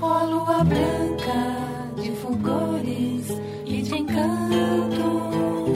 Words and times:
Ó 0.00 0.24
lua 0.24 0.62
branca 0.62 2.00
de 2.00 2.12
fulgores 2.12 3.26
e 3.66 3.82
de 3.82 3.96
encanto, 3.96 5.74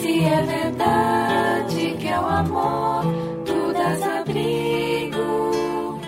se 0.00 0.20
é 0.20 0.42
verdade 0.42 1.96
que 1.98 2.08
é 2.08 2.20
o 2.20 2.26
amor, 2.26 3.04
tu 3.46 3.72
dás 3.72 4.02
abrigo. 4.02 6.00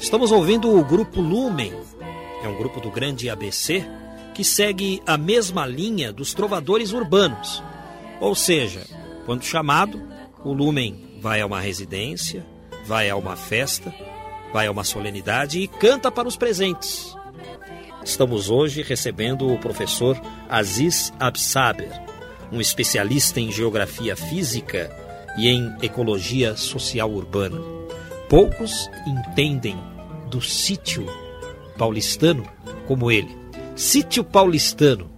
Estamos 0.00 0.30
ouvindo 0.30 0.72
o 0.78 0.84
grupo 0.84 1.20
Lumen. 1.20 1.72
É 2.44 2.48
um 2.48 2.56
grupo 2.56 2.80
do 2.80 2.90
grande 2.90 3.28
ABC 3.28 3.84
que 4.32 4.44
segue 4.44 5.02
a 5.04 5.18
mesma 5.18 5.66
linha 5.66 6.12
dos 6.12 6.32
trovadores 6.32 6.92
urbanos. 6.92 7.62
Ou 8.20 8.34
seja, 8.36 8.86
quando 9.26 9.42
chamado, 9.42 10.00
o 10.44 10.52
Lumen 10.52 11.18
vai 11.20 11.40
a 11.40 11.46
uma 11.46 11.60
residência, 11.60 12.46
vai 12.86 13.10
a 13.10 13.16
uma 13.16 13.34
festa, 13.34 13.92
vai 14.52 14.66
a 14.66 14.70
uma 14.70 14.84
solenidade 14.84 15.60
e 15.60 15.68
canta 15.68 16.10
para 16.10 16.28
os 16.28 16.36
presentes. 16.36 17.16
Estamos 18.04 18.48
hoje 18.48 18.82
recebendo 18.82 19.52
o 19.52 19.58
professor 19.58 20.20
Aziz 20.48 21.12
Absaber, 21.18 21.90
um 22.50 22.60
especialista 22.60 23.38
em 23.38 23.52
geografia 23.52 24.16
física 24.16 24.90
e 25.36 25.48
em 25.48 25.76
ecologia 25.82 26.56
social 26.56 27.10
urbana. 27.10 27.60
Poucos 28.28 28.88
entendem 29.06 29.78
do 30.30 30.40
sítio 30.40 31.06
paulistano 31.76 32.44
como 32.86 33.10
ele. 33.10 33.36
Sítio 33.76 34.24
paulistano. 34.24 35.10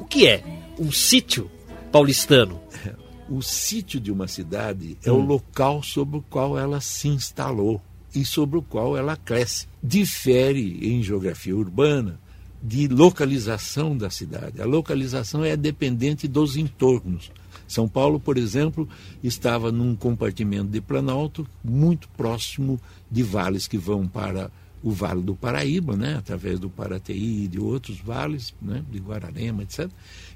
O 0.00 0.04
que 0.04 0.26
é 0.26 0.42
um 0.78 0.92
sítio 0.92 1.50
paulistano? 1.90 2.60
O 3.30 3.42
sítio 3.42 4.00
de 4.00 4.10
uma 4.10 4.26
cidade 4.26 4.96
é 5.04 5.12
o 5.12 5.18
local 5.18 5.82
sobre 5.82 6.16
o 6.16 6.22
qual 6.30 6.58
ela 6.58 6.80
se 6.80 7.08
instalou 7.08 7.78
e 8.14 8.24
sobre 8.24 8.58
o 8.58 8.62
qual 8.62 8.96
ela 8.96 9.16
cresce. 9.16 9.66
Difere 9.82 10.94
em 10.94 11.02
geografia 11.02 11.56
urbana 11.56 12.18
de 12.62 12.88
localização 12.88 13.96
da 13.96 14.10
cidade. 14.10 14.60
A 14.60 14.64
localização 14.64 15.44
é 15.44 15.56
dependente 15.56 16.26
dos 16.26 16.56
entornos. 16.56 17.30
São 17.66 17.86
Paulo, 17.86 18.18
por 18.18 18.38
exemplo, 18.38 18.88
estava 19.22 19.70
num 19.70 19.94
compartimento 19.94 20.68
de 20.68 20.80
Planalto 20.80 21.46
muito 21.62 22.08
próximo 22.10 22.80
de 23.10 23.22
vales 23.22 23.68
que 23.68 23.76
vão 23.76 24.08
para 24.08 24.50
o 24.82 24.90
Vale 24.90 25.22
do 25.22 25.34
Paraíba, 25.34 25.96
né, 25.96 26.14
através 26.16 26.58
do 26.58 26.70
Paraty 26.70 27.12
e 27.12 27.48
de 27.48 27.58
outros 27.58 27.98
vales, 27.98 28.54
né, 28.62 28.82
de 28.90 28.98
Guararema, 28.98 29.64
etc. 29.64 29.90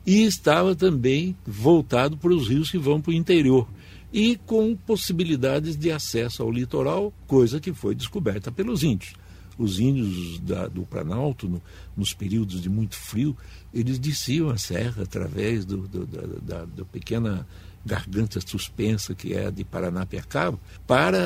E 0.05 0.25
estava 0.25 0.75
também 0.75 1.37
voltado 1.47 2.17
para 2.17 2.33
os 2.33 2.49
rios 2.49 2.71
que 2.71 2.79
vão 2.79 3.01
para 3.01 3.13
o 3.13 3.15
interior 3.15 3.69
e 4.13 4.37
com 4.47 4.77
possibilidades 4.77 5.77
de 5.77 5.91
acesso 5.91 6.43
ao 6.43 6.51
litoral, 6.51 7.13
coisa 7.27 7.59
que 7.59 7.73
foi 7.73 7.95
descoberta 7.95 8.53
pelos 8.53 8.83
índios. 8.83 9.15
Os 9.59 9.79
índios 9.79 10.39
da, 10.41 10.67
do 10.67 10.83
Planalto, 10.83 11.49
no, 11.49 11.63
nos 11.97 12.13
períodos 12.13 12.61
de 12.61 12.69
muito 12.69 12.97
frio, 12.97 13.37
eles 13.73 13.99
desciam 13.99 14.51
a 14.51 14.59
serra 14.59 15.03
através 15.03 15.65
do, 15.65 15.89
do, 15.89 16.07
da, 16.07 16.23
da, 16.43 16.65
da 16.65 16.85
pequena 16.85 17.47
garganta 17.85 18.41
suspensa 18.41 19.15
que 19.15 19.35
é 19.35 19.47
a 19.47 19.51
de 19.51 19.65
Paranapiacaba, 19.65 20.59
para 20.87 21.19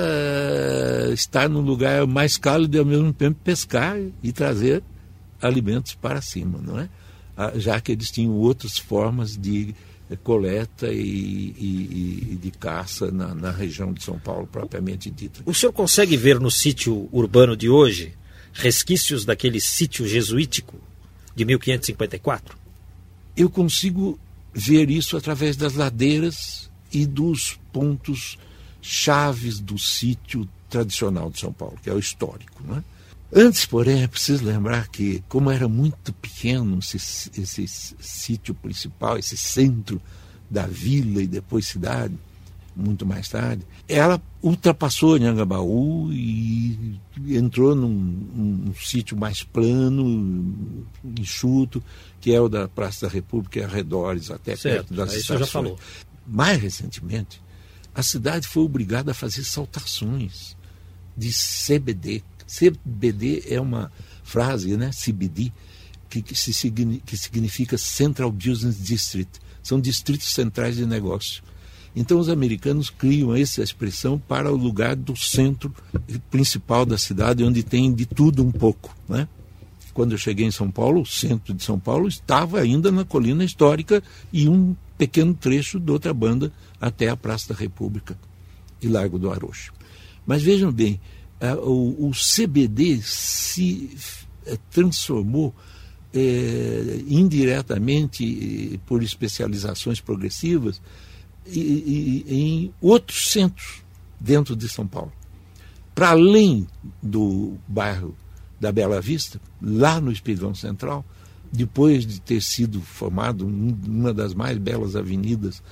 estar 1.13 1.49
num 1.49 1.61
lugar 1.61 2.07
mais 2.07 2.37
cálido 2.37 2.77
e 2.77 2.81
ao 2.81 2.85
mesmo 2.85 3.13
tempo 3.13 3.39
pescar 3.45 3.99
e 4.23 4.33
trazer 4.33 4.83
alimentos 5.41 5.95
para 5.95 6.23
cima, 6.23 6.59
não 6.63 6.79
é? 6.81 6.89
Ah, 7.37 7.53
Já 7.57 7.81
que 7.81 7.93
eles 7.93 8.11
tinham 8.11 8.33
outras 8.33 8.79
formas 8.79 9.37
de 9.37 9.75
coleta 10.15 10.93
e, 10.93 10.99
e- 11.01 12.29
e 12.33 12.39
de 12.41 12.51
caça 12.53 13.11
na, 13.11 13.35
na 13.35 13.51
região 13.51 13.93
de 13.93 14.05
São 14.05 14.19
Paulo 14.19 14.47
propriamente 14.47 15.11
dita. 15.11 15.41
O 15.45 15.53
senhor 15.55 15.73
consegue 15.73 16.17
ver 16.17 16.39
no 16.39 16.51
sítio 16.51 17.09
urbano 17.11 17.57
de 17.57 17.69
hoje 17.69 18.13
resquícios 18.53 19.25
daquele 19.25 19.61
sítio 19.61 20.07
jesuítico 20.07 20.77
de 21.35 21.45
1554? 21.45 22.57
eu 23.37 23.51
consigo 23.51 24.19
ver 24.55 24.89
isso 24.89 25.15
através 25.15 25.57
das 25.57 25.75
ladeiras 25.75 26.71
e 26.91 27.05
dos 27.05 27.59
pontos 27.71 28.39
chaves 28.81 29.61
do 29.61 29.79
sítio 29.79 30.49
tradicional 30.71 31.31
de 31.31 31.41
São 31.41 31.53
Paulo, 31.53 31.77
que 31.83 31.91
é 31.91 31.93
o 31.93 31.99
histórico. 31.99 32.63
Né? 32.65 32.83
Antes, 33.33 33.67
porém, 33.67 34.03
é 34.03 34.07
preciso 34.07 34.45
lembrar 34.45 34.89
que, 34.89 35.23
como 35.29 35.51
era 35.51 35.69
muito 35.69 36.13
pequeno 36.15 36.79
esse, 36.79 37.31
esse 37.37 37.67
sítio 37.99 38.55
principal, 38.55 39.19
esse 39.19 39.37
centro 39.37 40.01
da 40.49 40.67
vila 40.67 41.23
e 41.23 41.27
depois 41.27 41.67
cidade, 41.67 42.15
muito 42.77 43.07
mais 43.07 43.29
tarde, 43.29 43.63
ela 43.89 44.21
ultrapassou 44.43 45.15
Anhangabaú 45.15 46.13
e 46.13 47.01
entrou 47.29 47.75
num, 47.75 47.89
num 47.89 48.75
sítio 48.75 49.17
mais 49.17 49.43
plano, 49.43 50.87
enxuto, 51.19 51.83
que 52.21 52.33
é 52.33 52.41
o 52.41 52.49
da 52.49 52.69
Praça 52.69 53.07
da 53.07 53.13
República 53.13 53.59
e 53.61 53.65
arredores, 53.65 54.31
até 54.31 54.55
Certo, 54.55 54.89
perto 54.89 54.95
das 54.95 55.15
aí 55.15 55.23
senhor 55.23 55.39
já 55.39 55.45
estações. 55.47 55.51
falou. 55.51 55.79
Mais 56.27 56.61
recentemente, 56.61 57.43
a 57.95 58.03
cidade 58.03 58.47
foi 58.47 58.63
obrigada 58.65 59.13
a 59.13 59.15
fazer 59.15 59.43
saltações 59.43 60.57
de 61.17 61.31
CBD. 61.33 62.23
CBD 62.47 63.45
é 63.49 63.61
uma 63.61 63.91
frase, 64.23 64.77
né? 64.77 64.91
CBD, 64.91 65.53
que, 66.09 66.23
que, 66.23 66.35
se 66.35 66.71
que 67.05 67.17
significa 67.17 67.77
Central 67.77 68.31
Business 68.31 68.83
District. 68.83 69.41
São 69.63 69.81
distritos 69.81 70.33
centrais 70.33 70.77
de 70.77 70.87
negócio. 70.87 71.43
Então 71.95 72.19
os 72.19 72.29
americanos 72.29 72.91
criam 72.91 73.35
essa 73.35 73.63
expressão 73.63 74.19
para 74.19 74.53
o 74.53 74.57
lugar 74.57 74.95
do 74.95 75.17
centro 75.17 75.75
principal 76.31 76.85
da 76.85 76.99
cidade, 76.99 77.43
onde 77.43 77.63
tem 77.63 77.93
de 77.93 78.05
tudo 78.05 78.45
um 78.45 78.53
pouco, 78.53 78.95
né? 79.09 79.27
Quando 79.95 80.13
eu 80.13 80.19
cheguei 80.19 80.45
em 80.45 80.51
São 80.51 80.71
Paulo, 80.71 81.01
o 81.01 81.07
centro 81.07 81.55
de 81.55 81.65
São 81.65 81.79
Paulo 81.79 82.07
estava 82.07 82.61
ainda 82.61 82.93
na 82.93 83.03
colina 83.03 83.43
histórica 83.43 84.03
e 84.31 84.47
um 84.47 84.77
pequeno 84.99 85.33
trecho 85.33 85.81
de 85.81 85.91
outra 85.91 86.13
banda 86.13 86.53
até 86.79 87.09
a 87.09 87.17
Praça 87.17 87.55
da 87.55 87.59
República 87.59 88.15
e 88.83 88.89
Largo 88.89 89.19
do 89.19 89.31
Arocho. 89.31 89.73
Mas 90.27 90.43
vejam 90.43 90.71
bem, 90.71 91.01
o, 91.63 92.09
o 92.09 92.13
CBD 92.13 93.01
se 93.03 93.97
eh, 94.47 94.59
transformou 94.71 95.55
eh, 96.15 97.03
indiretamente 97.07 98.81
por 98.87 99.03
especializações 99.03 100.01
progressivas 100.01 100.81
e- 101.47 102.25
e- 102.29 102.35
em 102.35 102.75
outros 102.81 103.31
centros 103.31 103.83
dentro 104.21 104.57
de 104.57 104.69
São 104.69 104.87
Paulo. 104.87 105.13
Para 105.95 106.11
além 106.11 106.67
do 107.03 107.57
bairro 107.69 108.17
da 108.61 108.73
Bela 108.73 109.01
Vista, 109.01 109.41
lá 109.61 110.01
no 110.01 110.11
Espigão 110.11 110.55
Central, 110.55 111.05
depois 111.53 112.07
de 112.07 112.21
ter 112.21 112.43
sido 112.43 112.81
formado 112.81 113.47
um- 113.47 113.77
uma 113.87 114.13
das 114.15 114.33
mais 114.35 114.57
belas 114.59 114.97
avenidas, 114.97 115.63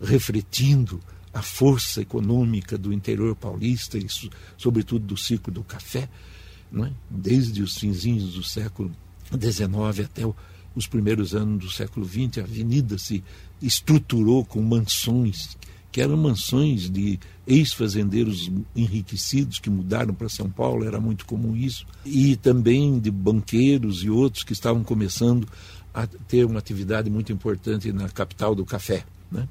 refletindo 0.00 1.00
a 1.34 1.42
força 1.42 2.00
econômica 2.00 2.78
do 2.78 2.92
interior 2.92 3.34
paulista 3.34 3.98
e, 3.98 4.08
so- 4.08 4.30
sobretudo, 4.56 5.04
do 5.04 5.16
ciclo 5.16 5.52
do 5.52 5.64
café, 5.64 6.08
é? 6.76 6.90
desde 7.10 7.62
os 7.62 7.76
finzinhos 7.76 8.34
do 8.34 8.42
século 8.42 8.90
XIX 9.32 10.06
até 10.06 10.22
os 10.74 10.86
primeiros 10.86 11.34
anos 11.34 11.64
do 11.64 11.70
século 11.70 12.06
XX, 12.06 12.38
a 12.38 12.42
avenida 12.42 12.98
se 12.98 13.22
estruturou 13.60 14.44
com 14.44 14.60
mansões, 14.62 15.56
que 15.92 16.00
eram 16.00 16.16
mansões 16.16 16.90
de 16.90 17.18
ex-fazendeiros 17.46 18.50
enriquecidos 18.74 19.60
que 19.60 19.70
mudaram 19.70 20.12
para 20.12 20.28
São 20.28 20.50
Paulo, 20.50 20.84
era 20.84 21.00
muito 21.00 21.26
comum 21.26 21.56
isso, 21.56 21.86
e 22.04 22.34
também 22.36 22.98
de 22.98 23.10
banqueiros 23.10 24.02
e 24.02 24.10
outros 24.10 24.42
que 24.42 24.52
estavam 24.52 24.82
começando 24.82 25.46
a 25.92 26.06
ter 26.06 26.44
uma 26.44 26.58
atividade 26.58 27.08
muito 27.08 27.32
importante 27.32 27.92
na 27.92 28.08
capital 28.08 28.54
do 28.54 28.64
café. 28.64 29.04
Né? 29.30 29.48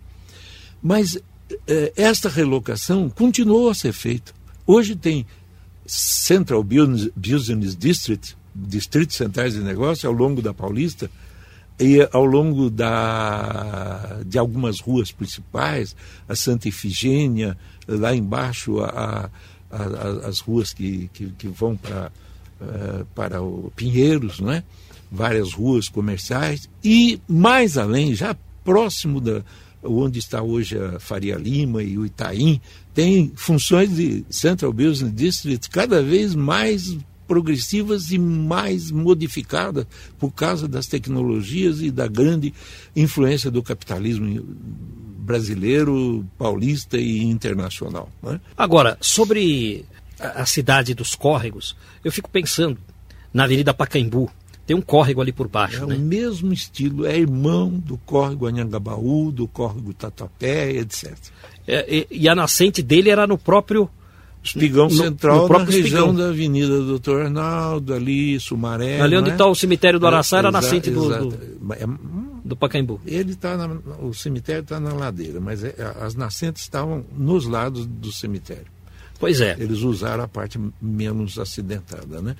Mas 0.81 1.17
esta 1.95 2.29
relocação 2.29 3.09
continuou 3.09 3.69
a 3.69 3.73
ser 3.75 3.93
feita. 3.93 4.31
Hoje 4.65 4.95
tem 4.95 5.25
Central 5.85 6.63
Business, 6.63 7.75
District, 7.75 8.35
distritos 8.55 9.15
centrais 9.17 9.53
de 9.53 9.59
negócio 9.59 10.07
ao 10.07 10.15
longo 10.15 10.41
da 10.41 10.53
Paulista 10.53 11.09
e 11.79 12.07
ao 12.11 12.23
longo 12.25 12.69
da, 12.69 14.19
de 14.25 14.37
algumas 14.37 14.79
ruas 14.79 15.11
principais, 15.11 15.95
a 16.29 16.35
Santa 16.35 16.67
Ifigênia, 16.69 17.57
lá 17.87 18.15
embaixo 18.15 18.79
a, 18.79 19.29
a- 19.69 19.75
a- 19.75 20.27
as 20.27 20.39
ruas 20.39 20.71
que, 20.71 21.09
que, 21.13 21.27
que 21.31 21.47
vão 21.47 21.75
para, 21.75 22.11
eh, 22.61 23.05
para 23.15 23.41
o 23.41 23.71
Pinheiros, 23.75 24.39
não 24.39 24.51
é? 24.51 24.63
várias 25.11 25.51
ruas 25.53 25.89
comerciais, 25.89 26.69
e 26.83 27.19
mais 27.27 27.77
além, 27.77 28.15
já 28.15 28.35
próximo 28.63 29.19
da 29.19 29.43
onde 29.83 30.19
está 30.19 30.41
hoje 30.41 30.77
a 30.77 30.99
Faria 30.99 31.35
Lima 31.35 31.83
e 31.83 31.97
o 31.97 32.05
Itaim, 32.05 32.61
tem 32.93 33.31
funções 33.35 33.95
de 33.95 34.25
Central 34.29 34.71
Business 34.71 35.13
District 35.13 35.69
cada 35.69 36.01
vez 36.01 36.35
mais 36.35 36.97
progressivas 37.27 38.11
e 38.11 38.19
mais 38.19 38.91
modificadas 38.91 39.85
por 40.19 40.31
causa 40.31 40.67
das 40.67 40.87
tecnologias 40.87 41.81
e 41.81 41.89
da 41.89 42.07
grande 42.07 42.53
influência 42.95 43.49
do 43.49 43.63
capitalismo 43.63 44.43
brasileiro, 45.23 46.25
paulista 46.37 46.97
e 46.97 47.23
internacional. 47.23 48.09
não 48.21 48.33
é? 48.33 48.39
Agora, 48.57 48.97
sobre 48.99 49.85
a 50.19 50.45
cidade 50.45 50.93
dos 50.93 51.15
córregos, 51.15 51.75
eu 52.03 52.11
fico 52.11 52.29
pensando 52.29 52.77
na 53.33 53.45
Avenida 53.45 53.73
Pacaembu. 53.73 54.29
Tem 54.73 54.79
um 54.79 54.81
córrego 54.81 55.21
ali 55.21 55.31
por 55.31 55.47
baixo, 55.47 55.83
É 55.83 55.85
né? 55.85 55.95
o 55.95 55.99
mesmo 55.99 56.51
estilo, 56.51 57.05
é 57.05 57.15
irmão 57.15 57.69
do 57.69 57.95
córrego 57.99 58.47
Anhangabaú, 58.47 59.31
do 59.31 59.47
córrego 59.47 59.93
Tatuapé, 59.93 60.71
etc. 60.71 61.13
É, 61.67 61.85
e, 61.95 62.07
e 62.09 62.27
a 62.27 62.33
nascente 62.33 62.81
dele 62.81 63.11
era 63.11 63.27
no 63.27 63.37
próprio 63.37 63.87
Espigão 64.43 64.85
no- 64.89 64.95
Central, 64.95 65.35
no 65.35 65.41
na 65.43 65.47
próprio 65.47 65.77
região 65.81 66.07
Espigão. 66.07 66.15
da 66.15 66.29
Avenida 66.31 66.79
Doutor 66.81 67.21
Arnaldo, 67.21 67.93
ali, 67.93 68.39
Sumaré. 68.39 68.99
ali 68.99 69.15
onde 69.15 69.29
é? 69.29 69.33
está 69.33 69.45
o 69.45 69.53
cemitério 69.53 69.99
do 69.99 70.07
Araçá 70.07 70.39
era 70.39 70.47
a 70.47 70.51
nascente 70.51 70.89
do, 70.89 71.07
do, 71.29 71.73
É, 71.75 71.85
hum, 71.85 72.39
do 72.43 72.55
Pacaembu. 72.55 72.99
Ele 73.05 73.33
está 73.33 73.55
o 74.01 74.11
cemitério 74.13 74.63
está 74.63 74.79
na 74.79 74.91
ladeira, 74.91 75.39
mas 75.39 75.63
é- 75.63 75.75
as 76.01 76.15
nascentes 76.15 76.63
estavam 76.63 77.05
nos 77.15 77.45
lados 77.45 77.85
do 77.85 78.11
cemitério. 78.11 78.65
Pois 79.19 79.39
é. 79.39 79.55
Eles 79.59 79.79
usaram 79.81 80.23
a 80.23 80.27
parte 80.27 80.59
menos 80.81 81.37
acidentada, 81.37 82.21
né? 82.23 82.35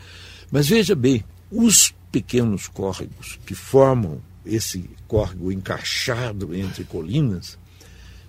Mas 0.51 0.67
veja 0.67 0.95
bem, 0.95 1.23
os 1.49 1.93
pequenos 2.13 2.67
córregos 2.67 3.39
que 3.43 3.55
formam 3.55 4.19
esse 4.45 4.87
córrego 5.07 5.51
encaixado 5.51 6.53
entre 6.55 6.83
colinas, 6.83 7.57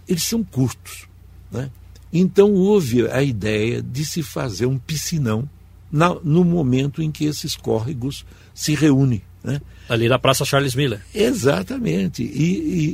eles 0.08 0.22
são 0.22 0.42
curtos, 0.42 1.06
né? 1.52 1.70
Então 2.10 2.52
houve 2.54 3.06
a 3.08 3.22
ideia 3.22 3.82
de 3.82 4.04
se 4.06 4.22
fazer 4.22 4.64
um 4.66 4.78
piscinão 4.78 5.46
na- 5.92 6.16
no 6.24 6.44
momento 6.44 7.02
em 7.02 7.10
que 7.10 7.24
esses 7.26 7.54
córregos 7.56 8.24
se 8.54 8.74
reúnem, 8.74 9.20
né? 9.42 9.60
Ali 9.86 10.08
na 10.08 10.18
Praça 10.18 10.46
Charles 10.46 10.74
Miller. 10.74 11.00
Exatamente. 11.14 12.22
E, 12.22 12.26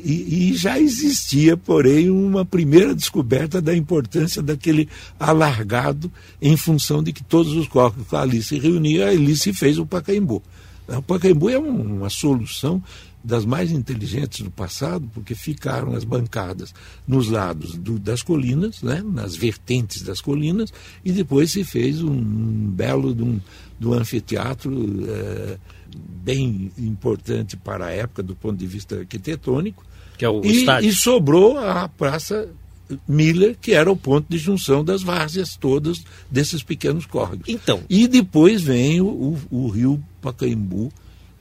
e- 0.05 0.51
e- 0.51 0.57
já 0.57 0.77
existia, 0.81 1.57
porém, 1.57 2.11
uma 2.11 2.45
primeira 2.45 2.93
descoberta 2.97 3.61
da 3.63 3.77
importância 3.77 4.43
daquele 4.43 4.89
alargado 5.19 6.11
em 6.43 6.57
função 6.57 7.01
de 7.01 7.13
que 7.13 7.23
todos 7.23 7.53
os 7.53 7.69
corpos 7.69 8.13
ali 8.13 8.43
se 8.43 8.59
reuniam, 8.59 9.07
ali 9.07 9.37
se 9.37 9.53
fez 9.53 9.79
o 9.79 9.87
Pacaembu. 9.87 10.43
O 10.97 11.03
Pacaembu 11.03 11.49
é 11.51 11.59
um- 11.59 11.99
uma 11.99 12.11
solução 12.11 12.83
das 13.23 13.45
mais 13.45 13.71
inteligentes 13.71 14.41
do 14.41 14.51
passado, 14.51 15.09
porque 15.13 15.35
ficaram 15.35 15.95
as 15.95 16.05
bancadas 16.05 16.75
nos 17.07 17.29
lados 17.29 17.77
do- 17.77 17.99
das 17.99 18.23
colinas, 18.23 18.83
né, 18.83 19.03
nas 19.05 19.37
vertentes 19.37 20.03
das 20.03 20.21
colinas, 20.23 20.73
e 21.05 21.13
depois 21.13 21.51
se 21.53 21.63
fez 21.63 22.03
um, 22.03 22.11
belo 22.71 23.15
de 23.15 23.23
um, 23.23 23.39
de 23.79 23.87
um 23.87 23.93
anfiteatro 23.93 24.73
eh, 25.07 25.59
bem 26.25 26.73
importante 26.79 27.57
para 27.59 27.87
a 27.87 27.91
época 27.91 28.23
do 28.23 28.35
ponto 28.35 28.57
de 28.57 28.67
vista 28.67 28.99
arquitetônico, 29.01 29.85
Que 30.17 30.25
é 30.25 30.29
o 30.29 30.43
e, 30.45 30.61
estádio. 30.61 30.89
e 30.89 30.93
sobrou 30.93 31.59
a 31.59 31.89
Praça 31.89 32.49
Miller, 33.09 33.57
que 33.61 33.73
era 33.73 33.91
o 33.91 33.97
ponto 33.97 34.27
de 34.29 34.39
junção 34.39 34.85
das 34.85 35.03
várzeas 35.03 35.57
todas 35.57 36.03
desses 36.31 36.63
pequenos 36.63 37.07
córregos. 37.07 37.49
Então. 37.49 37.83
E 37.89 38.07
depois 38.09 38.63
vem 38.63 39.01
o, 39.01 39.07
o- 39.07 39.39
o 39.51 39.69
rio 39.69 40.03
Pacaembu, 40.23 40.93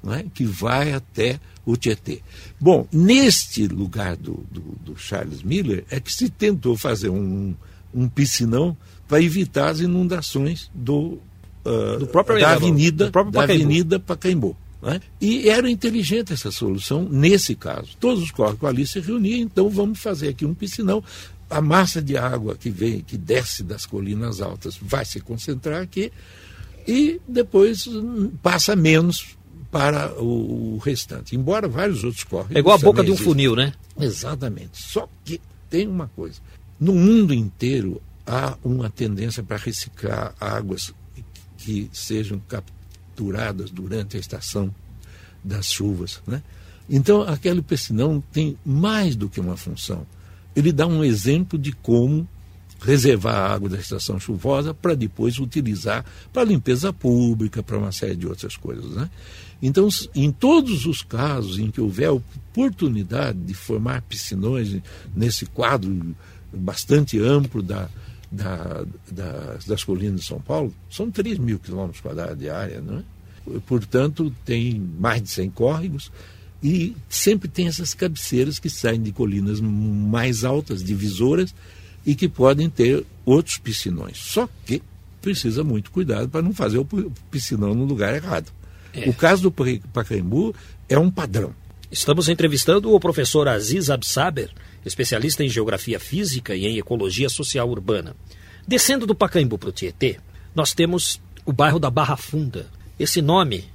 não 0.04 0.14
é? 0.14 0.26
que 0.34 0.44
vai 0.46 0.94
até 0.94 1.40
o 1.66 1.76
Tietê. 1.78 2.22
Bom, 2.60 2.88
neste 2.92 3.68
lugar 3.68 4.16
do, 4.16 4.44
do, 4.52 4.62
do 4.84 4.98
Charles 4.98 5.44
Miller 5.44 5.84
é 5.90 6.00
que 6.00 6.12
se 6.14 6.30
tentou 6.30 6.76
fazer 6.78 7.10
um, 7.10 7.54
um 7.94 8.08
piscinão 8.10 8.76
para 9.08 9.22
evitar 9.22 9.70
as 9.70 9.80
inundações 9.80 10.70
do, 10.74 11.20
ah, 11.66 11.98
Do 12.00 12.08
próprio 12.08 12.40
da 12.40 12.52
avenida 12.52 13.06
do 13.08 13.12
próprio 13.12 13.34
da 13.34 13.42
Pacaembu. 13.42 13.64
avenida 13.66 14.00
Pacaembu. 14.00 14.58
né? 14.82 15.02
E 15.20 15.50
era 15.50 15.70
inteligente 15.70 16.32
essa 16.34 16.50
solução 16.52 17.08
nesse 17.10 17.54
caso. 17.56 17.90
Todos 18.00 18.24
os 18.24 18.32
córregos 18.32 18.68
ali 18.70 18.88
se 18.88 19.00
reuniam, 19.00 19.40
então 19.40 19.70
vamos 19.70 20.00
fazer 20.00 20.30
aqui 20.30 20.46
um 20.46 20.54
piscinão. 20.54 21.04
A 21.50 21.62
massa 21.62 22.02
de 22.02 22.16
água 22.16 22.56
que 22.56 22.70
vem, 22.70 23.02
que 23.02 23.18
desce 23.18 23.64
das 23.64 23.86
colinas 23.86 24.40
altas, 24.42 24.78
vai 24.80 25.04
se 25.04 25.20
concentrar 25.20 25.82
aqui 25.82 26.12
e 26.88 27.20
depois 27.28 27.88
hum, 27.88 28.32
passa 28.42 28.76
menos 28.76 29.38
para 29.72 30.14
o, 30.22 30.78
restante. 30.78 31.36
Embora 31.36 31.68
vários 31.68 32.04
outros 32.04 32.24
córregos. 32.24 32.56
É 32.56 32.60
igual 32.60 32.76
a 32.76 32.80
boca 32.80 33.04
de 33.04 33.12
um 33.12 33.18
funil, 33.18 33.56
né? 33.56 33.74
Exatamente. 34.00 34.82
Só 34.82 35.08
que 35.24 35.40
tem 35.70 35.88
uma 35.88 36.08
coisa: 36.16 36.40
no 36.80 36.94
mundo 36.94 37.34
inteiro 37.34 38.02
há 38.26 38.58
uma 38.64 38.90
tendência 38.90 39.44
para 39.44 39.58
reciclar 39.58 40.34
águas 40.40 40.94
que 41.58 41.90
sejam 41.92 42.42
capturadas 42.48 43.70
durante 43.70 44.18
a 44.18 44.20
estação 44.20 44.74
das 45.44 45.66
chuvas. 45.68 46.22
Né? 46.26 46.42
Então, 46.90 47.22
aquele 47.22 47.62
piscinão 47.62 48.24
tem 48.32 48.58
mais 48.66 49.16
do 49.16 49.30
que 49.30 49.40
uma 49.40 49.58
função. 49.58 50.06
Ele 50.56 50.72
dá 50.72 50.86
um 50.88 51.04
exemplo 51.04 51.58
de 51.58 51.72
como 51.72 52.28
reservar 52.82 53.36
a 53.36 53.54
água 53.54 53.70
da 53.70 53.78
estação 53.78 54.20
chuvosa 54.20 54.74
para 54.74 54.96
depois 54.96 55.38
utilizar 55.38 56.06
para 56.32 56.46
limpeza 56.46 56.94
pública, 56.94 57.62
para 57.62 57.78
uma 57.78 57.92
série 57.92 58.16
de 58.16 58.26
outras 58.26 58.56
coisas. 58.56 58.92
Né? 58.92 59.10
Então, 59.62 59.88
em 60.16 60.32
todos 60.32 60.86
os 60.86 61.02
casos 61.02 61.60
em 61.60 61.70
que 61.70 61.82
houver 61.82 62.10
oportunidade 62.10 63.38
de 63.40 63.54
formar 63.54 64.02
piscinões 64.04 64.78
nesse 65.16 65.46
quadro 65.46 66.16
bastante 66.54 67.20
amplo 67.20 67.62
da, 67.62 67.90
da- 68.32 68.86
das, 69.12 69.66
das 69.66 69.84
colinas 69.84 70.22
de 70.22 70.26
São 70.28 70.40
Paulo, 70.40 70.74
são 70.90 71.12
3 71.12 71.38
mil 71.38 71.60
quilômetros 71.60 72.02
quadrados 72.02 72.40
de 72.40 72.50
área, 72.50 72.80
não 72.82 73.00
é? 73.00 73.04
Portanto, 73.68 74.34
tem 74.46 74.80
mais 75.00 75.22
de 75.22 75.30
100 75.30 75.50
córregos 75.52 76.12
e 76.64 76.96
sempre 77.08 77.48
tem 77.48 77.68
essas 77.68 77.94
cabeceiras 77.94 78.60
que 78.60 78.70
saem 78.70 79.02
de 79.02 79.12
colinas 79.12 79.62
mais 79.62 80.44
altas, 80.44 80.84
divisoras, 80.84 81.54
e 82.06 82.16
que 82.16 82.28
podem 82.28 82.70
ter 82.70 83.06
outros 83.26 83.58
piscinões. 83.58 84.18
Só 84.18 84.48
que 84.66 84.82
precisa 85.22 85.64
muito 85.64 85.92
cuidado 85.92 86.30
para 86.30 86.42
não 86.42 86.54
fazer 86.54 86.78
o 86.78 86.86
pi- 86.86 87.10
piscinão 87.30 87.74
no 87.74 87.86
lugar 87.86 88.16
errado. 88.16 88.52
É. 88.94 89.10
O 89.10 89.14
caso 89.14 89.44
do 89.44 89.52
Pa- 89.52 89.66
Pacaembu 89.94 90.56
é 90.88 90.98
um 90.98 91.12
padrão. 91.12 91.54
Estamos 91.92 92.30
entrevistando 92.30 92.94
o 92.94 93.00
professor 93.00 93.48
Aziz 93.48 93.90
Absaber, 93.90 94.50
especialista 94.86 95.44
em 95.44 95.50
geografia 95.50 96.00
física 96.00 96.56
e 96.56 96.66
em 96.66 96.78
ecologia 96.78 97.30
social 97.30 97.70
urbana. 97.70 98.16
Descendo 98.68 99.06
do 99.06 99.16
Pacaembu 99.16 99.58
para 99.58 99.70
o 99.70 99.72
Tietê, 99.74 100.20
nós 100.56 100.74
temos 100.74 101.20
o 101.46 101.52
bairro 101.52 101.80
da 101.80 101.90
Barra 101.90 102.16
Funda. 102.16 102.68
Esse 103.00 103.22
nome, 103.22 103.66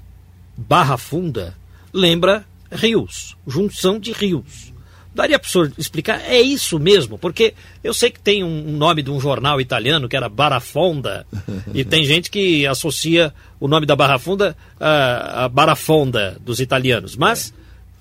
Barra 0.57 0.97
Funda, 0.97 1.57
lembra 1.93 2.45
rios, 2.75 3.37
junção 3.47 3.99
de 3.99 4.13
rios. 4.13 4.73
Daria 5.15 5.39
para 5.39 5.47
o 5.47 5.51
senhor 5.51 5.73
explicar? 5.79 6.21
É 6.29 6.41
isso 6.41 6.79
mesmo? 6.79 7.17
Porque 7.17 7.55
eu 7.85 7.95
sei 7.95 8.11
que 8.11 8.19
tem 8.19 8.43
um 8.43 8.77
nome 8.77 9.01
de 9.01 9.13
um 9.13 9.21
jornal 9.21 9.61
italiano 9.61 10.09
que 10.09 10.17
era 10.17 10.29
Barra 10.29 10.59
Fonda, 10.59 11.25
e 11.73 11.85
tem 11.85 12.05
gente 12.05 12.29
que 12.29 12.67
associa 12.67 13.33
o 13.61 13.69
nome 13.69 13.87
da 13.87 13.95
Barra 13.95 14.19
Funda 14.19 14.57
à, 14.79 15.45
à 15.45 15.49
Barra 15.49 15.77
Fonda 15.77 16.37
dos 16.45 16.59
italianos. 16.59 17.15
Mas 17.15 17.55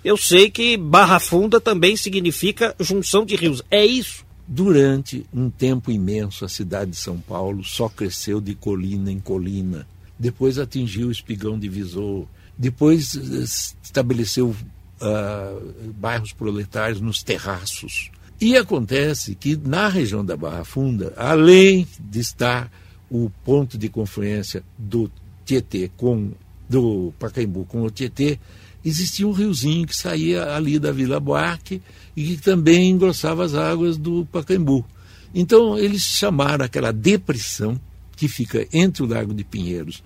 eu 0.03 0.17
sei 0.17 0.49
que 0.49 0.75
Barra 0.75 1.19
Funda 1.19 1.61
também 1.61 1.95
significa 1.95 2.75
junção 2.79 3.23
de 3.23 3.35
rios. 3.35 3.61
É 3.69 3.85
isso? 3.85 4.25
Durante 4.47 5.23
um 5.33 5.49
tempo 5.49 5.91
imenso, 5.91 6.43
a 6.43 6.49
cidade 6.49 6.91
de 6.91 6.97
São 6.97 7.17
Paulo 7.19 7.63
só 7.63 7.87
cresceu 7.87 8.41
de 8.41 8.55
colina 8.55 9.11
em 9.11 9.19
colina. 9.19 9.87
Depois 10.17 10.57
atingiu 10.57 11.07
o 11.07 11.11
espigão 11.11 11.57
divisor. 11.57 12.25
Depois 12.63 13.13
eh, 13.17 13.43
estabeleceu 13.83 14.55
ah, 15.01 15.59
bairros 15.99 16.31
proletários 16.31 17.01
nos 17.01 17.21
terraços. 17.21 18.09
E 18.39 18.55
acontece 18.55 19.35
que 19.35 19.57
na 19.57 19.89
região 19.89 20.23
da 20.23 20.37
Barra 20.37 20.63
Funda, 20.63 21.13
além 21.17 21.85
de 21.99 22.21
estar 22.21 22.71
o 23.09 23.29
ponto 23.43 23.77
de 23.77 23.89
confluência 23.89 24.63
do 24.77 25.11
Tietê 25.43 25.91
com 25.97 26.31
do 26.69 27.13
Pacaembu 27.19 27.65
com 27.65 27.83
o 27.83 27.91
Tietê, 27.91 28.39
existia 28.83 29.27
um 29.27 29.33
riozinho 29.33 29.85
que 29.85 29.95
saía 29.95 30.55
ali 30.55 30.79
da 30.79 30.93
Vila 30.93 31.19
Buarque 31.19 31.81
e 32.15 32.23
que 32.23 32.37
também 32.37 32.89
engrossava 32.89 33.43
as 33.43 33.55
águas 33.55 33.97
do 33.97 34.25
Pacaembu. 34.27 34.85
Então 35.35 35.77
eles 35.77 36.03
chamaram 36.03 36.63
aquela 36.63 36.93
depressão 36.93 37.77
que 38.15 38.29
fica 38.29 38.65
entre 38.71 39.03
o 39.03 39.05
Largo 39.05 39.33
de 39.33 39.43
Pinheiros 39.43 40.01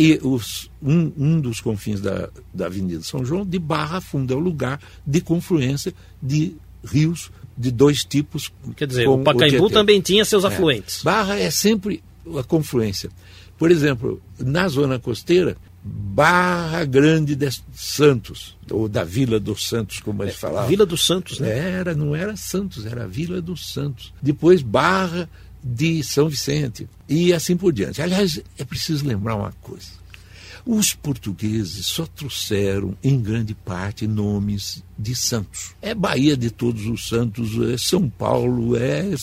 e 0.00 0.18
os, 0.22 0.70
um, 0.82 1.12
um 1.14 1.38
dos 1.38 1.60
confins 1.60 2.00
da, 2.00 2.30
da 2.54 2.64
Avenida 2.66 3.02
São 3.02 3.22
João 3.22 3.44
de 3.44 3.58
Barra 3.58 4.00
Funda, 4.00 4.32
é 4.32 4.36
o 4.36 4.40
lugar 4.40 4.80
de 5.06 5.20
confluência 5.20 5.92
de 6.22 6.54
rios 6.82 7.30
de 7.54 7.70
dois 7.70 8.02
tipos. 8.02 8.50
Quer 8.76 8.86
dizer, 8.86 9.06
o 9.06 9.18
Pacaembu 9.18 9.58
Tietê. 9.66 9.74
também 9.74 10.00
tinha 10.00 10.24
seus 10.24 10.44
É. 10.44 10.46
afluentes. 10.46 11.02
Barra 11.02 11.38
é 11.38 11.50
sempre 11.50 12.02
a 12.38 12.42
confluência. 12.42 13.10
Por 13.58 13.70
exemplo, 13.70 14.22
na 14.38 14.66
zona 14.68 14.98
costeira, 14.98 15.54
Barra 15.84 16.82
Grande 16.86 17.34
de 17.34 17.48
Santos, 17.74 18.56
ou 18.70 18.88
da 18.88 19.04
Vila 19.04 19.38
dos 19.38 19.68
Santos, 19.68 20.00
como 20.00 20.22
eles 20.22 20.36
falavam. 20.36 20.66
Vila 20.70 20.86
dos 20.86 21.04
Santos, 21.04 21.38
né? 21.40 21.50
Era, 21.58 21.94
não 21.94 22.16
era 22.16 22.36
Santos, 22.36 22.86
era 22.86 23.06
Vila 23.06 23.42
dos 23.42 23.70
Santos. 23.70 24.14
Depois 24.22 24.62
Barra 24.62 25.28
de 25.62 26.02
São 26.02 26.28
Vicente 26.28 26.88
e 27.08 27.32
assim 27.32 27.56
por 27.56 27.72
diante. 27.72 28.00
Aliás, 28.00 28.40
é 28.58 28.64
preciso 28.64 29.06
lembrar 29.06 29.36
uma 29.36 29.52
coisa. 29.60 30.00
Os 30.64 30.92
portugueses 30.92 31.86
só 31.86 32.06
trouxeram, 32.06 32.96
em 33.02 33.20
grande 33.20 33.54
parte, 33.54 34.06
nomes 34.06 34.82
de 34.98 35.14
santos. 35.14 35.74
É 35.80 35.94
Bahia 35.94 36.36
de 36.36 36.50
Todos 36.50 36.86
os 36.86 37.08
Santos, 37.08 37.58
é 37.72 37.78
São 37.78 38.08
Paulo, 38.10 38.76
é 38.76 39.14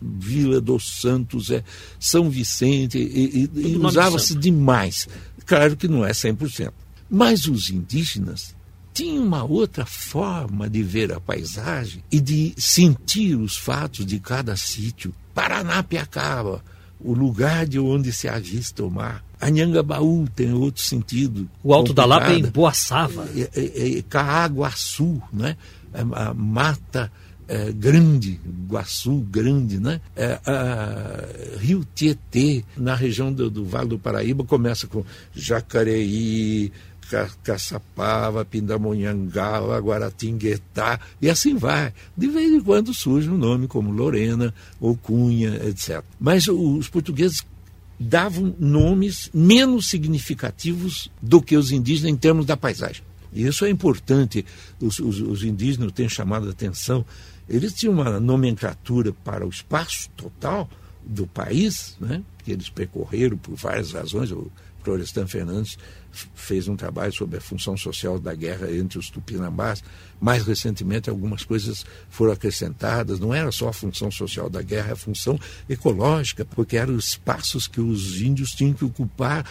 Vila 0.00 0.60
dos 0.60 1.00
Santos, 1.00 1.50
é 1.50 1.62
São 1.98 2.30
Vicente, 2.30 2.98
e, 2.98 3.50
e, 3.54 3.72
e 3.72 3.76
usava-se 3.76 4.34
demais. 4.34 5.06
Claro 5.44 5.76
que 5.76 5.86
não 5.86 6.04
é 6.04 6.12
100%. 6.12 6.72
Mas 7.10 7.46
os 7.46 7.70
indígenas 7.70 8.54
tinham 8.94 9.24
uma 9.24 9.44
outra 9.44 9.84
forma 9.84 10.68
de 10.68 10.82
ver 10.82 11.12
a 11.12 11.20
paisagem 11.20 12.02
e 12.10 12.20
de 12.20 12.54
sentir 12.56 13.34
os 13.34 13.56
fatos 13.56 14.06
de 14.06 14.18
cada 14.18 14.56
sítio. 14.56 15.14
Paraná-Piacaba, 15.40 16.62
o 17.00 17.14
lugar 17.14 17.66
de 17.66 17.78
onde 17.78 18.12
se 18.12 18.28
avista 18.28 18.84
o 18.84 18.90
mar. 18.90 19.24
Anhangabaú 19.40 20.28
tem 20.36 20.52
outro 20.52 20.82
sentido. 20.82 21.48
O 21.64 21.72
Alto 21.72 21.94
da 21.94 22.04
Lapa 22.04 22.32
é 22.32 22.34
em 22.34 22.42
Boaçava. 22.42 23.26
É, 23.34 23.48
é, 23.58 23.98
é 23.98 24.02
Caaguaçu, 24.02 25.22
né? 25.32 25.56
É, 25.94 26.02
a 26.02 26.34
mata 26.34 27.10
é, 27.48 27.72
grande, 27.72 28.38
Guaçu 28.68 29.26
grande, 29.30 29.80
né? 29.80 29.98
É, 30.14 30.38
a, 30.44 31.24
Rio 31.58 31.86
Tietê, 31.94 32.62
na 32.76 32.94
região 32.94 33.32
do, 33.32 33.48
do, 33.48 33.64
Vale 33.64 33.88
do 33.88 33.98
Paraíba, 33.98 34.44
começa 34.44 34.86
com 34.86 35.02
Jacareí, 35.34 36.70
Ca, 37.10 37.28
Caçapava, 37.42 38.44
Pindamonhangaba, 38.44 39.78
Guaratinguetá, 39.78 41.00
e 41.20 41.28
assim 41.28 41.56
vai. 41.56 41.92
De 42.16 42.28
vez 42.28 42.52
em 42.52 42.60
quando 42.60 42.94
surge 42.94 43.28
um 43.28 43.36
nome 43.36 43.66
como 43.66 43.90
Lorena 43.90 44.54
ou 44.80 44.96
Cunha, 44.96 45.56
etc. 45.66 46.02
Mas 46.18 46.46
os 46.46 46.88
portugueses 46.88 47.44
davam 47.98 48.54
nomes 48.58 49.28
menos 49.34 49.88
significativos 49.88 51.10
do 51.20 51.42
que 51.42 51.56
os 51.56 51.70
indígenas 51.70 52.12
em 52.12 52.16
termos 52.16 52.46
da 52.46 52.56
paisagem. 52.56 53.02
E 53.32 53.46
isso 53.46 53.64
é 53.64 53.70
importante. 53.70 54.44
Os, 54.80 54.98
os, 54.98 55.20
os 55.20 55.44
indígenas 55.44 55.92
têm 55.92 56.08
chamado 56.08 56.48
a 56.48 56.50
atenção 56.50 57.04
eles 57.50 57.74
tinham 57.74 57.94
uma 57.94 58.20
nomenclatura 58.20 59.12
para 59.12 59.44
o 59.44 59.50
espaço 59.50 60.08
total 60.16 60.70
do 61.04 61.26
país, 61.26 61.96
né, 62.00 62.22
que 62.44 62.52
eles 62.52 62.68
percorreram 62.68 63.36
por 63.36 63.56
várias 63.56 63.90
razões. 63.90 64.30
O 64.30 64.50
Florestan 64.84 65.26
Fernandes 65.26 65.76
fez 66.34 66.68
um 66.68 66.76
trabalho 66.76 67.12
sobre 67.12 67.38
a 67.38 67.40
função 67.40 67.76
social 67.76 68.18
da 68.18 68.34
guerra 68.34 68.70
entre 68.72 68.98
os 68.98 69.10
tupinambás. 69.10 69.82
Mais 70.20 70.44
recentemente, 70.44 71.08
algumas 71.08 71.44
coisas 71.44 71.84
foram 72.10 72.32
acrescentadas. 72.32 73.18
Não 73.18 73.32
era 73.32 73.50
só 73.50 73.68
a 73.68 73.72
função 73.72 74.10
social 74.10 74.50
da 74.50 74.60
guerra, 74.60 74.92
a 74.92 74.96
função 74.96 75.38
ecológica, 75.68 76.44
porque 76.44 76.76
eram 76.76 76.94
os 76.94 77.08
espaços 77.08 77.66
que 77.66 77.80
os 77.80 78.20
índios 78.20 78.50
tinham 78.50 78.74
que 78.74 78.84
ocupar 78.84 79.44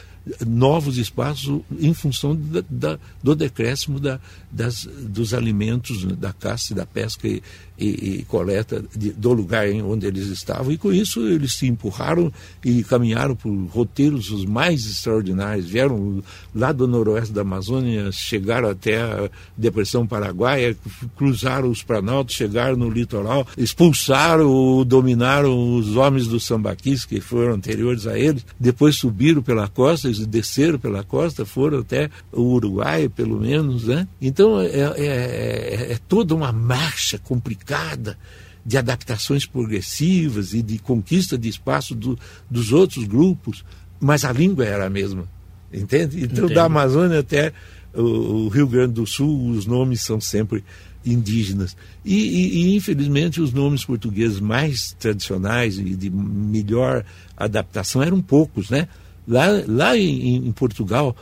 novos 0.45 0.97
espaços 0.97 1.61
em 1.79 1.93
função 1.93 2.35
da, 2.35 2.63
da, 2.69 2.99
do 3.23 3.35
decréscimo 3.35 3.99
da, 3.99 4.19
das, 4.51 4.85
dos 4.85 5.33
alimentos, 5.33 6.05
da 6.17 6.33
caça 6.33 6.75
da 6.75 6.85
pesca 6.85 7.27
e, 7.27 7.41
e, 7.77 8.19
e 8.19 8.25
coleta 8.25 8.83
de, 8.95 9.11
do 9.11 9.33
lugar 9.33 9.67
onde 9.67 10.05
eles 10.05 10.27
estavam. 10.27 10.71
E 10.71 10.77
com 10.77 10.91
isso 10.91 11.21
eles 11.27 11.53
se 11.53 11.67
empurraram 11.67 12.31
e 12.63 12.83
caminharam 12.83 13.35
por 13.35 13.51
roteiros 13.67 14.29
os 14.31 14.45
mais 14.45 14.85
extraordinários. 14.85 15.67
Vieram 15.67 16.21
lá 16.53 16.71
do 16.71 16.87
noroeste 16.87 17.33
da 17.33 17.41
Amazônia, 17.41 18.11
chegaram 18.11 18.69
até 18.69 19.01
a 19.01 19.29
Depressão 19.57 20.07
Paraguaia, 20.07 20.75
cruzaram 21.15 21.69
os 21.69 21.83
Planaltos, 21.83 22.35
chegaram 22.35 22.75
no 22.75 22.89
litoral, 22.89 23.47
expulsaram, 23.57 24.83
dominaram 24.85 25.75
os 25.75 25.95
homens 25.95 26.27
dos 26.27 26.45
sambaquis 26.45 27.05
que 27.05 27.19
foram 27.19 27.53
anteriores 27.53 28.07
a 28.07 28.17
eles, 28.17 28.45
depois 28.59 28.95
subiram 28.95 29.41
pela 29.41 29.67
costa, 29.67 30.09
desceram 30.27 30.79
pela 30.79 31.03
costa, 31.03 31.45
foram 31.45 31.79
até 31.79 32.09
o 32.31 32.41
Uruguai, 32.41 33.09
pelo 33.09 33.39
menos, 33.39 33.85
né? 33.85 34.07
Então 34.21 34.59
é, 34.59 34.67
é, 34.67 34.93
é, 34.97 35.91
é 35.93 35.99
toda 36.07 36.35
uma 36.35 36.51
marcha 36.51 37.17
complicada 37.17 38.17
de 38.65 38.77
adaptações 38.77 39.45
progressivas 39.45 40.53
e 40.53 40.61
de 40.61 40.77
conquista 40.79 41.37
de 41.37 41.49
espaço 41.49 41.95
do, 41.95 42.17
dos 42.49 42.71
outros 42.71 43.05
grupos, 43.05 43.63
mas 43.99 44.23
a 44.23 44.31
língua 44.31 44.65
era 44.65 44.85
a 44.85 44.89
mesma. 44.89 45.27
Entende? 45.73 46.23
Então, 46.23 46.45
Entendo. 46.45 46.53
da 46.53 46.65
Amazônia 46.65 47.19
até 47.19 47.53
o, 47.93 48.47
Rio 48.49 48.67
Grande 48.67 48.93
do 48.93 49.05
Sul, 49.05 49.49
os 49.49 49.65
nomes 49.65 50.01
são 50.01 50.19
sempre 50.19 50.63
indígenas. 51.05 51.75
E, 52.03 52.15
e, 52.15 52.63
e, 52.63 52.75
infelizmente, 52.75 53.41
os 53.41 53.53
nomes 53.53 53.85
portugueses 53.85 54.39
mais 54.39 54.95
tradicionais 54.99 55.77
e 55.77 55.95
de 55.95 56.09
melhor 56.09 57.05
adaptação 57.37 58.03
eram 58.03 58.21
poucos, 58.21 58.69
né? 58.69 58.87
Lá, 59.27 59.45
lá 59.67 59.97
em, 59.97 60.47
em 60.47 60.51
Portugal, 60.51 61.15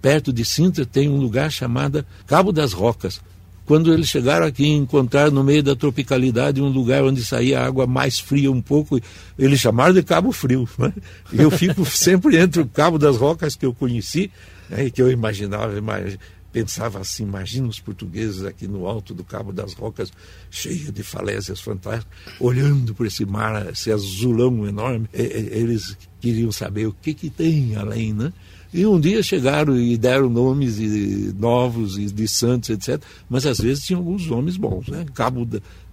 perto 0.00 0.32
de 0.32 0.44
Sintra, 0.44 0.84
tem 0.84 1.08
um 1.08 1.16
lugar 1.16 1.50
chamado 1.50 2.04
Cabo 2.26 2.52
das 2.52 2.72
Rocas 2.72 3.20
quando 3.70 3.94
eles 3.94 4.08
chegaram 4.08 4.44
aqui 4.44 4.64
e 4.64 4.72
encontraram 4.72 5.30
no 5.30 5.44
meio 5.44 5.62
da 5.62 5.76
tropicalidade 5.76 6.60
um 6.60 6.68
lugar 6.68 7.04
onde 7.04 7.24
saía 7.24 7.60
água 7.60 7.86
mais 7.86 8.18
fria 8.18 8.50
um 8.50 8.60
pouco, 8.60 8.98
eles 9.38 9.60
chamaram 9.60 9.94
de 9.94 10.02
Cabo 10.02 10.32
Frio. 10.32 10.68
Né? 10.76 10.92
Eu 11.32 11.52
fico 11.52 11.84
sempre 11.86 12.36
entre 12.36 12.62
o 12.62 12.66
Cabo 12.66 12.98
das 12.98 13.16
Rocas 13.16 13.54
que 13.54 13.64
eu 13.64 13.72
conheci 13.72 14.28
né, 14.68 14.86
e 14.86 14.90
que 14.90 15.00
eu 15.00 15.08
imaginava, 15.08 15.72
pensava 16.52 16.98
assim, 16.98 17.22
imagina 17.22 17.68
os 17.68 17.78
portugueses 17.78 18.44
aqui 18.44 18.66
no 18.66 18.88
alto 18.88 19.14
do 19.14 19.22
Cabo 19.22 19.52
das 19.52 19.72
Rocas, 19.72 20.12
cheio 20.50 20.90
de 20.90 21.04
falésias 21.04 21.60
fantásticas, 21.60 22.12
olhando 22.40 22.92
para 22.92 23.06
esse 23.06 23.24
mar, 23.24 23.68
esse 23.70 23.92
azulão 23.92 24.66
enorme, 24.66 25.08
eles 25.12 25.96
queriam 26.20 26.50
saber 26.50 26.88
o 26.88 26.92
que, 26.92 27.14
que 27.14 27.30
tem 27.30 27.76
além, 27.76 28.12
né? 28.12 28.32
E 28.72 28.86
um 28.86 29.00
dia 29.00 29.22
chegaram 29.22 29.76
e 29.76 29.96
deram 29.96 30.28
nomes 30.28 30.76
de, 30.76 31.32
novos 31.36 31.98
e 31.98 32.06
de 32.06 32.28
santos, 32.28 32.70
etc. 32.70 33.02
Mas 33.28 33.44
às 33.46 33.58
vezes 33.58 33.84
tinham 33.84 33.98
alguns 34.00 34.26
nomes 34.26 34.56
bons. 34.56 34.88
Né? 34.88 35.04
Cabo, 35.12 35.46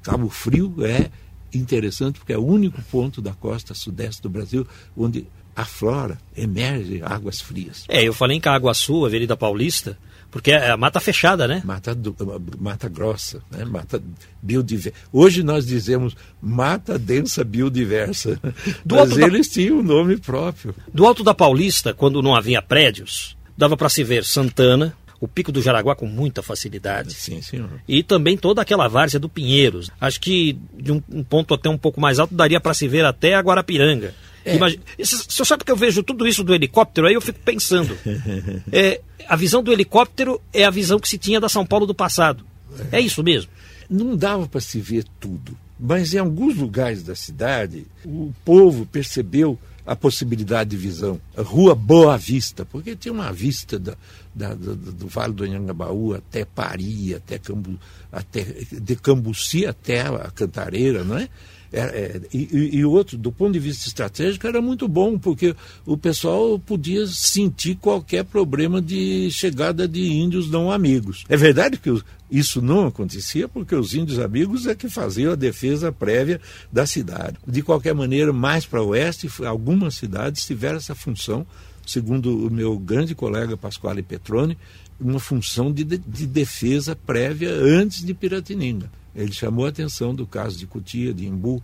Cabo 0.03 0.29
Frio 0.29 0.73
é 0.85 1.09
interessante 1.53 2.19
porque 2.19 2.33
é 2.33 2.37
o 2.37 2.45
único 2.45 2.81
ponto 2.83 3.21
da 3.21 3.33
costa 3.33 3.73
sudeste 3.73 4.21
do 4.21 4.29
Brasil 4.29 4.67
onde 4.95 5.25
aflora, 5.55 6.19
emerge 6.35 7.01
águas 7.03 7.41
frias. 7.41 7.83
É, 7.87 8.03
eu 8.03 8.13
falei 8.13 8.37
em 8.37 8.39
Caguaçu, 8.39 9.05
Avenida 9.05 9.35
Paulista, 9.35 9.97
porque 10.29 10.51
é 10.51 10.71
a 10.71 10.77
mata 10.77 10.99
fechada, 10.99 11.47
né? 11.47 11.61
Mata, 11.63 11.95
do, 11.95 12.15
mata 12.59 12.89
grossa, 12.89 13.41
né? 13.49 13.63
mata 13.65 14.01
biodiversa. 14.41 14.97
Hoje 15.11 15.43
nós 15.43 15.65
dizemos 15.65 16.15
mata 16.41 16.99
densa 16.99 17.43
biodiversa, 17.43 18.39
Do 18.85 18.95
mas 18.95 19.17
eles 19.17 19.47
da... 19.47 19.53
tinham 19.53 19.79
um 19.79 19.83
nome 19.83 20.17
próprio. 20.17 20.75
Do 20.93 21.05
Alto 21.05 21.23
da 21.23 21.33
Paulista, 21.33 21.93
quando 21.93 22.21
não 22.21 22.35
havia 22.35 22.61
prédios, 22.61 23.37
dava 23.57 23.77
para 23.77 23.89
se 23.89 24.03
ver 24.03 24.23
Santana, 24.23 24.95
o 25.19 25.27
Pico 25.27 25.51
do 25.51 25.61
Jaraguá 25.61 25.95
com 25.95 26.05
muita 26.05 26.43
facilidade. 26.43 27.13
Sim, 27.13 27.41
senhor. 27.41 27.69
E 27.87 28.03
também 28.03 28.37
toda 28.37 28.61
aquela 28.61 28.87
várzea 28.87 29.19
do 29.19 29.29
Pinheiros. 29.29 29.89
Acho 29.99 30.19
que 30.21 30.57
de 30.73 30.91
um, 30.91 31.01
um 31.11 31.23
ponto 31.23 31.53
até 31.53 31.69
um 31.69 31.77
pouco 31.77 31.99
mais 31.99 32.19
alto 32.19 32.35
daria 32.35 32.59
para 32.59 32.73
se 32.73 32.87
ver 32.87 33.05
até 33.05 33.33
a 33.33 33.41
Guarapiranga. 33.41 34.13
É. 34.47 34.55
Imagina, 34.55 34.81
você 34.97 35.45
sabe 35.45 35.65
que 35.65 35.71
eu 35.71 35.75
vejo 35.75 36.01
tudo 36.01 36.25
isso 36.25 36.41
do 36.41 36.55
helicóptero, 36.55 37.07
aí 37.07 37.13
eu 37.13 37.21
fico 37.21 37.39
pensando. 37.39 37.97
é, 38.71 39.01
a 39.27 39.35
visão 39.35 39.61
do 39.61 39.73
helicóptero 39.73 40.41
é 40.53 40.63
a 40.63 40.69
visão 40.69 40.99
que 40.99 41.09
se 41.09 41.17
tinha 41.17 41.39
da 41.39 41.49
São 41.49 41.65
Paulo 41.65 41.85
do 41.85 41.93
passado. 41.93 42.45
É, 42.91 42.97
é 42.97 43.01
isso 43.01 43.21
mesmo? 43.21 43.51
Não 43.89 44.15
dava 44.15 44.47
para 44.47 44.61
se 44.61 44.79
ver 44.79 45.03
tudo, 45.19 45.57
mas 45.77 46.13
em 46.13 46.17
alguns 46.17 46.55
lugares 46.55 47.03
da 47.03 47.13
cidade 47.13 47.85
o 48.05 48.33
povo 48.45 48.85
percebeu 48.85 49.59
a 49.85 49.95
possibilidade 49.95 50.69
de 50.69 50.77
visão. 50.77 51.19
A 51.35 51.41
rua 51.41 51.75
Boa 51.75 52.17
Vista, 52.17 52.65
porque 52.65 52.95
tinha 52.95 53.13
uma 53.13 53.31
vista 53.31 53.77
da, 53.77 53.95
da, 54.33 54.53
do, 54.53 54.75
do, 54.75 55.07
Vale 55.07 55.33
do 55.33 55.43
Anhangabaú 55.43 56.13
até 56.13 56.45
Pari, 56.45 57.15
até, 57.15 57.37
Cambu, 57.37 57.79
até 58.11 58.43
de 58.43 58.95
Cambuci 58.97 59.65
até 59.65 60.01
a 60.01 60.31
Cantareira, 60.33 61.03
não 61.03 61.17
é? 61.17 61.29
É, 61.71 61.79
é, 61.79 62.21
e, 62.33 62.77
e, 62.77 62.85
outro, 62.85 63.17
do 63.17 63.31
ponto 63.31 63.53
de 63.53 63.59
vista 63.59 63.87
estratégico, 63.87 64.47
era 64.47 64.61
muito 64.61 64.87
bom, 64.87 65.17
porque 65.17 65.55
o 65.85 65.97
pessoal 65.97 66.57
podia 66.59 67.05
sentir 67.07 67.75
qualquer 67.75 68.23
problema 68.23 68.81
de 68.81 69.29
chegada 69.31 69.87
de 69.87 70.11
índios 70.11 70.49
não 70.49 70.71
amigos. 70.71 71.25
É 71.27 71.35
verdade 71.35 71.77
que 71.77 72.01
isso 72.29 72.61
não 72.61 72.87
acontecia, 72.87 73.47
porque 73.47 73.75
os 73.75 73.93
índios 73.93 74.19
amigos 74.19 74.65
é 74.65 74.75
que 74.75 74.89
faziam 74.89 75.31
a 75.33 75.35
defesa 75.35 75.91
prévia 75.91 76.39
da 76.71 76.85
cidade. 76.85 77.37
De 77.45 77.61
qualquer 77.61 77.93
maneira, 77.93 78.33
mais 78.33 78.65
para 78.65 78.81
o 78.81 78.89
oeste, 78.89 79.29
algumas 79.45 79.95
cidades 79.95 80.45
tiveram 80.45 80.77
essa 80.77 80.95
função, 80.95 81.45
segundo 81.85 82.47
o 82.47 82.51
meu 82.51 82.77
grande 82.77 83.15
colega 83.15 83.55
Pasquale 83.55 84.03
Petroni, 84.03 84.57
uma 84.99 85.19
função 85.19 85.71
de, 85.71 85.83
de 85.83 86.25
defesa 86.25 86.95
prévia 86.95 87.51
antes 87.51 88.03
de 88.03 88.13
Piratininga. 88.13 88.89
Ele 89.17 89.31
chamou 89.31 89.65
a 89.65 89.69
atenção 89.69 90.13
do 90.13 90.27
caso 90.27 90.57
de 90.57 90.67
Cutia, 90.67 91.11
de 91.11 91.25
Imbu, 91.25 91.61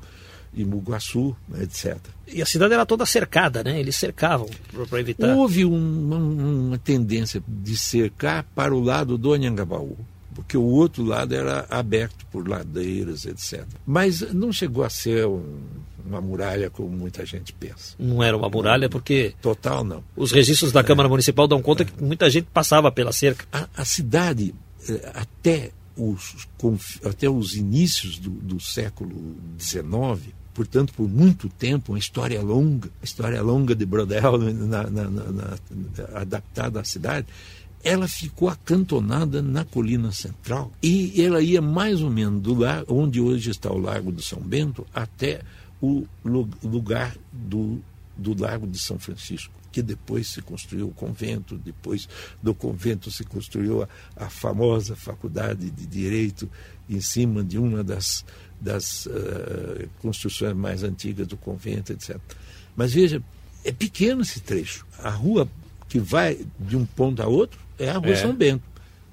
Imbuguaçu, 0.56 1.36
né, 1.48 1.64
etc. 1.64 1.98
E 2.28 2.42
a 2.42 2.46
cidade 2.46 2.74
era 2.74 2.86
toda 2.86 3.06
cercada, 3.06 3.64
né? 3.64 3.80
Eles 3.80 3.96
cercavam 3.96 4.50
para 4.90 5.00
evitar. 5.00 5.36
Houve 5.36 5.64
uma, 5.64 6.18
uma, 6.18 6.78
tendência 6.80 7.44
de 7.48 7.78
cercar 7.78 8.44
para 8.56 8.74
o 8.74 8.80
lado 8.80 9.18
do 9.18 9.34
Anhangabaú, 9.34 9.98
porque 10.34 10.58
o 10.58 10.64
outro 10.64 11.04
lado 11.04 11.34
era 11.34 11.66
aberto 11.70 12.26
por 12.32 12.48
ladeiras, 12.48 13.26
etc. 13.26 13.66
Mas 13.86 14.22
não 14.34 14.52
chegou 14.52 14.84
a 14.84 14.90
ser 14.90 15.28
um, 15.28 15.60
uma 16.06 16.22
muralha 16.22 16.70
como 16.70 16.90
muita 16.90 17.26
gente 17.26 17.54
pensa. 17.54 17.96
Não 17.98 18.22
era 18.22 18.36
uma 18.36 18.50
muralha 18.50 18.90
porque 18.90 19.34
Total 19.42 19.84
não. 19.84 20.04
os 20.16 20.32
registros 20.32 20.72
da 20.72 20.84
Câmara 20.84 21.10
Municipal 21.10 21.48
dão 21.48 21.62
conta 21.62 21.86
que 21.86 22.04
muita 22.04 22.30
gente 22.30 22.48
passava 22.54 22.92
pela 22.92 23.12
cerca. 23.12 23.46
A, 23.52 23.68
a 23.78 23.86
cidade, 23.86 24.54
eh, 24.88 25.12
até 25.14 25.72
os, 25.98 26.48
até 27.06 27.30
os 27.30 27.56
inícios 27.56 28.18
do, 28.18 28.30
do 28.30 28.60
século 28.60 29.36
XIX, 29.60 30.34
portanto, 30.54 30.94
por 30.94 31.08
muito 31.10 31.50
tempo, 31.50 31.92
uma 31.94 32.00
história 32.00 32.42
longa, 32.42 32.90
a 33.02 33.06
história 33.06 33.42
longa 33.42 33.76
de 33.76 33.86
Brodel, 33.86 34.38
na- 34.38 34.90
na- 34.90 35.10
na- 35.10 35.58
adaptada 36.16 36.80
à 36.80 36.84
cidade, 36.84 37.28
ela 37.84 38.08
ficou 38.08 38.48
acantonada 38.50 39.42
na 39.42 39.66
colina 39.66 40.12
central. 40.12 40.72
E 40.82 41.22
ela 41.22 41.42
ia 41.42 41.62
mais 41.62 42.02
ou 42.02 42.10
menos 42.10 42.42
do 42.42 42.54
lar, 42.54 42.84
onde 42.88 43.20
hoje 43.20 43.50
está 43.52 43.72
o 43.72 43.78
Lago 43.78 44.12
de 44.12 44.24
São 44.24 44.40
Bento 44.40 44.86
até 44.94 45.42
o 45.82 46.06
lu- 46.24 46.48
lugar 46.64 47.16
do, 47.32 47.80
do 48.18 48.40
Lago 48.42 48.66
de 48.66 48.80
São 48.80 48.98
Francisco, 48.98 49.54
que 49.74 49.82
depois 49.82 50.28
se 50.28 50.42
construiu 50.42 50.88
o 50.88 50.92
convento, 50.94 51.58
depois 51.58 52.08
do 52.42 52.54
convento 52.54 53.12
se 53.12 53.26
construiu 53.26 53.82
a, 53.84 53.88
a 54.16 54.30
famosa 54.30 54.96
faculdade 54.96 55.70
de 55.70 55.86
Direito 55.88 56.50
em 56.90 57.02
cima 57.02 57.44
de 57.44 57.58
uma 57.58 57.84
das, 57.84 58.24
das 58.62 59.08
eh, 59.08 59.88
construções 60.00 60.56
mais 60.56 60.84
antigas 60.84 61.28
do 61.28 61.36
convento, 61.36 61.92
etc. 61.92 62.18
Mas 62.76 62.94
veja, 62.94 63.22
é 63.66 63.72
pequeno 63.72 64.22
esse 64.22 64.40
trecho. 64.40 64.86
A 65.00 65.10
rua 65.10 65.50
que 65.90 66.00
vai 66.00 66.40
de 66.60 66.78
um 66.78 66.86
ponto 66.86 67.22
a 67.22 67.28
outro 67.28 67.60
é 67.80 67.90
a 67.90 67.98
Rua 67.98 68.12
É. 68.14 68.16
São 68.16 68.34
Bento. 68.36 68.64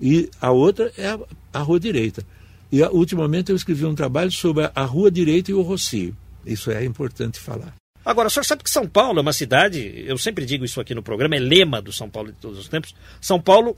E 0.00 0.30
a 0.40 0.50
outra 0.50 0.92
é 0.96 1.08
a, 1.08 1.18
a 1.54 1.58
Rua 1.60 1.80
Direita. 1.80 2.24
E 2.70 2.82
a- 2.82 2.90
ultimamente 2.90 3.50
eu 3.50 3.56
escrevi 3.56 3.84
um 3.86 3.94
trabalho 3.94 4.30
sobre 4.30 4.64
a, 4.64 4.72
a 4.74 4.84
Rua 4.84 5.10
Direita 5.10 5.50
e 5.50 5.54
o 5.54 5.62
Rocio. 5.62 6.14
Isso 6.44 6.70
é 6.70 6.84
importante 6.84 7.38
falar. 7.40 7.74
Agora, 8.04 8.28
o 8.28 8.30
senhor 8.30 8.44
sabe 8.44 8.62
que 8.64 8.70
São 8.70 8.86
Paulo 8.86 9.18
é 9.18 9.22
uma 9.22 9.32
cidade, 9.32 10.04
eu 10.06 10.16
sempre 10.16 10.46
digo 10.46 10.64
isso 10.64 10.80
aqui 10.80 10.94
no 10.94 11.02
programa, 11.02 11.36
é 11.36 11.38
lema 11.38 11.82
do 11.82 11.92
São 11.92 12.08
Paulo 12.08 12.32
de 12.32 12.38
todos 12.38 12.58
os 12.58 12.68
tempos. 12.68 12.94
São 13.20 13.40
Paulo 13.40 13.76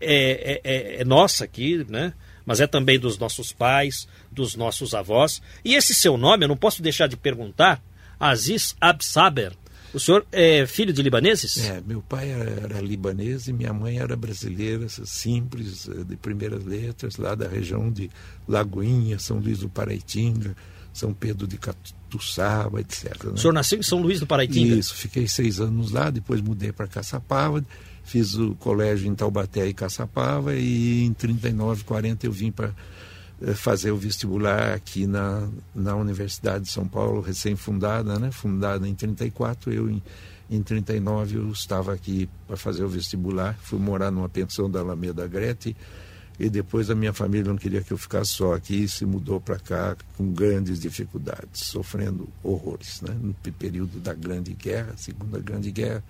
é, 0.00 0.60
é- 0.64 0.72
é- 0.98 1.00
é 1.00 1.04
nossa 1.04 1.44
aqui, 1.44 1.84
né? 1.88 2.12
Mas 2.46 2.60
é 2.60 2.66
também 2.66 2.98
dos 2.98 3.18
nossos 3.18 3.52
pais, 3.52 4.08
dos 4.32 4.56
nossos 4.56 4.94
avós. 4.94 5.42
E 5.64 5.74
esse 5.74 5.94
seu 5.94 6.16
nome, 6.16 6.44
eu 6.44 6.48
não 6.48 6.56
posso 6.56 6.80
deixar 6.82 7.06
de 7.06 7.16
perguntar, 7.16 7.82
Aziz 8.18 8.74
Absaber. 8.80 9.52
O 9.92 9.98
senhor 10.00 10.26
é 10.32 10.66
filho 10.66 10.92
de 10.92 11.02
libaneses? 11.02 11.58
É, 11.68 11.80
meu 11.80 12.02
pai 12.02 12.30
era, 12.30 12.80
libanês 12.80 13.48
e 13.48 13.52
minha 13.52 13.72
mãe 13.72 13.98
era 13.98 14.16
brasileira, 14.16 14.86
simples, 14.88 15.88
de 16.06 16.16
primeiras 16.16 16.64
letras, 16.64 17.16
lá 17.16 17.34
da 17.34 17.48
região 17.48 17.90
de 17.90 18.10
Lagoinha, 18.46 19.18
São 19.18 19.38
Luís 19.38 19.58
do 19.60 19.68
Paraitinga, 19.68 20.54
São 20.92 21.12
Pedro 21.14 21.46
de 21.46 21.56
Catuçaba, 22.08 22.80
etc. 22.80 23.24
né? 23.24 23.32
O 23.34 23.36
senhor 23.36 23.52
nasceu 23.52 23.78
em 23.78 23.82
São 23.82 24.00
Luís 24.00 24.18
do 24.18 24.26
Paraitinga? 24.26 24.74
Isso, 24.74 24.94
fiquei 24.94 25.28
seis 25.28 25.60
anos 25.60 25.90
lá, 25.90 26.10
depois 26.10 26.40
mudei 26.40 26.72
para 26.72 26.86
Caçapava, 26.86 27.64
fiz 28.02 28.34
o 28.34 28.54
colégio 28.54 29.06
em 29.06 29.14
Taubaté 29.14 29.66
e 29.66 29.74
Caçapava 29.74 30.54
e 30.54 31.04
em 31.04 31.12
39, 31.12 31.84
40 31.84 32.26
eu 32.26 32.32
vim 32.32 32.50
para 32.50 32.72
fazer 33.54 33.90
o 33.90 33.96
vestibular 33.96 34.72
aqui 34.72 35.06
na, 35.06 35.46
na 35.74 35.94
Universidade 35.94 36.64
de 36.64 36.72
São 36.72 36.88
Paulo, 36.88 37.20
recém-fundada, 37.20 38.18
né? 38.18 38.30
fundada 38.32 38.88
em 38.88 38.94
34, 38.94 39.72
eu 39.72 39.88
em, 39.88 40.02
em 40.50 40.62
39 40.62 41.36
eu 41.36 41.50
estava 41.52 41.92
aqui 41.92 42.28
para 42.46 42.56
fazer 42.56 42.82
o 42.82 42.88
vestibular, 42.88 43.56
fui 43.62 43.78
morar 43.78 44.10
numa 44.10 44.28
pensão 44.28 44.68
da 44.68 44.80
Alameda 44.80 45.26
Grete 45.28 45.76
e 46.38 46.48
depois 46.48 46.88
a 46.90 46.94
minha 46.94 47.12
família 47.12 47.48
não 47.50 47.56
queria 47.58 47.82
que 47.82 47.92
eu 47.92 47.98
ficasse 47.98 48.32
só 48.32 48.54
aqui 48.54 48.84
e 48.84 48.88
se 48.88 49.04
mudou 49.04 49.40
para 49.40 49.58
cá 49.58 49.96
com 50.16 50.32
grandes 50.32 50.78
dificuldades, 50.80 51.66
sofrendo 51.66 52.28
horrores, 52.42 53.00
né? 53.02 53.14
no 53.20 53.34
pe- 53.34 53.50
período 53.50 53.98
da 53.98 54.14
Grande 54.14 54.54
Guerra, 54.54 54.94
Segunda 54.96 55.40
Grande 55.40 55.70
Guerra, 55.72 56.02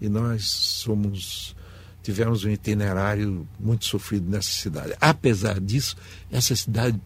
e 0.00 0.08
nós 0.08 0.48
somos 0.48 1.54
tivemos 2.02 2.44
um 2.44 2.50
itinerário 2.50 3.46
muito 3.60 3.84
sofrido 3.84 4.28
nessa 4.28 4.50
cidade. 4.50 4.92
Apesar 5.00 5.60
disso, 5.60 5.94
essa 6.32 6.56
cidade, 6.56 7.00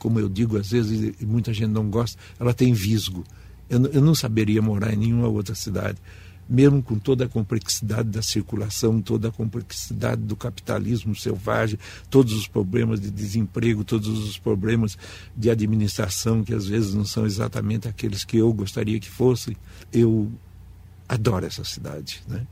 como 0.00 0.18
eu 0.18 0.28
digo 0.28 0.56
às 0.58 0.70
vezes, 0.72 1.14
e 1.20 1.24
muita 1.24 1.54
gente 1.54 1.70
não 1.70 1.88
gosta, 1.88 2.18
ela 2.40 2.52
tem 2.52 2.72
visgo. 2.72 3.22
Eu, 3.70 3.80
eu 3.86 4.02
não 4.02 4.16
saberia 4.16 4.60
morar 4.60 4.92
em 4.92 4.96
nenhuma 4.96 5.28
outra 5.28 5.54
cidade, 5.54 5.96
mesmo 6.52 6.82
com 6.82 6.98
toda 6.98 7.24
a 7.24 7.28
complexidade 7.28 8.10
da 8.10 8.20
circulação, 8.20 9.00
toda 9.00 9.28
a 9.28 9.32
complexidade 9.32 10.20
do 10.20 10.36
capitalismo 10.36 11.16
selvagem, 11.16 11.78
todos 12.10 12.34
os 12.34 12.46
problemas 12.46 13.00
de 13.00 13.10
desemprego, 13.10 13.82
todos 13.82 14.06
os 14.06 14.36
problemas 14.36 14.98
de 15.34 15.48
administração, 15.48 16.44
que 16.44 16.52
às 16.52 16.66
vezes 16.66 16.92
não 16.92 17.06
são 17.06 17.24
exatamente 17.24 17.88
aqueles 17.88 18.22
que 18.22 18.36
eu 18.36 18.52
gostaria 18.52 19.00
que 19.00 19.08
fossem. 19.08 19.56
Eu 19.90 20.30
adoro 21.08 21.46
essa 21.46 21.64
cidade, 21.64 22.22
né? 22.28 22.46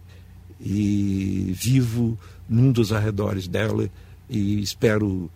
E 0.58 1.54
vivo 1.54 2.18
num 2.48 2.72
dos 2.72 2.92
arredores 2.92 3.46
dela 3.46 3.88
e 4.30 4.62
espero 4.62 5.30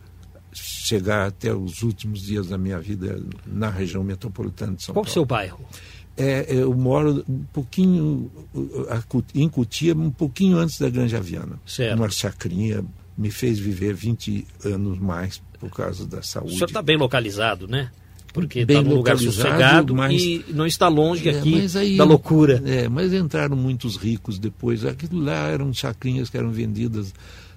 chegar 0.52 1.26
até 1.26 1.52
os 1.52 1.82
últimos 1.82 2.22
dias 2.22 2.48
da 2.48 2.56
minha 2.56 2.78
vida 2.78 3.20
na 3.46 3.68
região 3.68 4.02
metropolitana 4.02 4.74
de 4.74 4.84
São 4.84 4.94
Qual 4.94 5.02
o 5.02 5.04
Paulo. 5.04 5.12
seu 5.12 5.24
bairro? 5.24 5.64
É, 6.16 6.46
eu 6.48 6.72
moro 6.74 7.24
um 7.28 7.44
pouquinho 7.52 8.30
em 9.34 9.48
Cutia, 9.48 9.94
um 9.94 10.10
pouquinho 10.10 10.58
antes 10.58 10.78
da 10.78 10.88
Granja 10.88 11.20
Viana. 11.20 11.58
Certo. 11.66 11.96
Uma 11.98 12.08
chacrinha 12.08 12.84
me 13.18 13.30
fez 13.30 13.58
viver 13.58 13.94
20 13.94 14.46
anos 14.64 14.98
mais 14.98 15.42
por 15.58 15.70
causa 15.70 16.06
da 16.06 16.18
O 16.18 16.22
saúde. 16.22 16.54
senhor 16.54 16.66
está 16.66 16.82
bem 16.82 16.96
localizado, 16.96 17.66
né? 17.66 17.90
Porque 18.32 18.60
está 18.60 18.82
num 18.82 18.94
lugar 18.96 19.16
sossegado 19.16 19.94
mas- 19.94 20.20
e 20.20 20.44
não 20.48 20.66
está 20.66 20.88
longe 20.88 21.28
É, 21.28 21.38
aqui 21.38 21.66
aí- 21.78 21.96
da 21.96 22.02
loucura. 22.04 22.60
É, 22.66 22.88
mas 22.88 23.12
entraram 23.12 23.56
muitos 23.56 23.96
ricos 23.96 24.38
depois. 24.40 24.84
Aquilo 24.84 25.20
lá 25.22 25.46
eram 25.48 25.72
chacrinhas 25.72 26.28
que 26.28 26.36
eram 26.36 26.50
vendidas 26.50 27.14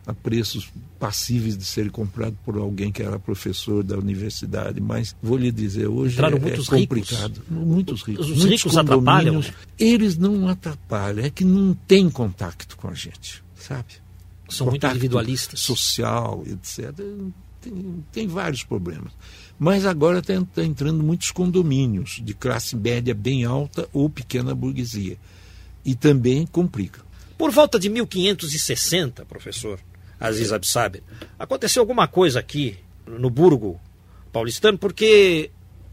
a 0.07 0.13
preços 0.13 0.69
passíveis 0.97 1.57
de 1.57 1.65
serem 1.65 1.91
comprados 1.91 2.39
por 2.45 2.57
alguém 2.57 2.93
que 2.93 3.03
era 3.03 3.19
professor 3.19 3.83
da 3.83 3.97
universidade. 3.97 4.79
Mas 4.79 5.13
vou 5.21 5.37
lhe 5.37 5.51
dizer, 5.51 5.87
hoje 5.87 6.13
Entraram 6.13 6.37
é, 6.37 6.39
muitos 6.39 6.67
é 6.67 6.77
complicado. 6.77 7.41
Muitos 7.49 8.01
ricos. 8.03 8.29
Os 8.29 8.37
Muitos 8.37 8.63
ricos 8.63 8.77
atrapalham? 8.77 9.43
Eles 9.77 10.17
não 10.17 10.47
atrapalham, 10.47 11.25
é 11.25 11.29
que 11.29 11.43
não 11.43 11.73
tem 11.73 12.09
contato 12.09 12.77
com 12.77 12.87
a 12.87 12.93
gente, 12.93 13.43
sabe? 13.53 13.95
São 14.47 14.67
muito 14.67 14.79
Contato 14.79 14.95
individualistas. 14.95 15.59
Social, 15.59 16.41
etc. 16.47 16.93
Tem, 17.59 18.05
tem 18.13 18.27
vários 18.27 18.63
problemas. 18.63 19.11
Mas 19.59 19.85
agora 19.85 20.19
está 20.19 20.63
entrando 20.63 21.03
muitos 21.03 21.31
condomínios 21.31 22.21
de 22.23 22.33
classe 22.33 22.77
média 22.77 23.13
bem 23.13 23.43
alta 23.43 23.89
ou 23.91 24.09
pequena 24.09 24.55
burguesia. 24.55 25.17
E 25.83 25.95
também 25.95 26.47
complica. 26.47 27.01
Por 27.37 27.51
volta 27.51 27.77
de 27.77 27.89
1560, 27.89 29.25
professor 29.25 29.79
Aziz 30.19 30.51
Absaber, 30.51 31.03
aconteceu 31.37 31.81
alguma 31.81 32.07
coisa 32.07 32.39
aqui 32.39 32.77
no 33.05 33.29
Burgo 33.29 33.79
paulistano, 34.31 34.77
porque 34.77 35.51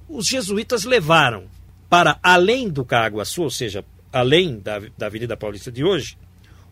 os 0.09 0.27
jesuítas 0.27 0.85
levaram 0.85 1.45
para 1.89 2.19
além 2.23 2.69
do 2.69 2.85
Caaguaçu, 2.85 3.43
ou 3.43 3.51
seja, 3.51 3.85
além 4.13 4.59
da, 4.59 4.81
da 4.97 5.07
Avenida 5.07 5.37
Paulista 5.37 5.71
de 5.71 5.85
hoje, 5.85 6.17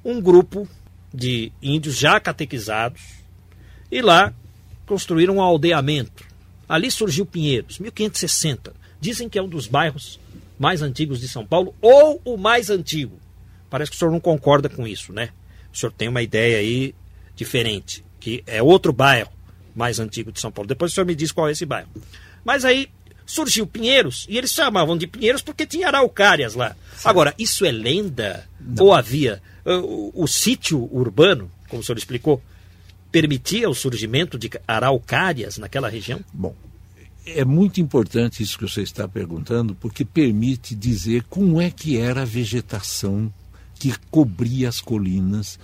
um 0.04 0.20
grupo 0.20 0.68
de 1.12 1.52
índios 1.62 1.96
já 1.96 2.18
catequizados 2.18 3.02
e 3.90 4.00
lá 4.00 4.32
construíram 4.86 5.36
um 5.36 5.42
aldeamento. 5.42 6.24
Ali 6.68 6.90
surgiu 6.90 7.26
Pinheiros, 7.26 7.78
1560. 7.78 8.72
Dizem 9.00 9.28
que 9.28 9.38
é 9.38 9.42
um 9.42 9.48
dos 9.48 9.66
bairros 9.66 10.18
mais 10.58 10.80
antigos 10.80 11.20
de 11.20 11.28
São 11.28 11.44
Paulo, 11.44 11.74
ou 11.80 12.20
o 12.24 12.36
mais 12.36 12.70
antigo. 12.70 13.18
Parece 13.68 13.90
que 13.90 13.96
o 13.96 13.98
senhor 13.98 14.10
não 14.10 14.20
concorda 14.20 14.68
com 14.68 14.86
isso, 14.86 15.12
né? 15.12 15.30
O 15.72 15.76
senhor 15.76 15.92
tem 15.92 16.08
uma 16.08 16.22
ideia 16.22 16.58
aí 16.58 16.94
diferente, 17.42 18.04
que 18.20 18.42
é 18.46 18.62
outro 18.62 18.92
bairro 18.92 19.30
mais 19.74 19.98
antigo 19.98 20.30
de 20.30 20.40
São 20.40 20.52
Paulo. 20.52 20.68
Depois 20.68 20.92
o 20.92 20.94
senhor 20.94 21.06
me 21.06 21.14
diz 21.14 21.32
qual 21.32 21.48
é 21.48 21.52
esse 21.52 21.66
bairro. 21.66 21.88
Mas 22.44 22.64
aí 22.64 22.88
surgiu 23.26 23.66
Pinheiros, 23.66 24.26
e 24.28 24.36
eles 24.36 24.52
chamavam 24.52 24.96
de 24.96 25.06
Pinheiros 25.06 25.42
porque 25.42 25.66
tinha 25.66 25.88
araucárias 25.88 26.54
lá. 26.54 26.76
Agora, 27.04 27.34
isso 27.38 27.64
é 27.64 27.72
lenda? 27.72 28.46
Ou 28.78 28.92
havia? 28.92 29.42
uh, 29.64 29.72
O, 30.14 30.24
o 30.24 30.26
sítio 30.26 30.88
urbano, 30.92 31.50
como 31.68 31.80
o 31.80 31.84
senhor 31.84 31.98
explicou, 31.98 32.42
permitia 33.10 33.68
o 33.68 33.74
surgimento 33.74 34.38
de 34.38 34.50
araucárias 34.66 35.58
naquela 35.58 35.88
região? 35.88 36.20
Bom, 36.32 36.54
é 37.26 37.44
muito 37.44 37.80
importante 37.80 38.42
isso 38.42 38.58
que 38.58 38.68
você 38.68 38.82
está 38.82 39.08
perguntando, 39.08 39.74
porque 39.74 40.04
permite 40.04 40.74
dizer 40.74 41.24
como 41.28 41.60
é 41.60 41.70
que 41.70 41.96
era 41.96 42.22
a 42.22 42.26
vegetação 42.26 43.32
que 43.78 43.94
cobria 44.10 44.68
as 44.68 44.80
colinas 44.80 45.58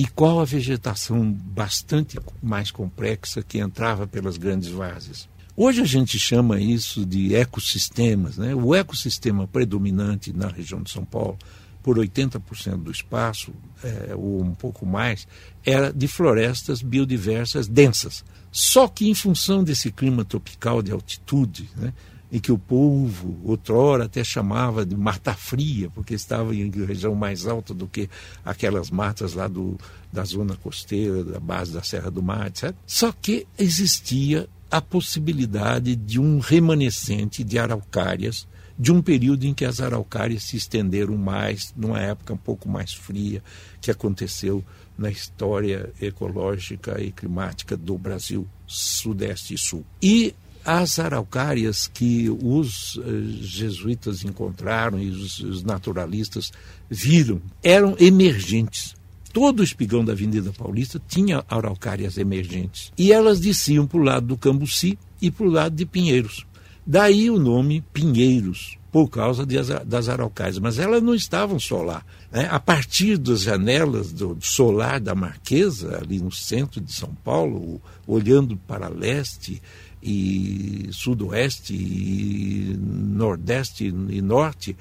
e 0.00 0.06
qual 0.06 0.40
a 0.40 0.46
vegetação 0.46 1.30
bastante 1.30 2.18
mais 2.42 2.70
complexa 2.70 3.42
que 3.42 3.58
entrava 3.58 4.06
pelas 4.06 4.38
grandes 4.38 4.70
várzeas. 4.70 5.28
Hoje 5.54 5.82
a 5.82 5.84
gente 5.84 6.18
chama 6.18 6.58
isso 6.58 7.04
de 7.04 7.34
ecossistemas. 7.34 8.38
Né? 8.38 8.54
O 8.54 8.74
ecossistema 8.74 9.46
predominante 9.46 10.32
na 10.32 10.48
região 10.48 10.82
de 10.82 10.90
São 10.90 11.04
Paulo, 11.04 11.36
por 11.82 11.98
80% 11.98 12.78
do 12.78 12.90
espaço, 12.90 13.52
é, 13.84 14.14
ou 14.14 14.42
um 14.42 14.54
pouco 14.54 14.86
mais, 14.86 15.28
era 15.66 15.92
de 15.92 16.08
florestas 16.08 16.80
biodiversas 16.80 17.68
densas. 17.68 18.24
Só 18.50 18.88
que 18.88 19.06
em 19.06 19.14
função 19.14 19.62
desse 19.62 19.92
clima 19.92 20.24
tropical 20.24 20.80
de 20.80 20.92
altitude, 20.92 21.68
né, 21.76 21.92
em 22.32 22.38
que 22.38 22.52
o 22.52 22.58
povo, 22.58 23.38
outrora, 23.44 24.04
até 24.04 24.22
chamava 24.22 24.86
de 24.86 24.96
mata 24.96 25.34
fria, 25.34 25.90
porque 25.90 26.14
estava 26.14 26.54
em 26.54 26.70
região 26.70 27.14
mais 27.14 27.46
alta 27.46 27.74
do 27.74 27.88
que 27.88 28.08
aquelas 28.44 28.90
matas 28.90 29.34
lá 29.34 29.48
do, 29.48 29.76
da 30.12 30.24
zona 30.24 30.56
costeira, 30.56 31.24
da 31.24 31.40
base 31.40 31.72
da 31.72 31.82
Serra 31.82 32.10
do 32.10 32.22
Mar, 32.22 32.46
etc. 32.46 32.74
Só 32.86 33.12
que 33.12 33.46
existia 33.58 34.48
a 34.70 34.80
possibilidade 34.80 35.96
de 35.96 36.20
um 36.20 36.38
remanescente 36.38 37.42
de 37.42 37.58
araucárias, 37.58 38.46
de 38.78 38.92
um 38.92 39.02
período 39.02 39.44
em 39.44 39.52
que 39.52 39.64
as 39.64 39.80
araucárias 39.80 40.44
se 40.44 40.56
estenderam 40.56 41.16
mais, 41.16 41.74
numa 41.76 42.00
época 42.00 42.32
um 42.32 42.38
pouco 42.38 42.68
mais 42.68 42.94
fria, 42.94 43.42
que 43.80 43.90
aconteceu 43.90 44.64
na 44.96 45.10
história 45.10 45.92
ecológica 46.00 47.00
e 47.00 47.10
climática 47.10 47.76
do 47.76 47.98
Brasil, 47.98 48.46
Sudeste 48.66 49.54
e 49.54 49.58
Sul. 49.58 49.84
E 50.00 50.34
as 50.64 50.98
araucárias 50.98 51.88
que 51.88 52.28
os 52.28 52.96
uh, 52.96 53.02
jesuítas 53.42 54.24
encontraram 54.24 54.98
e 54.98 55.08
os, 55.10 55.62
naturalistas 55.62 56.52
viram 56.88 57.40
eram 57.62 57.96
emergentes. 57.98 58.94
Todo 59.32 59.60
o 59.60 59.64
espigão 59.64 60.04
da 60.04 60.12
Avenida 60.12 60.52
Paulista 60.52 61.00
tinha 61.06 61.44
araucárias 61.48 62.18
emergentes. 62.18 62.92
E 62.98 63.12
elas 63.12 63.38
desciam 63.38 63.86
para 63.86 64.00
o 64.00 64.02
lado 64.02 64.26
do 64.26 64.36
Cambuci 64.36 64.98
e 65.22 65.30
para 65.30 65.46
o 65.46 65.50
lado 65.50 65.76
de 65.76 65.86
Pinheiros. 65.86 66.44
Daí 66.84 67.30
o 67.30 67.38
nome 67.38 67.84
Pinheiros, 67.92 68.76
por 68.90 69.08
causa 69.08 69.46
de, 69.46 69.56
das 69.84 70.08
araucárias. 70.08 70.58
Mas 70.58 70.80
elas 70.80 71.00
não 71.00 71.14
estavam 71.14 71.60
só 71.60 71.82
lá. 71.82 72.02
Né? 72.32 72.48
A 72.50 72.58
partir 72.58 73.16
das 73.16 73.42
janelas 73.42 74.12
do 74.12 74.36
solar 74.40 74.98
da 74.98 75.14
Marquesa, 75.14 75.98
ali 75.98 76.18
no 76.18 76.32
centro 76.32 76.80
de 76.80 76.92
São 76.92 77.14
Paulo, 77.22 77.80
olhando 78.08 78.56
para 78.56 78.88
leste, 78.88 79.62
e 80.02 80.88
sudoeste 80.92 81.74
e 81.74 82.76
nordeste 82.78 83.86
e 83.86 84.22
norte, 84.22 84.76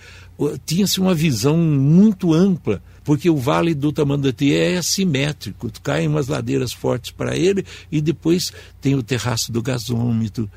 tinha-se 0.66 1.00
uma 1.00 1.14
visão 1.14 1.58
muito 1.58 2.34
ampla, 2.34 2.82
porque 3.04 3.30
o 3.30 3.36
vale 3.36 3.74
do 3.74 3.92
Tamanduateí 3.92 4.54
é 4.54 4.78
assimétrico, 4.78 5.70
caem 5.84 6.08
umas 6.08 6.28
ladeiras 6.28 6.72
fortes 6.72 7.12
para 7.12 7.36
ele 7.36 7.66
e 7.92 8.00
depois 8.00 8.54
tem 8.80 8.96
o 8.96 9.04
terraço 9.04 9.52
do 9.52 9.62
gasômetro, 9.62 10.50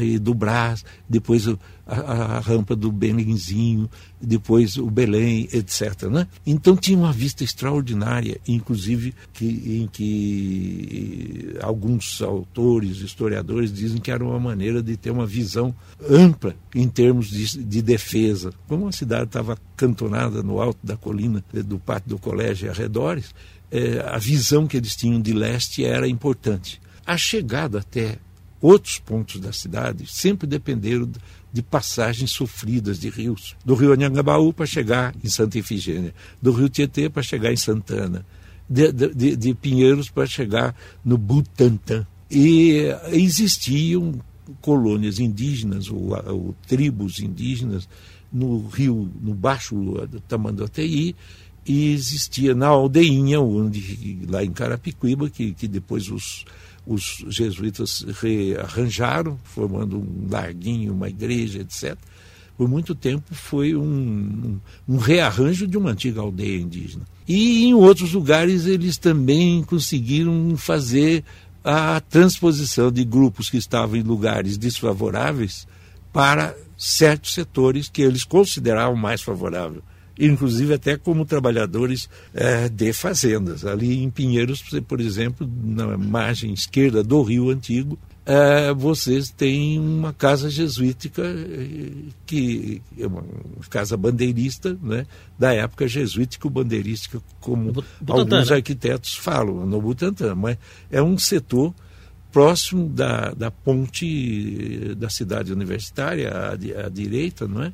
e 0.00 0.18
do 0.18 0.34
Brás, 0.34 0.84
depois 1.08 1.46
a, 1.48 1.56
a, 1.86 2.40
rampa 2.40 2.74
do 2.74 2.90
Belenzinho, 2.90 3.88
depois 4.20 4.76
o 4.76 4.90
Belém, 4.90 5.48
etc. 5.52 6.04
Né? 6.04 6.26
Então 6.46 6.76
tinha 6.76 6.96
uma 6.96 7.12
vista 7.12 7.44
extraordinária, 7.44 8.40
inclusive 8.46 9.14
que, 9.32 9.80
em 9.82 9.86
que 9.86 11.56
alguns 11.60 12.22
autores, 12.22 12.98
historiadores, 12.98 13.72
dizem 13.72 14.00
que 14.00 14.10
era 14.10 14.24
uma 14.24 14.38
maneira 14.38 14.82
de 14.82 14.96
ter 14.96 15.10
uma 15.10 15.26
visão 15.26 15.74
ampla 16.08 16.54
em 16.74 16.88
termos 16.88 17.28
de, 17.28 17.64
de 17.64 17.82
defesa. 17.82 18.52
Como 18.66 18.88
a 18.88 18.92
cidade 18.92 19.24
estava 19.24 19.58
cantonada 19.76 20.42
no 20.42 20.60
alto 20.60 20.78
da 20.82 20.96
colina 20.96 21.44
do 21.52 21.78
pátio 21.78 22.10
do 22.10 22.18
colégio 22.18 22.66
e 22.66 22.70
arredores, 22.70 23.34
é, 23.70 24.04
a 24.06 24.18
visão 24.18 24.66
que 24.66 24.76
eles 24.76 24.94
tinham 24.94 25.20
de 25.20 25.32
leste 25.32 25.84
era 25.84 26.06
importante. 26.06 26.80
A 27.04 27.16
chegada 27.16 27.80
até 27.80 28.18
outros 28.62 29.00
pontos 29.00 29.40
da 29.40 29.52
cidade 29.52 30.06
sempre 30.06 30.46
dependeram 30.46 31.10
de 31.52 31.62
passagens 31.62 32.30
sofridas 32.30 32.98
de 32.98 33.10
rios. 33.10 33.56
Do 33.64 33.74
rio 33.74 33.92
Anhangabaú 33.92 34.52
para 34.52 34.64
chegar 34.64 35.14
em 35.22 35.28
Santa 35.28 35.58
Efigênia, 35.58 36.14
do 36.40 36.52
rio 36.52 36.68
Tietê 36.68 37.10
para 37.10 37.22
chegar 37.22 37.52
em 37.52 37.56
Santana, 37.56 38.24
de, 38.70 38.92
de, 38.92 39.36
de 39.36 39.54
Pinheiros 39.54 40.08
para 40.08 40.24
chegar 40.26 40.74
no 41.04 41.18
Butantã. 41.18 42.06
E 42.30 42.86
existiam 43.08 44.14
colônias 44.60 45.18
indígenas 45.18 45.90
ou, 45.90 46.16
ou 46.26 46.54
tribos 46.66 47.18
indígenas 47.18 47.88
no 48.32 48.66
rio, 48.68 49.10
no 49.20 49.34
baixo 49.34 49.76
Tamanduateí, 50.26 51.14
e 51.66 51.92
existia 51.92 52.54
na 52.54 52.68
aldeinha, 52.68 53.40
onde, 53.40 54.26
lá 54.28 54.42
em 54.42 54.50
Carapicuíba, 54.50 55.28
que, 55.30 55.52
que 55.52 55.68
depois 55.68 56.10
os 56.10 56.44
os 56.86 57.24
jesuítas 57.28 58.04
rearranjaram, 58.20 59.38
formando 59.44 59.98
um 59.98 60.28
larguinho, 60.30 60.92
uma 60.92 61.08
igreja, 61.08 61.60
etc. 61.60 61.96
Por 62.56 62.68
muito 62.68 62.94
tempo 62.94 63.34
foi 63.34 63.74
um, 63.74 63.82
um, 63.82 64.60
um 64.88 64.96
rearranjo 64.96 65.66
de 65.66 65.76
uma 65.78 65.90
antiga 65.90 66.20
aldeia 66.20 66.60
indígena. 66.60 67.04
E 67.26 67.64
em 67.64 67.74
outros 67.74 68.12
lugares 68.12 68.66
eles 68.66 68.98
também 68.98 69.62
conseguiram 69.62 70.56
fazer 70.56 71.24
a 71.64 72.00
transposição 72.00 72.90
de 72.90 73.04
grupos 73.04 73.48
que 73.48 73.56
estavam 73.56 73.96
em 73.96 74.02
lugares 74.02 74.58
desfavoráveis 74.58 75.66
para 76.12 76.56
certos 76.76 77.32
setores 77.32 77.88
que 77.88 78.02
eles 78.02 78.24
consideravam 78.24 78.96
mais 78.96 79.22
favoráveis 79.22 79.82
inclusive 80.18 80.74
até 80.74 80.96
como 80.96 81.24
trabalhadores 81.24 82.08
é, 82.34 82.68
de 82.68 82.92
fazendas. 82.92 83.64
Ali 83.64 84.02
em 84.02 84.10
Pinheiros, 84.10 84.62
por 84.86 85.00
exemplo, 85.00 85.48
na 85.64 85.96
margem 85.96 86.52
esquerda 86.52 87.02
do 87.02 87.22
Rio 87.22 87.50
Antigo, 87.50 87.98
é, 88.24 88.72
vocês 88.72 89.30
têm 89.30 89.80
uma 89.80 90.12
casa 90.12 90.48
jesuítica 90.48 91.22
eh, 91.24 91.90
que 92.24 92.80
é 92.96 93.04
uma 93.04 93.24
casa 93.68 93.96
bandeirista, 93.96 94.78
né, 94.80 95.06
da 95.36 95.52
época 95.52 95.88
jesuítico-bandeirística, 95.88 97.20
como 97.40 97.72
Butantã, 97.72 98.12
alguns 98.12 98.50
né? 98.50 98.56
arquitetos 98.56 99.16
falam, 99.16 99.66
no 99.66 99.82
Butantã, 99.82 100.36
mas 100.36 100.56
é 100.88 101.02
um 101.02 101.18
setor 101.18 101.74
próximo 102.30 102.88
da, 102.88 103.32
da 103.32 103.50
ponte 103.50 104.94
da 104.96 105.10
cidade 105.10 105.52
universitária, 105.52 106.30
à, 106.30 106.52
à 106.52 106.88
direita, 106.88 107.48
não 107.48 107.64
é? 107.64 107.72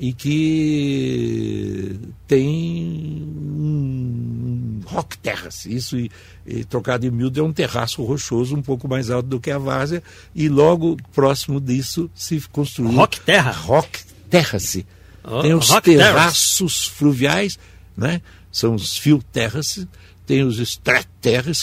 E 0.00 0.14
que 0.14 1.94
tem 2.26 3.22
um 3.28 4.80
rock 4.86 5.18
terrace. 5.18 5.70
Isso, 5.72 5.98
e, 5.98 6.10
e, 6.46 6.64
trocado 6.64 7.06
em 7.06 7.10
miúdo, 7.10 7.38
é 7.38 7.42
um 7.42 7.52
terraço 7.52 8.02
rochoso 8.02 8.56
um 8.56 8.62
pouco 8.62 8.88
mais 8.88 9.10
alto 9.10 9.28
do 9.28 9.38
que 9.38 9.50
a 9.50 9.58
várzea, 9.58 10.02
e 10.34 10.48
logo 10.48 10.96
próximo 11.12 11.60
disso 11.60 12.10
se 12.14 12.40
construiu... 12.50 12.92
Rock 12.92 13.20
terra? 13.20 13.52
Rock 13.52 14.00
terrace. 14.30 14.86
Oh, 15.22 15.42
tem 15.42 15.52
os 15.52 15.68
terraços 15.82 16.76
terrace. 16.76 16.96
fluviais, 16.96 17.58
né? 17.94 18.22
são 18.50 18.74
os 18.74 18.96
fio 18.96 19.22
terrace, 19.30 19.86
tem 20.26 20.42
os 20.44 20.58
strat 20.60 21.06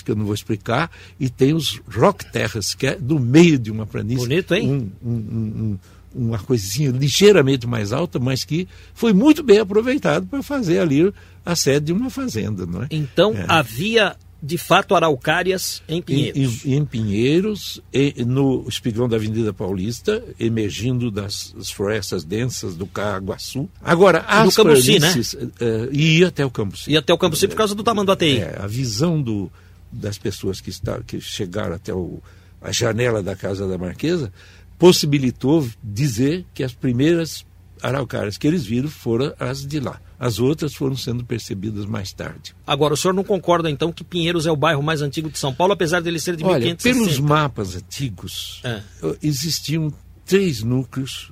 que 0.06 0.12
eu 0.12 0.16
não 0.16 0.26
vou 0.26 0.36
explicar, 0.36 0.92
e 1.20 1.28
tem 1.28 1.56
os 1.56 1.82
rock 1.92 2.32
terrace, 2.32 2.78
que 2.78 2.86
é 2.86 2.96
do 2.96 3.20
meio 3.20 3.58
de 3.58 3.72
uma 3.72 3.88
planície. 3.88 4.28
Bonito, 4.28 4.54
hein? 4.54 4.94
um, 5.04 5.10
um, 5.10 5.16
um 5.16 5.80
uma 6.18 6.40
coisinha 6.40 6.92
ligeiramente 6.92 7.68
mais 7.68 7.94
alta, 7.94 8.20
mas 8.20 8.44
que 8.44 8.68
foi 8.94 9.14
muito 9.14 9.44
bem 9.44 9.60
aproveitado 9.60 10.26
para 10.26 10.42
fazer 10.42 10.80
ali 10.80 11.14
a 11.46 11.56
sede 11.56 11.88
de 11.88 11.94
uma 11.94 12.10
fazenda, 12.10 12.66
não 12.66 12.84
é? 12.84 12.88
Então 12.92 13.34
é. 13.34 13.46
havia 13.48 14.16
de 14.42 14.58
fato 14.58 14.94
araucárias 14.94 15.82
em 15.88 16.02
Pinheiros. 16.02 16.66
Em, 16.66 16.74
em, 16.74 16.78
em 16.78 16.86
Pinheiros, 16.86 17.82
e 17.92 18.24
no 18.24 18.66
espigão 18.68 19.10
da 19.10 19.16
Avenida 19.16 19.52
Paulista, 19.54 20.24
emergindo 20.40 21.10
das 21.10 21.54
florestas 21.74 22.24
densas 22.24 22.76
do 22.76 22.86
Caguaçu. 22.86 23.68
Agora, 23.82 24.20
as 24.28 24.50
do 24.50 24.64
Cambuci, 24.64 25.00
né? 25.00 25.12
Uh, 25.12 25.94
ia 25.94 26.28
até 26.28 26.46
o 26.46 26.52
Cambuci. 26.52 26.92
Ia 26.92 27.00
até 27.00 27.14
o 27.14 27.18
Cambuci 27.18 27.48
por 27.48 27.56
causa 27.56 27.74
do 27.74 27.84
tamanho 27.84 28.06
do 28.06 28.12
ATI. 28.12 28.40
É, 28.40 28.58
a 28.60 28.68
visão 28.68 29.22
do, 29.22 29.52
das 29.92 30.18
pessoas 30.18 30.62
que, 30.62 30.70
está, 30.70 31.00
que 31.02 31.20
chegaram 31.20 31.76
até 31.76 31.94
o, 31.94 32.22
a 32.62 32.72
janela 32.72 33.24
da 33.24 33.36
Casa 33.36 33.68
da 33.68 33.78
Marquesa 33.78 34.32
possibilitou 34.78 35.68
dizer 35.84 36.46
que 36.54 36.64
as 36.64 36.74
primeiras 36.74 37.46
araucárias 37.82 38.38
que 38.38 38.48
eles 38.48 38.66
viram 38.66 38.90
foram 38.90 39.34
as 39.40 39.66
de 39.66 39.80
lá. 39.80 40.02
As 40.20 40.40
outras 40.40 40.74
foram 40.74 40.96
sendo 40.96 41.24
percebidas 41.24 41.86
mais 41.86 42.12
tarde. 42.12 42.56
Agora, 42.66 42.96
o 42.96 42.98
senhor 42.98 43.14
não 43.14 43.24
concorda 43.24 43.70
então 43.70 43.92
que 43.92 44.04
Pinheiros 44.04 44.48
é 44.48 44.52
o 44.52 44.56
bairro 44.56 44.82
mais 44.82 45.02
antigo 45.02 45.30
de 45.30 45.38
São 45.38 45.54
Paulo, 45.54 45.74
apesar 45.74 46.02
dele 46.02 46.20
ser 46.20 46.36
de 46.36 46.44
Olha, 46.44 46.66
1560? 46.66 47.06
pelos 47.06 47.20
mapas 47.20 47.76
antigos, 47.76 48.62
é. 48.64 48.82
existiam 49.22 49.94
três 50.26 50.64
núcleos 50.64 51.32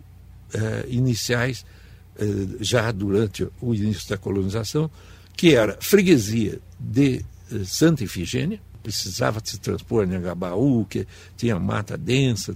eh, 0.53 0.85
iniciais 0.89 1.65
eh, 2.17 2.25
já 2.61 2.91
durante 2.91 3.47
o 3.59 3.73
início 3.73 4.07
da 4.07 4.17
colonização, 4.17 4.89
que 5.35 5.55
era 5.55 5.77
freguesia 5.81 6.59
de 6.79 7.25
eh, 7.51 7.63
Santa 7.65 8.03
Ifigênia, 8.03 8.61
precisava 8.83 9.41
se 9.43 9.59
transpor 9.59 10.07
em 10.07 10.15
Agabaú, 10.15 10.85
que 10.85 11.07
tinha 11.35 11.59
mata 11.59 11.97
densa, 11.97 12.55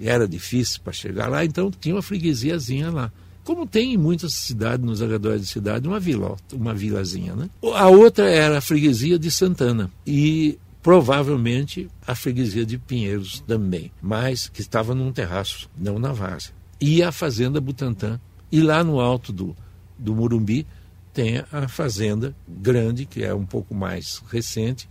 era 0.00 0.26
difícil 0.26 0.80
para 0.82 0.92
chegar 0.92 1.28
lá, 1.28 1.44
então 1.44 1.70
tinha 1.70 1.94
uma 1.94 2.02
freguesiazinha 2.02 2.90
lá. 2.90 3.12
Como 3.44 3.66
tem 3.66 3.92
em 3.92 3.96
muitas 3.98 4.32
cidades, 4.32 4.84
nos 4.84 5.02
arredores 5.02 5.42
de 5.42 5.48
cidade, 5.48 5.86
uma 5.86 6.00
vila, 6.00 6.36
uma 6.52 6.74
vilazinha, 6.74 7.36
né? 7.36 7.50
A 7.74 7.88
outra 7.88 8.28
era 8.30 8.58
a 8.58 8.60
freguesia 8.60 9.18
de 9.18 9.30
Santana 9.30 9.90
e 10.06 10.58
provavelmente 10.82 11.88
a 12.06 12.14
freguesia 12.14 12.64
de 12.64 12.78
Pinheiros 12.78 13.40
também, 13.46 13.92
mas 14.00 14.48
que 14.48 14.62
estava 14.62 14.94
num 14.94 15.12
terraço, 15.12 15.68
não 15.76 15.98
na 15.98 16.12
várzea. 16.12 16.54
E 16.80 17.02
a 17.02 17.12
fazenda 17.12 17.60
Butantã. 17.60 18.18
E 18.50 18.60
lá 18.60 18.84
no 18.84 19.00
alto 19.00 19.32
do, 19.32 19.56
do 19.98 20.14
Murumbi 20.14 20.66
tem 21.12 21.42
a 21.50 21.68
fazenda 21.68 22.34
grande, 22.46 23.06
que 23.06 23.22
é 23.22 23.34
um 23.34 23.46
pouco 23.46 23.74
mais 23.74 24.22
recente, 24.30 24.88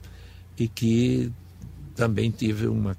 e 0.57 0.67
que 0.67 1.31
também 1.95 2.31
teve 2.31 2.67
uma 2.67 2.97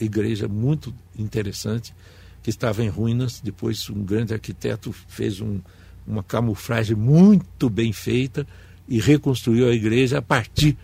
igreja 0.00 0.48
muito 0.48 0.94
interessante 1.18 1.94
que 2.42 2.50
estava 2.50 2.82
em 2.82 2.88
ruínas. 2.88 3.40
Depois, 3.42 3.88
um 3.90 4.02
grande 4.02 4.32
arquiteto 4.32 4.92
fez 4.92 5.40
um, 5.40 5.60
uma 6.06 6.22
camuflagem 6.22 6.96
muito 6.96 7.68
bem 7.68 7.92
feita 7.92 8.46
e 8.88 9.00
reconstruiu 9.00 9.68
a 9.68 9.72
igreja 9.72 10.18
a 10.18 10.22
partir 10.22 10.76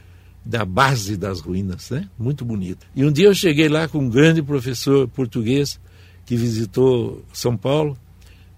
da 0.44 0.64
base 0.64 1.16
das 1.16 1.40
ruínas, 1.40 1.90
né? 1.90 2.09
Muito 2.18 2.44
bonito. 2.44 2.87
E 2.94 3.05
um 3.05 3.11
dia 3.11 3.27
eu 3.27 3.35
cheguei 3.35 3.68
lá 3.68 3.88
com 3.88 3.98
um 3.98 4.11
grande 4.11 4.42
professor 4.42 5.09
português 5.09 5.81
que 6.27 6.37
visitou 6.37 7.24
São 7.33 7.57
Paulo 7.57 7.96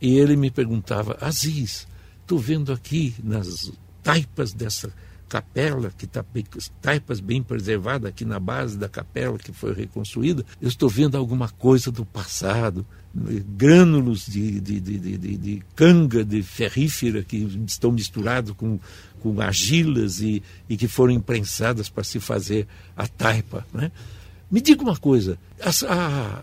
e 0.01 0.16
ele 0.16 0.37
me 0.37 0.51
perguntava: 0.51 1.16
Aziz, 1.21 1.87
estou 2.21 2.38
vendo 2.38 2.73
aqui 2.73 3.14
nas 3.23 3.71
taipas 4.03 4.53
dessa 4.53 4.92
capela 5.29 5.91
que 5.97 6.05
está 6.05 6.25
taipas 6.81 7.21
bem 7.21 7.43
preservada 7.43 8.09
aqui 8.09 8.25
na 8.25 8.39
base 8.39 8.79
da 8.79 8.89
capela 8.89 9.39
que 9.39 9.53
foi 9.53 9.73
reconstruída, 9.73 10.45
eu 10.61 10.69
estou 10.69 10.89
vendo 10.89 11.17
alguma 11.17 11.49
coisa 11.49 11.91
do 11.91 12.05
passado, 12.05 12.87
grânulos 13.57 14.27
de, 14.27 14.61
de, 14.61 14.81
de, 14.81 14.99
de, 14.99 15.37
de 15.37 15.62
canga, 15.75 16.25
de 16.25 16.43
ferrífera 16.43 17.23
que 17.23 17.37
estão 17.67 17.91
misturados 17.91 18.53
com, 18.53 18.79
com 19.21 19.41
argilas 19.41 20.21
e, 20.21 20.43
e 20.69 20.77
que 20.77 20.87
foram 20.87 21.12
imprensadas 21.12 21.89
para 21.89 22.05
se 22.05 22.21
fazer 22.21 22.67
a 22.97 23.07
taipa. 23.07 23.67
Né? 23.73 23.91
Me 24.51 24.61
diga 24.61 24.83
uma 24.83 24.97
coisa, 24.97 25.39
a, 25.61 25.71
a, 25.89 26.43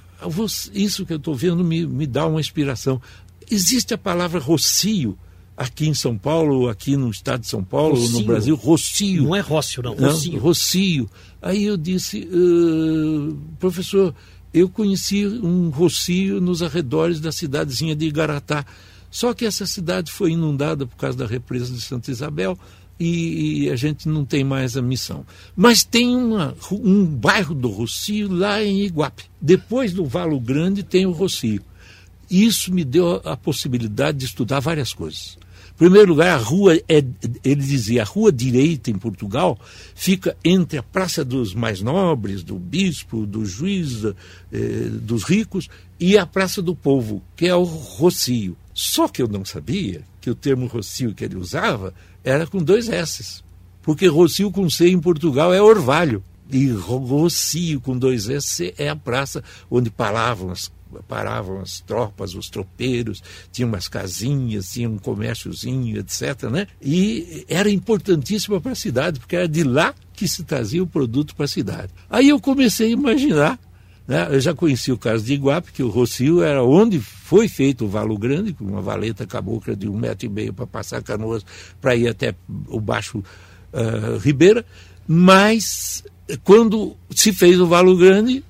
isso 0.73 1.05
que 1.05 1.13
eu 1.13 1.17
estou 1.17 1.35
vendo 1.35 1.63
me, 1.63 1.85
me 1.85 2.05
dá 2.05 2.25
uma 2.25 2.39
inspiração. 2.39 3.01
Existe 3.49 3.93
a 3.93 3.97
palavra 3.97 4.39
rocio 4.39 5.17
aqui 5.55 5.87
em 5.87 5.93
São 5.93 6.17
Paulo, 6.17 6.67
aqui 6.67 6.97
no 6.97 7.09
estado 7.09 7.41
de 7.41 7.47
São 7.47 7.63
Paulo, 7.63 7.95
rocio. 7.95 8.19
no 8.19 8.25
Brasil, 8.25 8.55
rocio. 8.55 9.23
Não 9.23 9.35
é 9.35 9.39
rócio, 9.39 9.83
não, 9.83 9.95
rocio. 9.95 10.33
Não, 10.33 10.39
rocio. 10.39 11.09
Aí 11.41 11.63
eu 11.63 11.77
disse, 11.77 12.27
uh, 12.31 13.37
professor, 13.59 14.13
eu 14.53 14.69
conheci 14.69 15.25
um 15.25 15.69
rocio 15.69 16.39
nos 16.39 16.61
arredores 16.61 17.19
da 17.19 17.31
cidadezinha 17.31 17.95
de 17.95 18.05
Igaratá. 18.05 18.65
Só 19.09 19.33
que 19.33 19.45
essa 19.45 19.65
cidade 19.65 20.11
foi 20.11 20.31
inundada 20.31 20.87
por 20.87 20.97
causa 20.97 21.17
da 21.17 21.25
represa 21.25 21.71
de 21.71 21.81
Santa 21.81 22.09
Isabel 22.09 22.57
e, 22.99 23.69
a 23.69 23.75
gente 23.75 24.07
não 24.07 24.23
tem 24.23 24.43
mais 24.43 24.77
a 24.77 24.81
missão. 24.81 25.25
Mas 25.55 25.83
tem 25.83 26.15
uma, 26.15 26.55
um 26.71 27.05
bairro 27.05 27.53
do 27.53 27.67
Rocio 27.69 28.31
lá 28.31 28.63
em 28.63 28.81
Iguape. 28.81 29.25
Depois 29.41 29.93
do 29.93 30.05
Valo 30.05 30.39
Grande 30.39 30.83
tem 30.83 31.05
o 31.05 31.11
Rocio. 31.11 31.61
Isso 32.29 32.73
me 32.73 32.83
deu 32.83 33.21
a 33.25 33.35
possibilidade 33.35 34.19
de 34.19 34.25
estudar 34.25 34.59
várias 34.59 34.93
coisas. 34.93 35.37
Primeiro 35.83 36.11
lugar, 36.11 36.39
a 36.39 36.41
rua, 36.41 36.77
é, 36.87 37.03
ele 37.43 37.61
dizia, 37.61 38.03
a 38.03 38.05
rua 38.05 38.31
direita 38.31 38.89
em 38.89 38.93
Portugal 38.93 39.59
fica 39.93 40.33
entre 40.41 40.77
a 40.77 40.81
Praça 40.81 41.25
dos 41.25 41.53
Mais 41.53 41.81
Nobres, 41.81 42.41
do 42.41 42.57
Bispo, 42.57 43.25
do 43.25 43.45
Juiz, 43.45 44.05
eh, 44.05 44.89
dos 45.01 45.25
Ricos, 45.25 45.67
e 45.99 46.17
a 46.17 46.25
Praça 46.25 46.61
do 46.61 46.73
Povo, 46.73 47.21
que 47.35 47.47
é 47.47 47.53
o 47.53 47.63
Rocio. 47.63 48.55
Só 48.73 49.09
que 49.09 49.21
eu 49.21 49.27
não 49.27 49.43
sabia 49.43 50.03
que 50.21 50.29
o 50.29 50.35
termo 50.35 50.67
Rocio 50.67 51.13
que 51.13 51.25
ele 51.25 51.35
usava 51.35 51.93
era 52.23 52.47
com 52.47 52.63
dois 52.63 52.87
S's. 52.87 53.43
Porque 53.81 54.07
Rocio 54.07 54.49
com 54.51 54.69
C 54.69 54.87
em 54.87 55.01
Portugal 55.01 55.53
é 55.53 55.61
orvalho. 55.61 56.23
E 56.49 56.69
Rocio 56.69 57.81
com 57.81 57.97
dois 57.97 58.29
S 58.29 58.73
é 58.77 58.87
a 58.87 58.95
praça 58.95 59.43
onde 59.69 59.89
paravam 59.89 60.49
as 60.49 60.71
paravam 61.01 61.59
as 61.59 61.79
tropas, 61.79 62.35
os 62.35 62.49
tropeiros, 62.49 63.23
tinha 63.51 63.67
umas 63.67 63.87
casinhas, 63.87 64.71
tinha 64.71 64.89
um 64.89 64.97
comérciozinho, 64.97 65.97
etc. 65.97 66.43
Né? 66.51 66.67
E 66.81 67.45
era 67.47 67.69
importantíssima 67.69 68.61
para 68.61 68.73
a 68.73 68.75
cidade, 68.75 69.19
porque 69.19 69.35
era 69.35 69.47
de 69.47 69.63
lá 69.63 69.93
que 70.13 70.27
se 70.27 70.43
trazia 70.43 70.83
o 70.83 70.87
produto 70.87 71.35
para 71.35 71.45
a 71.45 71.47
cidade. 71.47 71.91
Aí 72.09 72.29
eu 72.29 72.39
comecei 72.39 72.87
a 72.87 72.91
imaginar 72.91 73.59
né? 74.07 74.27
Eu 74.31 74.39
já 74.39 74.53
conheci 74.53 74.91
o 74.91 74.97
caso 74.97 75.23
de 75.23 75.33
Iguape, 75.33 75.71
que 75.71 75.81
o 75.81 75.89
Rocio 75.89 76.43
era 76.43 76.63
onde 76.63 76.99
foi 76.99 77.47
feito 77.47 77.85
o 77.85 77.87
Valo 77.87 78.17
Grande, 78.17 78.53
com 78.53 78.65
uma 78.65 78.81
valeta 78.81 79.25
cabocla 79.25 79.75
de 79.75 79.87
um 79.87 79.97
metro 79.97 80.25
e 80.25 80.29
meio 80.29 80.53
para 80.53 80.67
passar 80.67 81.01
canoas 81.01 81.45
para 81.79 81.95
ir 81.95 82.07
até 82.07 82.35
o 82.67 82.79
Baixo 82.79 83.19
uh, 83.19 84.17
Ribeira, 84.17 84.65
mas 85.07 86.03
quando 86.43 86.95
se 87.09 87.31
fez 87.33 87.59
o 87.59 87.67
Valo 87.67 87.95
Grande, 87.97 88.43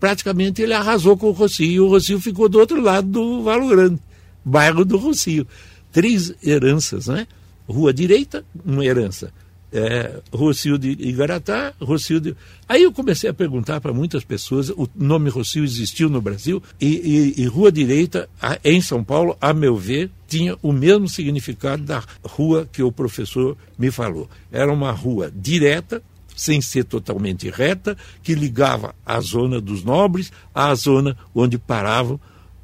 praticamente 0.00 0.62
ele 0.62 0.72
arrasou 0.72 1.16
com 1.16 1.28
o 1.28 1.32
Rocio. 1.32 1.66
E 1.66 1.80
o 1.80 1.88
Rocio 1.88 2.20
ficou 2.20 2.48
do 2.48 2.58
outro 2.58 2.80
lado 2.80 3.08
do 3.08 3.42
Valo 3.42 3.68
Grande, 3.68 4.00
bairro 4.44 4.84
do 4.84 4.96
Rocio. 4.96 5.46
Três 5.90 6.34
heranças, 6.42 7.06
né? 7.06 7.26
Rua 7.68 7.92
direita, 7.92 8.44
uma 8.64 8.84
herança. 8.84 9.32
É, 9.74 10.20
Rocio 10.30 10.76
de 10.76 10.90
Igaratá, 10.90 11.72
Rocio 11.80 12.20
de... 12.20 12.36
Aí 12.68 12.82
eu 12.82 12.92
comecei 12.92 13.30
a 13.30 13.34
perguntar 13.34 13.80
para 13.80 13.92
muitas 13.92 14.22
pessoas, 14.22 14.68
o 14.68 14.86
nome 14.94 15.30
Rocio 15.30 15.64
existiu 15.64 16.10
no 16.10 16.20
Brasil, 16.20 16.62
e, 16.78 17.32
e, 17.36 17.42
e 17.42 17.46
Rua 17.46 17.72
Direita, 17.72 18.28
em 18.62 18.82
São 18.82 19.02
Paulo, 19.02 19.34
a 19.40 19.54
meu 19.54 19.74
ver, 19.74 20.10
tinha 20.28 20.58
o 20.62 20.72
mesmo 20.72 21.08
significado 21.08 21.84
da 21.84 22.02
rua 22.22 22.68
que 22.70 22.82
o 22.82 22.92
professor 22.92 23.56
me 23.78 23.90
falou. 23.90 24.28
Era 24.50 24.70
uma 24.70 24.92
rua 24.92 25.32
direta, 25.34 26.02
sem 26.42 26.60
ser 26.60 26.84
totalmente 26.84 27.48
reta, 27.48 27.96
que 28.20 28.34
ligava 28.34 28.94
a 29.06 29.20
zona 29.20 29.60
dos 29.60 29.84
nobres 29.84 30.32
à 30.52 30.74
zona 30.74 31.16
onde 31.32 31.56
paravam 31.56 32.18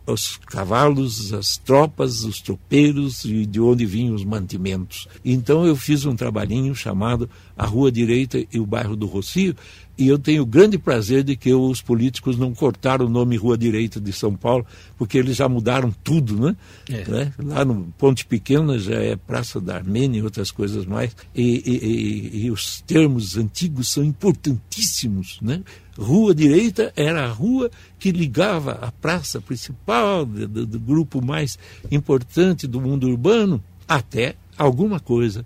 os 0.04 0.36
cavalos, 0.36 1.32
as 1.32 1.58
tropas, 1.58 2.24
os 2.24 2.40
tropeiros 2.40 3.24
e 3.24 3.46
de 3.46 3.60
onde 3.60 3.86
vinham 3.86 4.14
os 4.14 4.24
mantimentos. 4.24 5.06
Então 5.24 5.64
eu 5.64 5.76
fiz 5.76 6.04
um 6.04 6.16
trabalhinho 6.16 6.74
chamado 6.74 7.30
A 7.56 7.66
Rua 7.66 7.92
Direita 7.92 8.44
e 8.52 8.58
o 8.58 8.66
Bairro 8.66 8.96
do 8.96 9.06
Rocio, 9.06 9.54
e 9.98 10.06
eu 10.06 10.18
tenho 10.18 10.46
grande 10.46 10.78
prazer 10.78 11.24
de 11.24 11.36
que 11.36 11.52
os 11.52 11.82
políticos 11.82 12.38
não 12.38 12.54
cortaram 12.54 13.06
o 13.06 13.08
nome 13.08 13.36
Rua 13.36 13.58
Direita 13.58 14.00
de 14.00 14.12
São 14.12 14.34
Paulo, 14.34 14.64
porque 14.96 15.18
eles 15.18 15.36
já 15.36 15.48
mudaram 15.48 15.92
tudo, 16.04 16.38
né? 16.38 16.56
É. 16.88 17.10
né? 17.10 17.32
Lá 17.42 17.64
no 17.64 17.92
Ponte 17.98 18.24
Pequena 18.24 18.78
já 18.78 18.94
é 18.94 19.16
Praça 19.16 19.60
da 19.60 19.74
Armênia 19.74 20.20
e 20.20 20.22
outras 20.22 20.52
coisas 20.52 20.86
mais. 20.86 21.16
E, 21.34 21.42
e, 21.42 21.86
e, 21.86 22.44
e 22.44 22.50
os 22.50 22.80
termos 22.82 23.36
antigos 23.36 23.88
são 23.88 24.04
importantíssimos, 24.04 25.38
né? 25.42 25.62
Rua 25.98 26.32
Direita 26.32 26.92
era 26.94 27.24
a 27.24 27.32
rua 27.32 27.68
que 27.98 28.12
ligava 28.12 28.72
a 28.80 28.92
praça 28.92 29.40
principal 29.40 30.24
do, 30.24 30.46
do, 30.46 30.64
do 30.64 30.78
grupo 30.78 31.20
mais 31.20 31.58
importante 31.90 32.68
do 32.68 32.80
mundo 32.80 33.08
urbano 33.08 33.60
até 33.88 34.36
alguma 34.56 35.00
coisa 35.00 35.44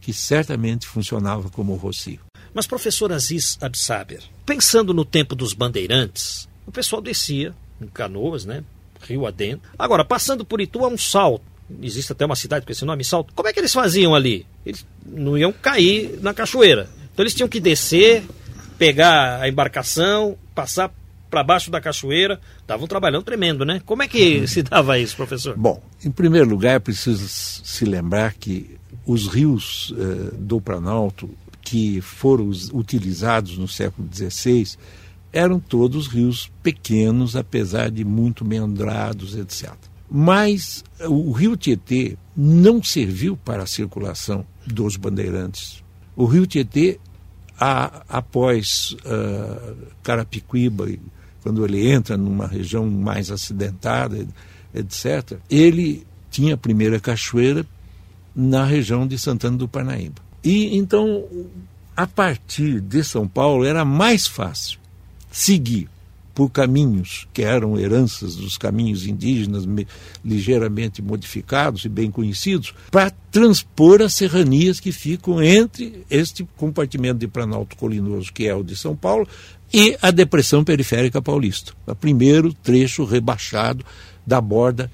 que 0.00 0.12
certamente 0.12 0.86
funcionava 0.86 1.50
como 1.50 1.72
o 1.72 1.76
Rocio. 1.76 2.27
Mas, 2.58 2.66
professor 2.66 3.12
Aziz 3.12 3.56
Absaber, 3.60 4.20
pensando 4.44 4.92
no 4.92 5.04
tempo 5.04 5.36
dos 5.36 5.52
bandeirantes, 5.52 6.48
o 6.66 6.72
pessoal 6.72 7.00
descia 7.00 7.54
em 7.80 7.86
canoas, 7.86 8.44
né? 8.44 8.64
Rio 9.00 9.28
adentro. 9.28 9.70
Agora, 9.78 10.04
passando 10.04 10.44
por 10.44 10.60
Itu 10.60 10.80
é 10.80 10.88
um 10.88 10.98
salto. 10.98 11.44
Existe 11.80 12.10
até 12.10 12.26
uma 12.26 12.34
cidade 12.34 12.66
com 12.66 12.72
esse 12.72 12.84
nome, 12.84 13.04
Salto. 13.04 13.32
Como 13.32 13.48
é 13.48 13.52
que 13.52 13.60
eles 13.60 13.72
faziam 13.72 14.12
ali? 14.12 14.44
Eles 14.66 14.84
não 15.06 15.38
iam 15.38 15.52
cair 15.52 16.18
na 16.20 16.34
cachoeira. 16.34 16.90
Então 17.14 17.22
eles 17.22 17.32
tinham 17.32 17.48
que 17.48 17.60
descer, 17.60 18.24
pegar 18.76 19.40
a 19.40 19.48
embarcação, 19.48 20.36
passar 20.52 20.92
para 21.30 21.44
baixo 21.44 21.70
da 21.70 21.80
cachoeira. 21.80 22.40
Estavam 22.60 22.88
trabalhando 22.88 23.22
tremendo, 23.22 23.64
né? 23.64 23.80
Como 23.86 24.02
é 24.02 24.08
que 24.08 24.48
se 24.48 24.64
dava 24.64 24.98
isso, 24.98 25.14
professor? 25.14 25.56
Bom, 25.56 25.80
em 26.04 26.10
primeiro 26.10 26.50
lugar, 26.50 26.74
é 26.74 26.80
preciso 26.80 27.28
se 27.28 27.84
lembrar 27.84 28.34
que 28.34 28.76
os 29.06 29.28
rios 29.28 29.94
eh, 29.96 30.34
do 30.36 30.60
Planalto 30.60 31.30
que 31.68 32.00
foram 32.00 32.50
utilizados 32.72 33.58
no 33.58 33.68
século 33.68 34.08
XVI 34.10 34.78
eram 35.30 35.60
todos 35.60 36.06
rios 36.06 36.50
pequenos, 36.62 37.36
apesar 37.36 37.90
de 37.90 38.06
muito 38.06 38.42
meandrados, 38.42 39.36
etc. 39.36 39.74
Mas 40.10 40.82
o 41.06 41.30
rio 41.30 41.58
Tietê 41.58 42.16
não 42.34 42.82
serviu 42.82 43.36
para 43.36 43.64
a 43.64 43.66
circulação 43.66 44.46
dos 44.66 44.96
bandeirantes. 44.96 45.84
O 46.16 46.24
rio 46.24 46.46
Tietê, 46.46 46.98
a, 47.60 48.02
após 48.08 48.96
uh, 49.04 49.76
Carapicuíba, 50.02 50.88
quando 51.42 51.66
ele 51.66 51.86
entra 51.86 52.16
numa 52.16 52.46
região 52.46 52.88
mais 52.88 53.30
acidentada, 53.30 54.26
etc., 54.74 55.38
ele 55.50 56.06
tinha 56.30 56.54
a 56.54 56.58
primeira 56.58 56.98
cachoeira 56.98 57.66
na 58.34 58.64
região 58.64 59.06
de 59.06 59.18
Santana 59.18 59.58
do 59.58 59.68
Parnaíba. 59.68 60.27
E 60.42 60.76
então, 60.76 61.24
a 61.96 62.06
partir 62.06 62.80
de 62.80 63.02
São 63.02 63.26
Paulo, 63.26 63.64
era 63.64 63.84
mais 63.84 64.26
fácil 64.26 64.78
seguir 65.30 65.88
por 66.38 66.50
caminhos 66.50 67.26
que 67.32 67.42
eram 67.42 67.76
heranças 67.76 68.36
dos 68.36 68.56
caminhos 68.56 69.04
indígenas 69.04 69.64
ligeiramente 70.24 71.02
modificados 71.02 71.84
e 71.84 71.88
bem 71.88 72.12
conhecidos, 72.12 72.72
para 72.92 73.10
transpor 73.10 74.00
as 74.00 74.14
serranias 74.14 74.78
que 74.78 74.92
ficam 74.92 75.42
entre 75.42 76.04
este 76.08 76.46
compartimento 76.56 77.18
de 77.18 77.26
Planalto 77.26 77.76
Colinoso, 77.76 78.32
que 78.32 78.46
é 78.46 78.54
o 78.54 78.62
de 78.62 78.76
São 78.76 78.94
Paulo, 78.94 79.26
e 79.74 79.98
a 80.00 80.12
depressão 80.12 80.62
periférica 80.62 81.20
paulista, 81.20 81.72
o 81.84 81.94
primeiro 81.96 82.52
trecho 82.52 83.04
rebaixado 83.04 83.84
da 84.24 84.40
borda 84.40 84.88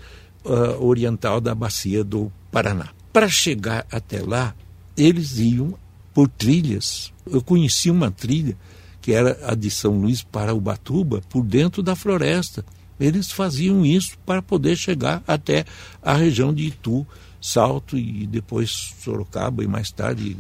uh, 0.47 0.83
oriental 0.83 1.43
da 1.43 1.55
bacia 1.55 2.03
do 2.03 2.33
Paraná. 2.51 2.89
Para 3.13 3.29
chegar 3.29 3.87
até 3.93 4.23
lá, 4.23 4.55
eles 4.97 5.39
iam 5.39 5.75
por 6.13 6.29
trilhas. 6.29 7.13
Eu 7.27 7.43
conheci 7.43 7.91
uma 7.91 8.11
trilha 8.11 8.57
que 9.01 9.13
era 9.13 9.39
a 9.43 9.55
de 9.55 9.71
São 9.71 10.01
Luís 10.01 10.23
para 10.23 10.55
Ubatuba, 10.55 11.21
por 11.29 11.45
dentro 11.45 11.83
da 11.83 11.95
floresta. 11.95 12.65
Eles 12.99 13.31
faziam 13.31 13.85
isso 13.85 14.17
para 14.25 14.41
poder 14.41 14.77
chegar 14.77 15.23
até 15.27 15.65
a 16.03 16.15
região 16.15 16.55
de 16.55 16.65
Itu, 16.69 17.07
Salto 17.41 17.99
e 17.99 18.27
depois 18.27 18.95
Sorocaba 19.03 19.63
e 19.63 19.67
mais 19.67 19.91
tarde 19.91 20.37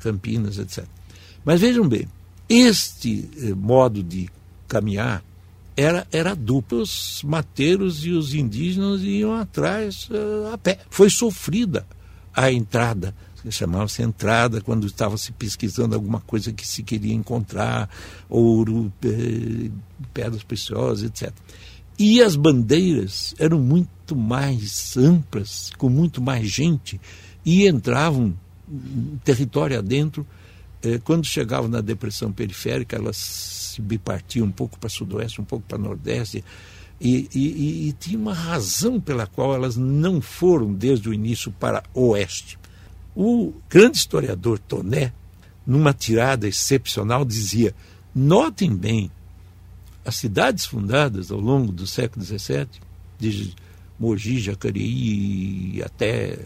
Campinas, 0.00 0.58
etc. 0.58 0.84
Mas 1.44 1.60
vejam 1.60 1.88
bem, 1.88 2.08
este 2.48 3.28
eh, 3.38 3.54
modo 3.54 4.02
de 4.02 4.28
caminhar 4.66 5.22
era, 5.76 6.06
era 6.10 6.34
duplo. 6.34 6.82
Os 6.82 7.22
mateiros 7.24 8.04
e 8.04 8.10
os 8.10 8.34
indígenas 8.34 9.02
iam 9.02 9.34
atrás 9.34 10.08
uh, 10.10 10.52
a 10.52 10.58
pé. 10.58 10.78
Foi 10.90 11.10
sofrida 11.10 11.86
a 12.34 12.50
entrada, 12.50 13.14
chamava-se 13.50 14.02
entrada 14.02 14.60
quando 14.60 14.86
estava 14.86 15.16
se 15.16 15.32
pesquisando 15.32 15.94
alguma 15.94 16.20
coisa 16.20 16.52
que 16.52 16.66
se 16.66 16.82
queria 16.82 17.14
encontrar, 17.14 17.88
ouro, 18.28 18.92
pedras 20.12 20.42
preciosas, 20.42 21.04
etc. 21.04 21.32
E 21.98 22.20
as 22.20 22.34
bandeiras 22.34 23.34
eram 23.38 23.60
muito 23.60 24.16
mais 24.16 24.96
amplas, 24.96 25.70
com 25.78 25.88
muito 25.88 26.20
mais 26.20 26.48
gente, 26.48 27.00
e 27.44 27.68
entravam 27.68 28.34
território 29.22 29.78
adentro. 29.78 30.26
Eh, 30.82 30.98
quando 31.04 31.24
chegavam 31.24 31.68
na 31.68 31.80
depressão 31.80 32.32
periférica, 32.32 32.96
elas 32.96 33.16
se 33.16 33.80
bipartiam 33.80 34.46
um 34.46 34.50
pouco 34.50 34.78
para 34.78 34.88
sudoeste, 34.88 35.40
um 35.40 35.44
pouco 35.44 35.64
para 35.66 35.78
nordeste, 35.78 36.44
e, 37.00 37.28
e, 37.34 37.88
e, 37.88 37.92
tinha 37.92 38.18
uma 38.18 38.32
razão 38.32 39.00
pela 39.00 39.26
qual 39.26 39.54
elas 39.54 39.76
não 39.76 40.20
foram 40.20 40.72
desde 40.72 41.08
o 41.08 41.14
início 41.14 41.50
para 41.52 41.82
oeste. 41.92 42.58
O 43.14 43.52
grande 43.68 43.98
historiador 43.98 44.58
Toné, 44.58 45.12
numa 45.66 45.92
tirada 45.92 46.48
excepcional, 46.48 47.24
dizia: 47.24 47.74
notem 48.14 48.74
bem, 48.74 49.10
as 50.04 50.16
cidades 50.16 50.64
fundadas 50.64 51.30
ao 51.30 51.40
longo 51.40 51.72
do 51.72 51.86
século 51.86 52.24
XVII, 52.24 52.68
de 53.18 53.54
Mogi, 53.98 54.40
Jacareí 54.40 55.82
até 55.84 56.38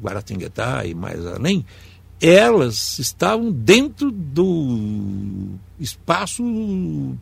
Guaratinguetá 0.00 0.84
e 0.84 0.94
mais 0.94 1.24
além, 1.24 1.64
elas 2.20 2.98
estavam 2.98 3.50
dentro 3.50 4.10
do 4.10 5.56
espaço 5.78 6.42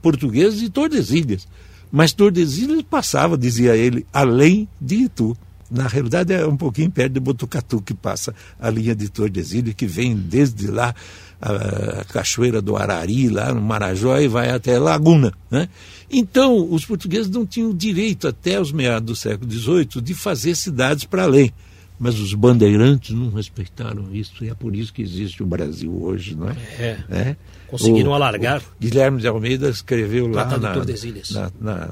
português 0.03 0.59
de 0.59 0.69
Tordesilhas. 0.69 1.47
Mas 1.91 2.13
Tordesilhas 2.13 2.83
passava, 2.83 3.37
dizia 3.37 3.77
ele, 3.77 4.07
além 4.13 4.69
de 4.81 4.97
Itu. 4.97 5.37
Na 5.71 5.87
realidade 5.87 6.33
é 6.33 6.45
um 6.47 6.57
pouquinho 6.57 6.91
perto 6.91 7.13
de 7.13 7.21
Botucatu 7.21 7.81
que 7.81 7.95
passa 7.95 8.35
a 8.59 8.69
linha 8.69 8.95
de 8.95 9.09
Tordesilhas, 9.09 9.75
que 9.75 9.87
vem 9.87 10.17
desde 10.17 10.67
lá 10.67 10.95
a 11.41 12.05
Cachoeira 12.05 12.61
do 12.61 12.77
Arari, 12.77 13.29
lá 13.29 13.55
no 13.55 13.61
Marajó, 13.61 14.19
e 14.19 14.29
vai 14.29 14.51
até 14.51 14.79
Laguna. 14.79 15.33
Né? 15.51 15.69
Então, 16.11 16.71
os 16.71 16.85
portugueses 16.85 17.31
não 17.31 17.47
tinham 17.47 17.75
direito, 17.75 18.29
até 18.29 18.61
os 18.61 18.73
meados 18.73 19.07
do 19.07 19.17
século 19.17 19.51
XVIII, 19.51 20.03
de 20.03 20.15
fazer 20.15 20.55
cidades 20.55 21.05
para 21.05 21.23
além. 21.23 21.53
Mas 21.99 22.19
os 22.19 22.33
bandeirantes 22.33 23.15
não 23.15 23.31
respeitaram 23.31 24.09
isso, 24.13 24.45
e 24.45 24.49
é 24.49 24.55
por 24.55 24.75
isso 24.75 24.93
que 24.93 25.03
existe 25.03 25.43
o 25.43 25.47
Brasil 25.47 26.03
hoje, 26.03 26.35
não 26.35 26.49
é? 26.49 26.57
É. 26.79 26.99
é? 27.11 27.37
Conseguiram 27.69 28.11
o, 28.11 28.15
alargar. 28.15 28.61
O 28.61 28.81
Guilherme 28.81 29.21
de 29.21 29.29
Almeida 29.29 29.69
escreveu 29.69 30.27
lá 30.27 30.47
na, 30.47 30.59
na, 30.59 31.47
na, 31.61 31.91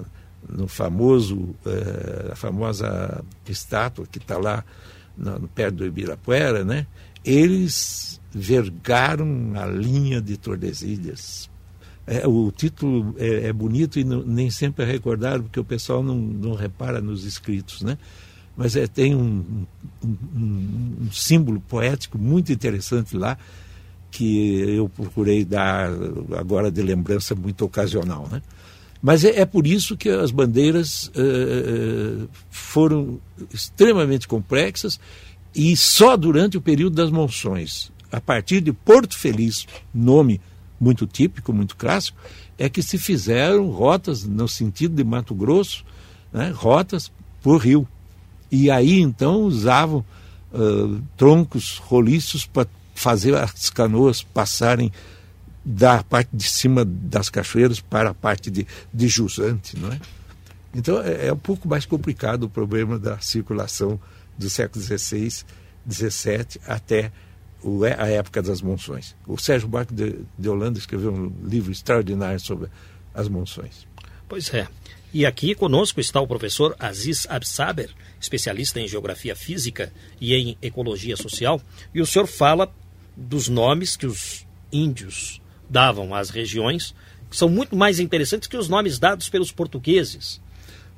no 0.48 0.66
famoso, 0.66 1.54
eh, 1.66 2.30
a 2.32 2.36
famosa 2.36 3.24
estátua 3.48 4.06
que 4.10 4.18
está 4.18 4.38
lá 4.38 4.64
no, 5.16 5.48
perto 5.48 5.76
do 5.76 5.86
Ibirapuera, 5.86 6.64
né? 6.64 6.86
Eles 7.24 8.20
vergaram 8.30 9.52
a 9.54 9.66
linha 9.66 10.20
de 10.20 10.36
Tordesilhas. 10.36 11.50
É, 12.06 12.26
o 12.26 12.50
título 12.50 13.14
é, 13.18 13.48
é 13.48 13.52
bonito 13.52 13.98
e 13.98 14.04
não, 14.04 14.22
nem 14.22 14.50
sempre 14.50 14.84
é 14.84 14.86
recordado, 14.86 15.42
porque 15.42 15.60
o 15.60 15.64
pessoal 15.64 16.02
não, 16.02 16.16
não 16.16 16.54
repara 16.54 17.00
nos 17.00 17.24
escritos, 17.24 17.82
né? 17.82 17.98
mas 18.58 18.74
é, 18.74 18.88
tem 18.88 19.14
um, 19.14 19.64
um, 20.04 20.16
um, 21.02 21.12
símbolo 21.12 21.60
poético 21.60 22.18
muito 22.18 22.52
interessante 22.52 23.16
lá 23.16 23.38
que 24.10 24.58
eu 24.76 24.88
procurei 24.88 25.44
dar 25.44 25.88
agora 26.36 26.68
de 26.68 26.82
lembrança 26.82 27.36
muito 27.36 27.64
ocasional, 27.64 28.26
né? 28.28 28.42
Mas 29.00 29.24
é, 29.24 29.40
é 29.40 29.46
por 29.46 29.66
isso 29.66 29.96
que 29.96 30.08
as 30.08 30.30
bandeiras 30.30 31.08
uh, 31.08 32.28
foram 32.50 33.20
extremamente 33.52 34.26
complexas 34.26 34.98
e 35.54 35.76
só 35.76 36.16
durante 36.16 36.56
o 36.56 36.60
período 36.60 36.96
das 36.96 37.10
monções, 37.10 37.92
a 38.10 38.20
partir 38.20 38.60
de 38.60 38.72
Porto 38.72 39.16
Feliz, 39.16 39.66
nome 39.94 40.40
muito 40.80 41.06
típico, 41.06 41.52
muito 41.52 41.76
clássico, 41.76 42.18
é 42.56 42.68
que 42.68 42.82
se 42.82 42.98
fizeram 42.98 43.68
rotas 43.70 44.24
no 44.24 44.48
sentido 44.48 44.94
de 44.94 45.04
Mato 45.04 45.34
Grosso, 45.34 45.84
né, 46.32 46.50
rotas 46.54 47.10
por 47.42 47.58
rio. 47.58 47.86
E 48.50 48.70
aí 48.70 49.00
então 49.00 49.42
usavam 49.42 50.04
uh, 50.52 51.00
troncos 51.16 51.78
roliços 51.78 52.46
para 52.46 52.66
fazer 52.94 53.34
as 53.34 53.70
canoas 53.70 54.22
passarem 54.22 54.92
da 55.70 56.02
parte 56.02 56.30
de 56.32 56.44
cima 56.44 56.82
das 56.82 57.28
cachoeiras 57.28 57.78
para 57.78 58.08
a 58.08 58.14
parte 58.14 58.50
de, 58.50 58.66
de 58.92 59.06
jusante, 59.06 59.78
não 59.78 59.92
é? 59.92 60.00
Então 60.74 61.02
é, 61.02 61.26
é 61.26 61.32
um 61.32 61.38
pouco 61.38 61.68
mais 61.68 61.84
complicado 61.84 62.44
o 62.44 62.48
problema 62.48 62.98
da 62.98 63.18
circulação 63.18 64.00
do 64.38 64.48
século 64.48 64.82
XVI, 64.82 65.44
XVII 65.86 66.60
até 66.66 67.12
o, 67.62 67.84
a 67.84 68.08
época 68.08 68.40
das 68.40 68.62
monções. 68.62 69.14
O 69.26 69.36
Sérgio 69.36 69.68
Barco 69.68 69.92
de, 69.92 70.20
de 70.38 70.48
Holanda 70.48 70.78
escreveu 70.78 71.12
um 71.12 71.30
livro 71.46 71.70
extraordinário 71.70 72.40
sobre 72.40 72.70
as 73.12 73.28
monções. 73.28 73.86
Pois 74.26 74.52
é. 74.54 74.66
E 75.12 75.26
aqui 75.26 75.54
conosco 75.54 76.00
está 76.00 76.18
o 76.18 76.26
professor 76.26 76.74
Aziz 76.78 77.26
Absaber, 77.28 77.90
especialista 78.18 78.80
em 78.80 78.88
geografia 78.88 79.36
física 79.36 79.92
e 80.18 80.34
em 80.34 80.56
ecologia 80.62 81.16
social, 81.16 81.60
e 81.94 82.00
o 82.00 82.06
senhor 82.06 82.26
fala 82.26 82.72
dos 83.14 83.48
nomes 83.48 83.96
que 83.96 84.06
os 84.06 84.46
índios 84.72 85.42
davam 85.68 86.14
às 86.14 86.30
regiões, 86.30 86.94
que 87.30 87.36
são 87.36 87.48
muito 87.48 87.76
mais 87.76 88.00
interessantes 88.00 88.48
que 88.48 88.56
os 88.56 88.68
nomes 88.68 88.98
dados 88.98 89.28
pelos 89.28 89.52
portugueses. 89.52 90.40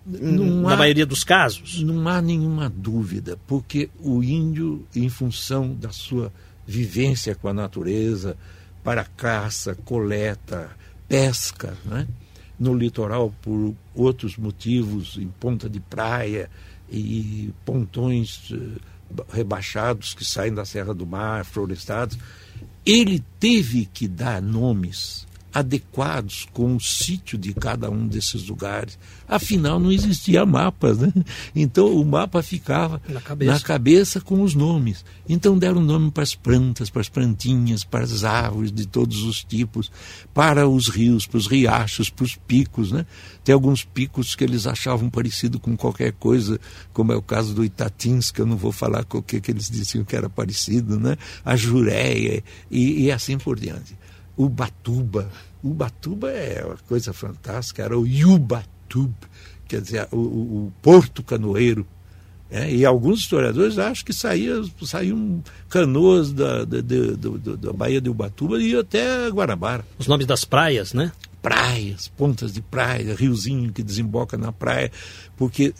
Não 0.07 0.63
na 0.63 0.75
há, 0.75 0.77
maioria 0.77 1.05
dos 1.05 1.25
casos. 1.25 1.83
Não 1.83 2.09
há 2.09 2.23
nenhuma 2.23 2.69
dúvida, 2.69 3.39
porque 3.47 3.91
o 3.99 4.23
índio, 4.23 4.87
em 4.95 5.09
função 5.09 5.75
da 5.75 5.91
sua 5.91 6.33
vivência 6.67 7.35
com 7.35 7.49
a 7.49 7.55
natureza, 7.55 8.37
para 8.83 9.05
caça, 9.05 9.75
coleta, 9.75 10.71
pesca, 11.09 11.77
né? 11.85 12.07
no 12.59 12.75
litoral 12.75 13.33
por 13.41 13.75
outros 13.95 14.37
motivos, 14.37 15.17
em 15.17 15.29
ponta 15.29 15.69
de 15.69 15.81
praia 15.81 16.51
e 16.91 17.53
pontões 17.65 18.53
eh, 18.53 18.81
rebaixados 19.33 20.13
que 20.13 20.25
saem 20.25 20.53
da 20.53 20.65
Serra 20.65 20.93
do 20.93 21.07
Mar, 21.07 21.45
florestados. 21.45 22.19
Ele 22.85 23.23
teve 23.39 23.87
que 23.93 24.09
dar 24.09 24.41
nomes 24.41 25.27
adequados 25.53 26.47
com 26.53 26.77
o 26.77 26.81
sítio 26.81 27.37
de 27.37 27.53
cada 27.53 27.91
um 27.91 28.07
desses 28.07 28.47
lugares. 28.47 28.99
Afinal, 29.27 29.79
não 29.79 29.91
existia 29.91 30.47
mapas, 30.47 30.99
né? 30.99 31.13
Então 31.55 31.95
o 31.95 32.05
mapa 32.05 32.43
ficava 32.43 33.01
na 33.09 33.21
cabeça. 33.21 33.53
na 33.53 33.61
cabeça. 33.61 34.21
com 34.21 34.43
os 34.43 34.55
nomes. 34.55 35.05
Então 35.29 35.59
deram 35.59 35.81
nome 35.81 36.11
para 36.11 36.23
as 36.23 36.35
plantas, 36.35 36.91
para 36.91 37.01
as 37.01 37.09
plantinhas, 37.09 37.85
para 37.85 38.05
as 38.05 38.25
árvores 38.25 38.73
de 38.73 38.87
todos 38.87 39.23
os 39.23 39.43
tipos, 39.43 39.91
para 40.33 40.69
os 40.69 40.89
rios, 40.89 41.27
para 41.27 41.39
os 41.39 41.47
riachos, 41.47 42.11
para 42.11 42.25
os 42.25 42.37
picos, 42.37 42.93
né? 42.93 43.07
Tem 43.45 43.53
alguns 43.53 43.85
picos 43.85 44.35
que 44.35 44.45
eles 44.45 44.67
achavam 44.67 45.11
parecido 45.11 45.59
com 45.59 45.77
qualquer 45.77 46.13
coisa, 46.13 46.61
como 46.93 47.13
é 47.13 47.17
o 47.17 47.23
caso 47.23 47.55
do 47.55 47.65
Itatins, 47.65 48.31
que 48.31 48.41
eu 48.41 48.47
não 48.47 48.57
vou 48.57 48.73
falar 48.73 49.05
com 49.05 49.19
o 49.19 49.23
que, 49.23 49.41
que 49.41 49.51
eles 49.51 49.69
diziam 49.71 50.05
que 50.05 50.15
era 50.15 50.29
parecido, 50.29 50.99
né? 50.99 51.17
A 51.45 51.57
Jureia 51.57 52.43
e, 52.71 53.05
e 53.05 53.13
assim 53.13 53.39
por 53.39 53.59
diante. 53.59 54.00
Ubatuba. 54.37 55.31
Ubatuba 55.63 56.31
é 56.31 56.65
uma 56.65 56.77
coisa 56.89 57.13
fantástica, 57.13 57.83
era 57.83 57.99
o 57.99 58.07
Yubatub, 58.07 59.13
quer 59.69 59.81
dizer, 59.81 60.09
o, 60.11 60.17
o 60.17 60.73
porto 60.83 61.23
canoeiro. 61.23 61.87
É, 62.51 62.69
e 62.69 62.85
alguns 62.85 63.21
historiadores 63.21 63.79
acham 63.79 64.05
que 64.05 64.13
saía, 64.13 64.55
saíam 64.83 65.41
canoas 65.69 66.33
da, 66.33 66.65
da, 66.65 66.81
da, 66.81 67.57
da 67.57 67.73
Baía 67.73 68.01
de 68.01 68.11
Ubatuba 68.11 68.61
e 68.61 68.77
até 68.77 69.29
Guarabara. 69.29 69.85
Os 69.97 70.09
nomes 70.09 70.27
das 70.27 70.45
praias, 70.45 70.93
né? 70.93 71.13
Praias, 71.41 72.09
pontas 72.09 72.53
de 72.53 72.61
praia, 72.61 73.15
riozinho 73.15 73.73
que 73.73 73.85
desemboca 73.85 74.37
na 74.37 74.51
praia. 74.51 74.91
Porque 75.37 75.73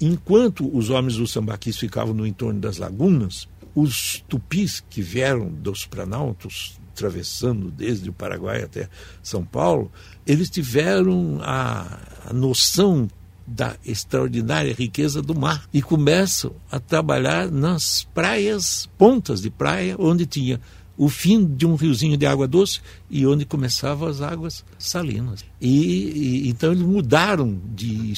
enquanto 0.00 0.68
os 0.76 0.90
homens 0.90 1.16
dos 1.16 1.30
sambaquis 1.30 1.78
ficavam 1.78 2.12
no 2.12 2.26
entorno 2.26 2.58
das 2.58 2.78
lagunas, 2.78 3.48
os 3.72 4.24
tupis 4.28 4.82
que 4.90 5.00
vieram 5.00 5.48
dos 5.48 5.86
planaltos, 5.86 6.80
atravessando 6.96 7.70
desde 7.70 8.08
o 8.08 8.12
Paraguai 8.12 8.62
até 8.62 8.88
São 9.22 9.44
Paulo, 9.44 9.92
eles 10.26 10.48
tiveram 10.48 11.38
a, 11.42 11.98
a 12.26 12.32
noção 12.32 13.06
da 13.46 13.76
extraordinária 13.84 14.74
riqueza 14.74 15.22
do 15.22 15.34
mar 15.34 15.68
e 15.72 15.80
começam 15.80 16.52
a 16.70 16.80
trabalhar 16.80 17.48
nas 17.50 18.02
praias, 18.02 18.88
pontas 18.98 19.42
de 19.42 19.50
praia, 19.50 19.94
onde 19.98 20.26
tinha 20.26 20.60
o 20.98 21.10
fim 21.10 21.44
de 21.44 21.66
um 21.66 21.74
riozinho 21.74 22.16
de 22.16 22.24
água 22.24 22.48
doce 22.48 22.80
e 23.10 23.26
onde 23.26 23.44
começavam 23.44 24.08
as 24.08 24.22
águas 24.22 24.64
salinas. 24.78 25.44
E, 25.60 25.68
e 25.68 26.48
então 26.48 26.72
eles 26.72 26.82
mudaram 26.82 27.60
de, 27.74 28.14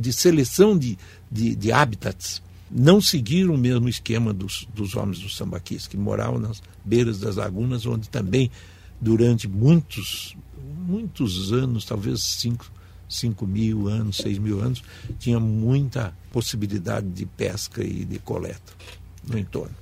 de 0.00 0.12
seleção 0.12 0.76
de, 0.76 0.98
de, 1.30 1.54
de 1.54 1.70
hábitats 1.70 2.42
não 2.74 3.00
seguiram 3.00 3.54
o 3.54 3.58
mesmo 3.58 3.88
esquema 3.88 4.32
dos, 4.32 4.66
dos 4.74 4.96
homens 4.96 5.18
dos 5.18 5.36
sambaquis, 5.36 5.86
que 5.86 5.96
moravam 5.96 6.38
nas 6.38 6.62
beiras 6.84 7.20
das 7.20 7.36
lagunas, 7.36 7.84
onde 7.84 8.08
também, 8.08 8.50
durante 9.00 9.46
muitos, 9.46 10.34
muitos 10.86 11.52
anos, 11.52 11.84
talvez 11.84 12.22
cinco, 12.22 12.70
cinco 13.08 13.46
mil 13.46 13.88
anos, 13.88 14.16
seis 14.16 14.38
mil 14.38 14.60
anos, 14.60 14.82
tinha 15.18 15.38
muita 15.38 16.16
possibilidade 16.32 17.08
de 17.08 17.26
pesca 17.26 17.84
e 17.84 18.04
de 18.04 18.18
coleta 18.18 18.72
no 19.28 19.38
entorno. 19.38 19.74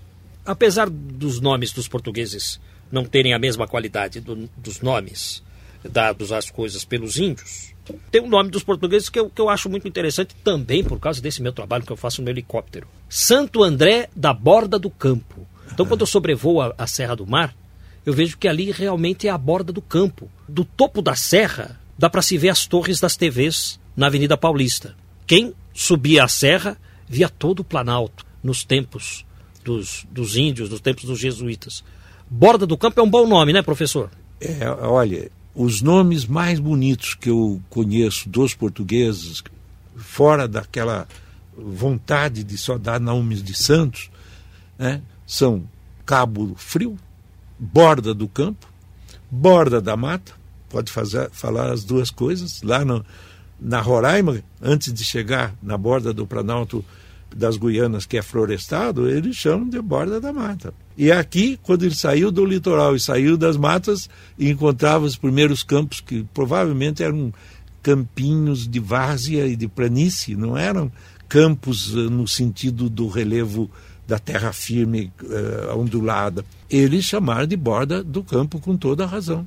Apesar 0.44 0.90
dos 0.90 1.40
nomes 1.40 1.72
dos 1.72 1.86
portugueses 1.86 2.60
não 2.90 3.04
terem 3.04 3.32
a 3.32 3.38
mesma 3.38 3.68
qualidade 3.68 4.20
do, 4.20 4.50
dos 4.56 4.80
nomes 4.80 5.42
dados 5.88 6.32
às 6.32 6.50
coisas 6.50 6.84
pelos 6.84 7.18
índios, 7.18 7.72
tem 8.10 8.20
um 8.20 8.28
nome 8.28 8.50
dos 8.50 8.62
portugueses 8.62 9.08
que 9.08 9.18
eu, 9.18 9.30
que 9.30 9.40
eu 9.40 9.48
acho 9.48 9.68
muito 9.68 9.86
interessante 9.86 10.34
também 10.42 10.82
por 10.82 10.98
causa 10.98 11.20
desse 11.20 11.42
meu 11.42 11.52
trabalho 11.52 11.84
que 11.84 11.92
eu 11.92 11.96
faço 11.96 12.22
no 12.22 12.30
helicóptero. 12.30 12.86
Santo 13.08 13.62
André 13.62 14.08
da 14.14 14.32
Borda 14.32 14.78
do 14.78 14.90
Campo. 14.90 15.46
Então, 15.72 15.86
quando 15.86 16.00
eu 16.00 16.06
sobrevoo 16.06 16.60
a, 16.60 16.74
a 16.76 16.86
Serra 16.86 17.14
do 17.14 17.26
Mar, 17.26 17.54
eu 18.04 18.12
vejo 18.12 18.38
que 18.38 18.48
ali 18.48 18.70
realmente 18.70 19.28
é 19.28 19.30
a 19.30 19.38
borda 19.38 19.72
do 19.72 19.82
campo. 19.82 20.30
Do 20.48 20.64
topo 20.64 21.02
da 21.02 21.14
serra, 21.14 21.78
dá 21.98 22.08
para 22.08 22.22
se 22.22 22.36
ver 22.38 22.48
as 22.48 22.66
torres 22.66 22.98
das 22.98 23.16
TVs 23.16 23.78
na 23.96 24.06
Avenida 24.06 24.36
Paulista. 24.36 24.96
Quem 25.26 25.54
subia 25.72 26.24
a 26.24 26.28
serra 26.28 26.76
via 27.08 27.28
todo 27.28 27.60
o 27.60 27.64
Planalto 27.64 28.24
nos 28.42 28.64
tempos 28.64 29.24
dos, 29.64 30.06
dos 30.10 30.36
índios, 30.36 30.70
nos 30.70 30.80
tempos 30.80 31.04
dos 31.04 31.18
jesuítas. 31.18 31.84
Borda 32.28 32.66
do 32.66 32.78
Campo 32.78 33.00
é 33.00 33.02
um 33.02 33.10
bom 33.10 33.26
nome, 33.26 33.52
né, 33.52 33.62
professor? 33.62 34.10
É, 34.40 34.68
olha, 34.68 35.30
os 35.54 35.82
nomes 35.82 36.26
mais 36.26 36.58
bonitos 36.58 37.14
que 37.14 37.30
eu 37.30 37.60
conheço 37.68 38.28
dos 38.28 38.54
portugueses, 38.54 39.42
fora 39.96 40.46
daquela 40.46 41.06
vontade 41.56 42.44
de 42.44 42.56
só 42.56 42.78
dar 42.78 43.00
nomes 43.00 43.42
de 43.42 43.54
santos, 43.54 44.10
né, 44.78 45.02
são 45.26 45.64
Cabo 46.06 46.54
Frio, 46.56 46.96
Borda 47.58 48.14
do 48.14 48.26
Campo, 48.26 48.68
Borda 49.30 49.80
da 49.80 49.96
Mata, 49.96 50.32
pode 50.68 50.90
fazer, 50.90 51.28
falar 51.30 51.70
as 51.70 51.84
duas 51.84 52.10
coisas, 52.10 52.62
lá 52.62 52.84
no, 52.84 53.04
na 53.60 53.80
Roraima, 53.80 54.42
antes 54.62 54.92
de 54.92 55.04
chegar 55.04 55.54
na 55.62 55.76
borda 55.76 56.14
do 56.14 56.26
Planalto 56.26 56.84
das 57.34 57.56
Guianas, 57.56 58.06
que 58.06 58.16
é 58.16 58.22
florestado, 58.22 59.08
eles 59.08 59.36
chamam 59.36 59.68
de 59.68 59.80
Borda 59.80 60.20
da 60.20 60.32
Mata. 60.32 60.74
E 60.96 61.10
aqui, 61.10 61.58
quando 61.62 61.84
ele 61.84 61.94
saiu 61.94 62.30
do 62.30 62.44
litoral 62.44 62.94
e 62.94 63.00
saiu 63.00 63.36
das 63.36 63.56
matas, 63.56 64.08
encontrava 64.38 65.04
os 65.04 65.16
primeiros 65.16 65.62
campos, 65.62 66.00
que 66.00 66.24
provavelmente 66.34 67.02
eram 67.02 67.32
campinhos 67.82 68.68
de 68.68 68.78
várzea 68.78 69.46
e 69.46 69.56
de 69.56 69.66
planície, 69.66 70.36
não 70.36 70.56
eram 70.56 70.92
campos 71.28 71.94
uh, 71.94 72.10
no 72.10 72.26
sentido 72.26 72.90
do 72.90 73.08
relevo 73.08 73.70
da 74.06 74.18
terra 74.18 74.52
firme, 74.52 75.12
uh, 75.22 75.78
ondulada. 75.78 76.44
Eles 76.68 77.04
chamaram 77.04 77.46
de 77.46 77.56
borda 77.56 78.02
do 78.02 78.22
campo 78.22 78.58
com 78.60 78.76
toda 78.76 79.04
a 79.04 79.06
razão. 79.06 79.46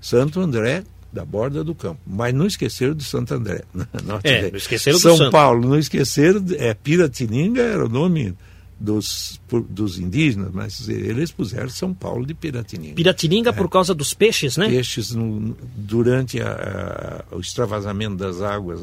Santo 0.00 0.40
André 0.40 0.82
da 1.12 1.24
borda 1.24 1.64
do 1.64 1.74
campo. 1.74 2.00
Mas 2.06 2.34
não 2.34 2.46
esqueceram 2.46 2.94
de 2.94 3.04
Santo 3.04 3.34
André. 3.34 3.62
Não, 4.04 4.20
é, 4.22 4.50
não 4.50 4.56
esqueceram 4.56 4.98
São 4.98 5.12
do 5.12 5.18
São 5.18 5.30
Paulo, 5.30 5.66
não 5.66 5.78
esqueceram, 5.78 6.44
é, 6.58 6.74
Piratininga 6.74 7.62
era 7.62 7.84
o 7.84 7.88
nome 7.88 8.34
dos, 8.78 9.40
dos 9.68 9.98
indígenas, 9.98 10.50
mas 10.52 10.88
eles 10.88 11.32
puseram 11.32 11.68
São 11.68 11.92
Paulo 11.92 12.24
de 12.24 12.34
Piratininga. 12.34 12.94
Piratininga 12.94 13.50
é. 13.50 13.52
por 13.52 13.68
causa 13.68 13.94
dos 13.94 14.14
peixes, 14.14 14.56
né? 14.56 14.68
Peixes 14.68 15.12
no, 15.12 15.56
durante 15.76 16.40
a, 16.40 17.24
a, 17.30 17.36
o 17.36 17.40
extravasamento 17.40 18.16
das 18.16 18.40
águas, 18.40 18.80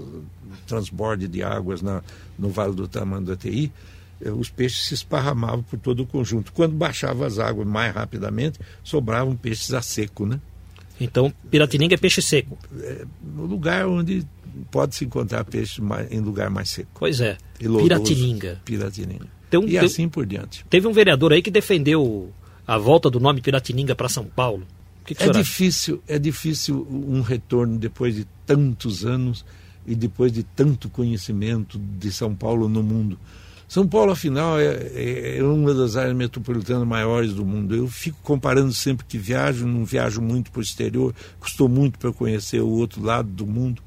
transborde 0.67 1.27
de 1.27 1.43
águas 1.43 1.81
na, 1.81 2.03
no 2.37 2.49
Vale 2.49 2.73
do 2.73 2.87
Tamanduateí, 2.87 3.71
eh, 4.21 4.31
os 4.31 4.49
peixes 4.49 4.87
se 4.87 4.93
esparramavam 4.95 5.63
por 5.63 5.79
todo 5.79 6.03
o 6.03 6.05
conjunto. 6.05 6.51
Quando 6.51 6.73
baixavam 6.73 7.25
as 7.25 7.39
águas 7.39 7.67
mais 7.67 7.93
rapidamente, 7.93 8.59
sobravam 8.83 9.35
peixes 9.35 9.73
a 9.73 9.81
seco, 9.81 10.25
né? 10.25 10.39
Então, 10.99 11.33
Piratininga 11.51 11.95
é 11.95 11.97
peixe 11.97 12.21
seco. 12.21 12.57
É, 12.79 13.05
no 13.21 13.45
lugar 13.45 13.87
onde 13.87 14.25
pode 14.71 14.95
se 14.95 15.05
encontrar 15.05 15.43
peixe 15.43 15.81
mais, 15.81 16.11
em 16.11 16.19
lugar 16.19 16.49
mais 16.49 16.69
seco. 16.69 16.89
Pois 16.95 17.19
é. 17.19 17.37
Piratininga. 17.59 18.61
Piratininga. 18.63 19.27
Um, 19.53 19.63
e 19.63 19.71
tem, 19.71 19.79
assim 19.79 20.09
por 20.09 20.25
diante. 20.25 20.65
Teve 20.69 20.87
um 20.87 20.91
vereador 20.91 21.31
aí 21.31 21.41
que 21.41 21.51
defendeu 21.51 22.31
a 22.67 22.77
volta 22.77 23.09
do 23.09 23.19
nome 23.19 23.41
Piratininga 23.41 23.95
para 23.95 24.09
São 24.09 24.25
Paulo. 24.25 24.65
Que 25.05 25.13
que 25.13 25.23
é 25.23 25.29
difícil, 25.29 26.01
é 26.07 26.17
difícil 26.17 26.87
um 26.89 27.21
retorno 27.21 27.77
depois 27.77 28.15
de 28.15 28.25
tantos 28.45 29.05
anos 29.05 29.45
e 29.85 29.93
depois 29.93 30.31
de 30.31 30.43
tanto 30.43 30.89
conhecimento 30.89 31.77
de 31.77 32.11
São 32.11 32.33
Paulo 32.33 32.67
no 32.67 32.81
mundo. 32.81 33.19
São 33.67 33.87
Paulo, 33.87 34.11
afinal, 34.11 34.59
é, 34.59 34.65
é, 34.65 35.37
é, 35.39 35.43
uma 35.43 35.73
das 35.73 35.95
áreas 35.95 36.15
metropolitanas 36.15 36.87
maiores 36.87 37.33
do 37.33 37.45
mundo. 37.45 37.75
Eu 37.75 37.87
fico 37.87 38.17
comparando 38.23 38.71
sempre 38.73 39.05
que 39.05 39.17
viajo, 39.17 39.65
não 39.65 39.83
viajo 39.83 40.21
muito 40.21 40.51
para 40.51 40.59
o 40.59 40.63
exterior, 40.63 41.13
custou 41.39 41.67
muito 41.67 41.97
para 41.97 42.11
conhecer 42.13 42.61
o 42.61 42.69
outro 42.69 43.03
lado 43.03 43.29
do 43.29 43.45
mundo. 43.45 43.81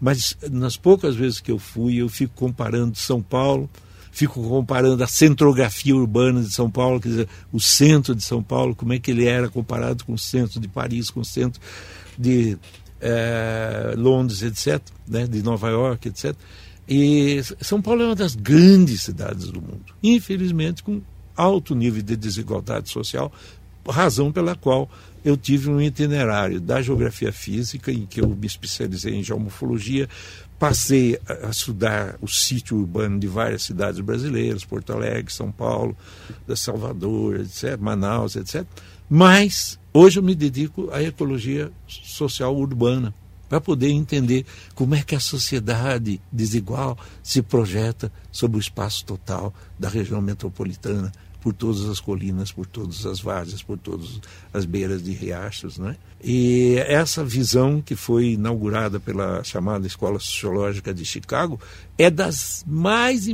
Mas 0.00 0.36
nas 0.50 0.76
poucas 0.76 1.16
vezes 1.16 1.40
que 1.40 1.50
eu 1.50 1.58
fui, 1.58 1.96
eu 1.96 2.08
fico 2.08 2.34
comparando 2.34 2.96
São 2.96 3.22
Paulo, 3.22 3.70
fico 4.12 4.46
comparando 4.46 5.02
a 5.02 5.06
centrografia 5.06 5.96
urbana 5.96 6.42
de 6.42 6.50
São 6.50 6.70
Paulo, 6.70 7.00
quer 7.00 7.08
dizer, 7.08 7.28
o 7.50 7.58
centro 7.58 8.14
de 8.14 8.22
São 8.22 8.42
Paulo, 8.42 8.74
como 8.74 8.92
é 8.92 8.98
que 8.98 9.10
ele 9.10 9.26
era 9.26 9.48
comparado 9.48 10.04
com 10.04 10.12
o 10.12 10.18
centro 10.18 10.60
de 10.60 10.68
Paris, 10.68 11.08
com 11.10 11.20
o 11.20 11.24
centro 11.24 11.60
de 12.18 12.58
é, 13.00 13.94
Londres, 13.96 14.42
etc., 14.42 14.80
né, 15.06 15.26
de 15.26 15.42
Nova 15.42 15.68
York, 15.68 16.08
etc. 16.08 16.36
E 16.88 17.40
São 17.60 17.80
Paulo 17.80 18.02
é 18.02 18.06
uma 18.06 18.14
das 18.14 18.34
grandes 18.34 19.02
cidades 19.02 19.46
do 19.50 19.60
mundo, 19.60 19.94
infelizmente 20.02 20.82
com 20.82 21.00
alto 21.36 21.74
nível 21.74 22.02
de 22.02 22.16
desigualdade 22.16 22.90
social, 22.90 23.32
razão 23.88 24.30
pela 24.30 24.54
qual 24.54 24.88
eu 25.24 25.36
tive 25.36 25.70
um 25.70 25.80
itinerário 25.80 26.60
da 26.60 26.82
geografia 26.82 27.32
física, 27.32 27.90
em 27.90 28.04
que 28.04 28.20
eu 28.20 28.28
me 28.28 28.46
especializei 28.46 29.14
em 29.14 29.22
geomorfologia, 29.22 30.08
passei 30.58 31.18
a 31.26 31.48
estudar 31.48 32.16
o 32.20 32.28
sítio 32.28 32.76
urbano 32.76 33.18
de 33.18 33.26
várias 33.26 33.62
cidades 33.62 34.00
brasileiras, 34.00 34.64
Porto 34.64 34.92
Alegre, 34.92 35.32
São 35.32 35.50
Paulo, 35.50 35.96
Salvador, 36.54 37.40
etc., 37.40 37.78
Manaus, 37.78 38.36
etc. 38.36 38.64
Mas 39.08 39.78
hoje 39.92 40.18
eu 40.18 40.22
me 40.22 40.34
dedico 40.34 40.90
à 40.92 41.02
ecologia 41.02 41.70
social 41.86 42.54
urbana 42.54 43.14
para 43.54 43.60
poder 43.60 43.90
entender 43.90 44.44
como 44.74 44.96
é 44.96 45.02
que 45.04 45.14
a 45.14 45.20
sociedade 45.20 46.20
desigual 46.32 46.98
se 47.22 47.40
projeta 47.40 48.10
sobre 48.32 48.56
o 48.56 48.60
espaço 48.60 49.04
total 49.04 49.54
da 49.78 49.88
região 49.88 50.20
metropolitana, 50.20 51.12
por 51.40 51.52
todas 51.52 51.84
as 51.84 52.00
colinas, 52.00 52.50
por 52.50 52.66
todas 52.66 53.06
as 53.06 53.20
várzeas, 53.20 53.62
por 53.62 53.78
todas 53.78 54.20
as 54.52 54.64
beiras 54.64 55.04
de 55.04 55.12
riachos. 55.12 55.78
Né? 55.78 55.96
E 56.20 56.74
essa 56.78 57.24
visão 57.24 57.80
que 57.80 57.94
foi 57.94 58.32
inaugurada 58.32 58.98
pela 58.98 59.44
chamada 59.44 59.86
Escola 59.86 60.18
Sociológica 60.18 60.92
de 60.92 61.04
Chicago 61.04 61.60
é 61.96 62.10
das 62.10 62.64
mais, 62.66 63.28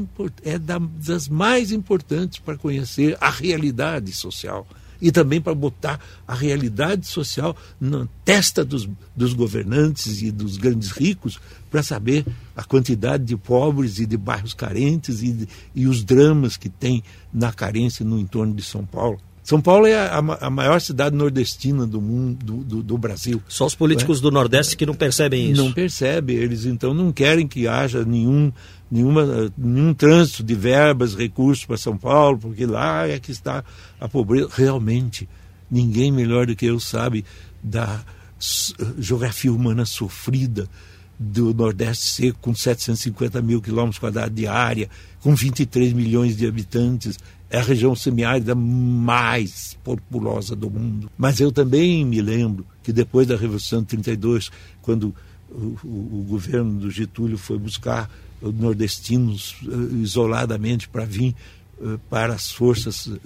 é 0.45 0.59
das 0.59 1.29
mais 1.29 1.73
importantes 1.73 2.39
para 2.39 2.59
conhecer 2.59 3.17
a 3.23 3.31
realidade 3.31 4.13
social 4.13 4.67
e 5.01 5.11
também 5.11 5.41
para 5.41 5.55
botar 5.55 6.01
a 6.27 6.35
realidade 6.35 7.07
social 7.07 7.57
na 7.81 8.07
testa 8.25 8.65
dos, 8.65 8.89
dos 9.17 9.33
governantes 9.33 10.23
e 10.23 10.31
dos 10.31 10.57
grandes 10.57 10.91
ricos 10.91 11.41
para 11.71 11.83
saber 11.83 12.27
a 12.57 12.65
quantidade 12.65 13.25
de 13.25 13.37
pobres 13.37 13.99
e 13.99 14.07
de 14.07 14.17
bairros 14.17 14.55
carentes 14.55 15.23
e, 15.23 15.49
e 15.75 15.87
os 15.87 16.03
dramas 16.05 16.57
que 16.57 16.69
tem 16.69 17.03
na 17.33 17.53
carência 17.53 18.05
no 18.05 18.19
entorno 18.19 18.55
de 18.55 18.63
São 18.63 18.85
Paulo. 18.85 19.19
São 19.43 19.61
Paulo 19.61 19.87
é 19.87 19.97
a, 19.97 20.19
a, 20.19 20.51
maior 20.51 20.81
cidade 20.81 21.17
nordestina 21.17 21.87
do 21.87 22.01
mundo, 22.01 22.45
do, 22.45 22.57
do, 22.59 22.83
do 22.83 22.99
Brasil. 22.99 23.43
Só 23.49 23.67
os 23.67 23.75
políticos 23.75 24.19
é? 24.19 24.23
do 24.23 24.31
Nordeste 24.31 24.77
que 24.77 24.87
não 24.87 24.95
percebem 24.95 25.51
isso. 25.51 25.65
Não 25.65 25.73
percebem, 25.73 26.37
eles 26.37 26.67
então 26.67 26.93
não 26.93 27.11
querem 27.11 27.49
que 27.49 27.67
haja 27.67 28.05
nenhum, 28.05 28.53
nenhuma, 28.91 29.53
nenhum 29.57 29.95
trânsito 29.95 30.43
de 30.43 30.55
verbas, 30.55 31.15
recursos 31.15 31.65
para 31.65 31.77
São 31.77 31.97
Paulo, 31.97 32.39
porque 32.39 32.67
lá 32.67 33.07
é 33.07 33.19
que 33.19 33.31
está 33.31 33.65
a 34.01 34.09
pobreza. 34.09 34.49
Realmente, 34.53 35.29
ninguém 35.71 36.11
melhor 36.11 36.47
do 36.47 36.57
que 36.57 36.67
eu 36.67 36.81
sabe 36.81 37.25
da 37.63 38.03
geografia 38.99 39.53
humana 39.53 39.85
sofrida 39.85 40.69
do 41.19 41.53
Nordeste 41.53 42.07
seco, 42.07 42.39
com 42.41 42.55
750 42.55 43.43
mil 43.43 43.61
quilômetros 43.61 43.99
quadrados 43.99 44.35
de 44.35 44.47
área, 44.47 44.89
com 45.21 45.35
23 45.35 45.93
milhões 45.93 46.37
de 46.37 46.47
habitantes 46.47 47.19
é 47.51 47.59
a 47.59 47.63
região 47.63 47.97
semiárida 47.97 48.55
mais 48.55 49.77
populosa 49.83 50.55
do 50.55 50.71
mundo. 50.71 51.11
Mas 51.19 51.41
eu 51.41 51.51
também 51.51 52.05
me 52.05 52.23
lembro 52.23 52.65
que 52.83 52.93
depois 52.93 53.27
da 53.27 53.37
Revolução 53.37 53.81
de 53.81 53.89
32, 53.89 54.51
quando 54.81 55.15
o, 55.51 55.77
o, 55.83 56.21
o 56.21 56.27
governo 56.29 56.79
do 56.79 56.91
Getúlio 56.91 57.37
foi 57.37 57.59
buscar 57.59 58.09
nordestinos 58.43 59.57
uh, 59.63 59.97
isoladamente 59.97 60.89
para 60.89 61.05
vir 61.05 61.35
uh, 61.81 61.99
para 62.09 62.35
as 62.35 62.51
forças 62.51 63.07
uh, 63.07 63.19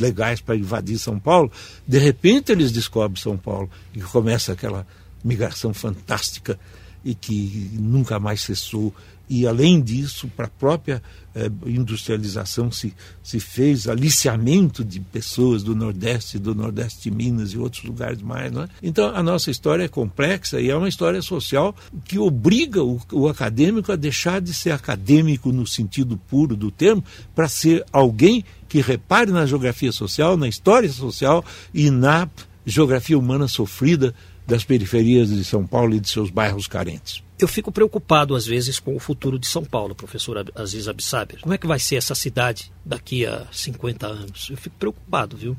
legais 0.00 0.40
para 0.40 0.56
invadir 0.56 0.98
São 0.98 1.18
Paulo, 1.18 1.50
de 1.86 1.98
repente 1.98 2.52
eles 2.52 2.72
descobrem 2.72 3.22
São 3.22 3.36
Paulo 3.36 3.70
e 3.94 4.00
começa 4.00 4.52
aquela 4.52 4.86
migração 5.24 5.72
fantástica 5.72 6.58
e 7.04 7.14
que 7.14 7.70
nunca 7.74 8.18
mais 8.18 8.42
cessou 8.42 8.92
e 9.28 9.46
além 9.46 9.80
disso, 9.80 10.28
para 10.36 10.46
a 10.46 10.50
própria 10.50 11.02
eh, 11.34 11.50
industrialização 11.66 12.70
se, 12.70 12.94
se 13.22 13.40
fez 13.40 13.88
aliciamento 13.88 14.84
de 14.84 15.00
pessoas 15.00 15.62
do 15.62 15.74
Nordeste, 15.74 16.38
do 16.38 16.54
Nordeste 16.54 17.10
de 17.10 17.10
Minas 17.10 17.50
e 17.50 17.58
outros 17.58 17.84
lugares 17.84 18.22
mais. 18.22 18.54
É? 18.56 18.68
Então 18.82 19.14
a 19.14 19.22
nossa 19.22 19.50
história 19.50 19.84
é 19.84 19.88
complexa 19.88 20.60
e 20.60 20.70
é 20.70 20.76
uma 20.76 20.88
história 20.88 21.20
social 21.20 21.74
que 22.04 22.18
obriga 22.18 22.82
o, 22.82 23.00
o 23.12 23.28
acadêmico 23.28 23.90
a 23.90 23.96
deixar 23.96 24.40
de 24.40 24.54
ser 24.54 24.70
acadêmico 24.70 25.52
no 25.52 25.66
sentido 25.66 26.16
puro 26.16 26.56
do 26.56 26.70
termo 26.70 27.04
para 27.34 27.48
ser 27.48 27.84
alguém 27.92 28.44
que 28.68 28.80
repare 28.80 29.30
na 29.30 29.44
geografia 29.44 29.92
social, 29.92 30.36
na 30.36 30.48
história 30.48 30.90
social 30.90 31.44
e 31.74 31.90
na 31.90 32.28
geografia 32.64 33.18
humana 33.18 33.46
sofrida 33.46 34.14
das 34.46 34.64
periferias 34.64 35.28
de 35.28 35.44
São 35.44 35.66
Paulo 35.66 35.94
e 35.94 36.00
de 36.00 36.08
seus 36.08 36.30
bairros 36.30 36.66
carentes. 36.66 37.22
Eu 37.38 37.48
fico 37.48 37.70
preocupado, 37.70 38.34
às 38.34 38.46
vezes, 38.46 38.78
com 38.78 38.96
o 38.96 38.98
futuro 38.98 39.38
de 39.38 39.46
São 39.46 39.64
Paulo, 39.64 39.94
professor 39.94 40.44
Aziz 40.54 40.88
Absaber. 40.88 41.40
Como 41.40 41.52
é 41.52 41.58
que 41.58 41.66
vai 41.66 41.78
ser 41.78 41.96
essa 41.96 42.14
cidade 42.14 42.72
daqui 42.84 43.26
a 43.26 43.46
50 43.52 44.06
anos? 44.06 44.48
Eu 44.50 44.56
fico 44.56 44.76
preocupado, 44.78 45.36
viu? 45.36 45.56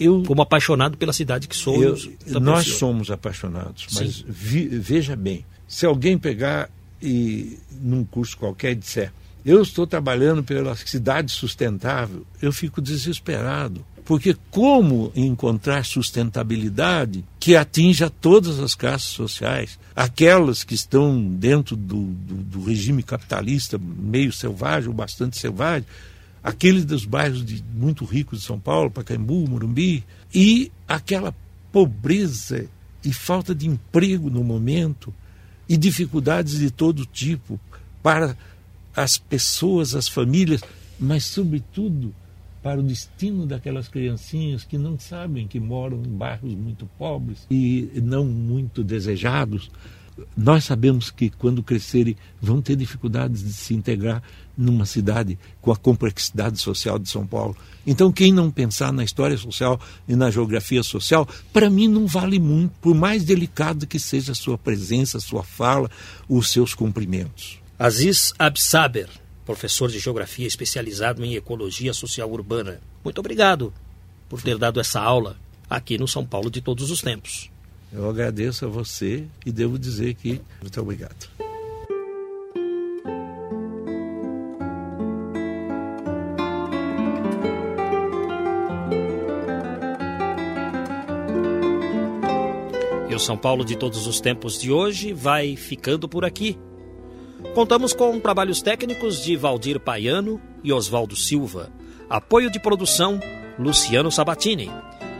Eu, 0.00 0.22
Como 0.26 0.40
apaixonado 0.40 0.96
pela 0.96 1.12
cidade 1.12 1.46
que 1.46 1.56
somos. 1.56 2.08
Eu, 2.26 2.40
nós 2.40 2.66
somos 2.66 3.10
apaixonados, 3.10 3.86
mas 3.92 4.24
vi, 4.26 4.66
veja 4.66 5.14
bem, 5.14 5.44
se 5.68 5.84
alguém 5.84 6.16
pegar 6.16 6.70
e 7.00 7.58
num 7.80 8.04
curso 8.04 8.36
qualquer 8.38 8.74
disser 8.74 9.12
eu 9.44 9.60
estou 9.60 9.86
trabalhando 9.86 10.42
pela 10.42 10.74
cidade 10.76 11.32
sustentável, 11.32 12.24
eu 12.40 12.52
fico 12.52 12.80
desesperado. 12.80 13.84
Porque 14.12 14.36
como 14.50 15.10
encontrar 15.16 15.86
sustentabilidade 15.86 17.24
que 17.40 17.56
atinja 17.56 18.10
todas 18.10 18.58
as 18.58 18.74
classes 18.74 19.08
sociais, 19.08 19.78
aquelas 19.96 20.62
que 20.62 20.74
estão 20.74 21.18
dentro 21.18 21.74
do, 21.74 22.08
do, 22.08 22.34
do 22.34 22.62
regime 22.62 23.02
capitalista 23.02 23.78
meio 23.78 24.30
selvagem 24.30 24.90
ou 24.90 24.94
bastante 24.94 25.38
selvagem, 25.38 25.86
aqueles 26.44 26.84
dos 26.84 27.06
bairros 27.06 27.42
de, 27.42 27.64
muito 27.74 28.04
ricos 28.04 28.40
de 28.40 28.44
São 28.44 28.60
Paulo, 28.60 28.90
Pacaembu, 28.90 29.48
Morumbi, 29.48 30.04
e 30.34 30.70
aquela 30.86 31.34
pobreza 31.72 32.66
e 33.02 33.14
falta 33.14 33.54
de 33.54 33.66
emprego 33.66 34.28
no 34.28 34.44
momento 34.44 35.10
e 35.66 35.74
dificuldades 35.78 36.58
de 36.58 36.70
todo 36.70 37.06
tipo 37.06 37.58
para 38.02 38.36
as 38.94 39.16
pessoas, 39.16 39.94
as 39.94 40.06
famílias, 40.06 40.60
mas 41.00 41.24
sobretudo 41.24 42.14
para 42.62 42.80
o 42.80 42.82
destino 42.82 43.44
daquelas 43.44 43.88
criancinhas 43.88 44.64
que 44.64 44.78
não 44.78 44.98
sabem 44.98 45.48
que 45.48 45.58
moram 45.58 46.02
em 46.04 46.16
bairros 46.16 46.54
muito 46.54 46.86
pobres 46.98 47.46
e 47.50 47.90
não 48.02 48.24
muito 48.24 48.84
desejados. 48.84 49.70
Nós 50.36 50.64
sabemos 50.64 51.10
que 51.10 51.30
quando 51.30 51.62
crescerem 51.62 52.16
vão 52.40 52.60
ter 52.60 52.76
dificuldades 52.76 53.42
de 53.42 53.52
se 53.52 53.74
integrar 53.74 54.22
numa 54.56 54.84
cidade 54.84 55.38
com 55.60 55.72
a 55.72 55.76
complexidade 55.76 56.58
social 56.58 56.98
de 56.98 57.08
São 57.08 57.26
Paulo. 57.26 57.56
Então, 57.86 58.12
quem 58.12 58.30
não 58.30 58.50
pensar 58.50 58.92
na 58.92 59.02
história 59.02 59.36
social 59.36 59.80
e 60.06 60.14
na 60.14 60.30
geografia 60.30 60.82
social, 60.82 61.26
para 61.52 61.70
mim 61.70 61.88
não 61.88 62.06
vale 62.06 62.38
muito, 62.38 62.72
por 62.80 62.94
mais 62.94 63.24
delicado 63.24 63.86
que 63.86 63.98
seja 63.98 64.32
a 64.32 64.36
sua 64.36 64.58
presença, 64.58 65.16
a 65.16 65.20
sua 65.20 65.42
fala, 65.42 65.90
os 66.28 66.50
seus 66.50 66.74
cumprimentos. 66.74 67.58
Aziz 67.78 68.32
Absaber, 68.38 69.08
professor 69.44 69.90
de 69.90 69.98
geografia 69.98 70.46
especializado 70.46 71.24
em 71.24 71.34
ecologia 71.34 71.92
social 71.92 72.30
urbana. 72.30 72.80
Muito 73.04 73.18
obrigado 73.18 73.72
por 74.28 74.40
ter 74.40 74.56
dado 74.56 74.80
essa 74.80 75.00
aula 75.00 75.36
aqui 75.68 75.98
no 75.98 76.08
São 76.08 76.24
Paulo 76.24 76.50
de 76.50 76.60
todos 76.60 76.90
os 76.90 77.00
tempos. 77.00 77.50
Eu 77.92 78.08
agradeço 78.08 78.64
a 78.64 78.68
você 78.68 79.24
e 79.44 79.52
devo 79.52 79.78
dizer 79.78 80.14
que 80.14 80.40
muito 80.60 80.80
obrigado. 80.80 81.28
E 93.10 93.14
o 93.14 93.18
São 93.18 93.36
Paulo 93.36 93.62
de 93.62 93.76
todos 93.76 94.06
os 94.06 94.22
tempos 94.22 94.58
de 94.58 94.72
hoje 94.72 95.12
vai 95.12 95.54
ficando 95.54 96.08
por 96.08 96.24
aqui. 96.24 96.58
Contamos 97.54 97.92
com 97.92 98.18
trabalhos 98.18 98.62
técnicos 98.62 99.22
de 99.22 99.36
Valdir 99.36 99.78
Paiano 99.78 100.40
e 100.64 100.72
Oswaldo 100.72 101.14
Silva. 101.14 101.70
Apoio 102.08 102.50
de 102.50 102.58
produção, 102.58 103.20
Luciano 103.58 104.10
Sabatini. 104.10 104.70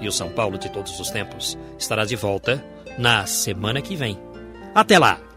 E 0.00 0.08
o 0.08 0.12
São 0.12 0.30
Paulo 0.30 0.56
de 0.56 0.70
todos 0.70 0.98
os 0.98 1.10
tempos 1.10 1.58
estará 1.78 2.06
de 2.06 2.16
volta 2.16 2.64
na 2.98 3.26
semana 3.26 3.82
que 3.82 3.94
vem. 3.94 4.18
Até 4.74 4.98
lá! 4.98 5.31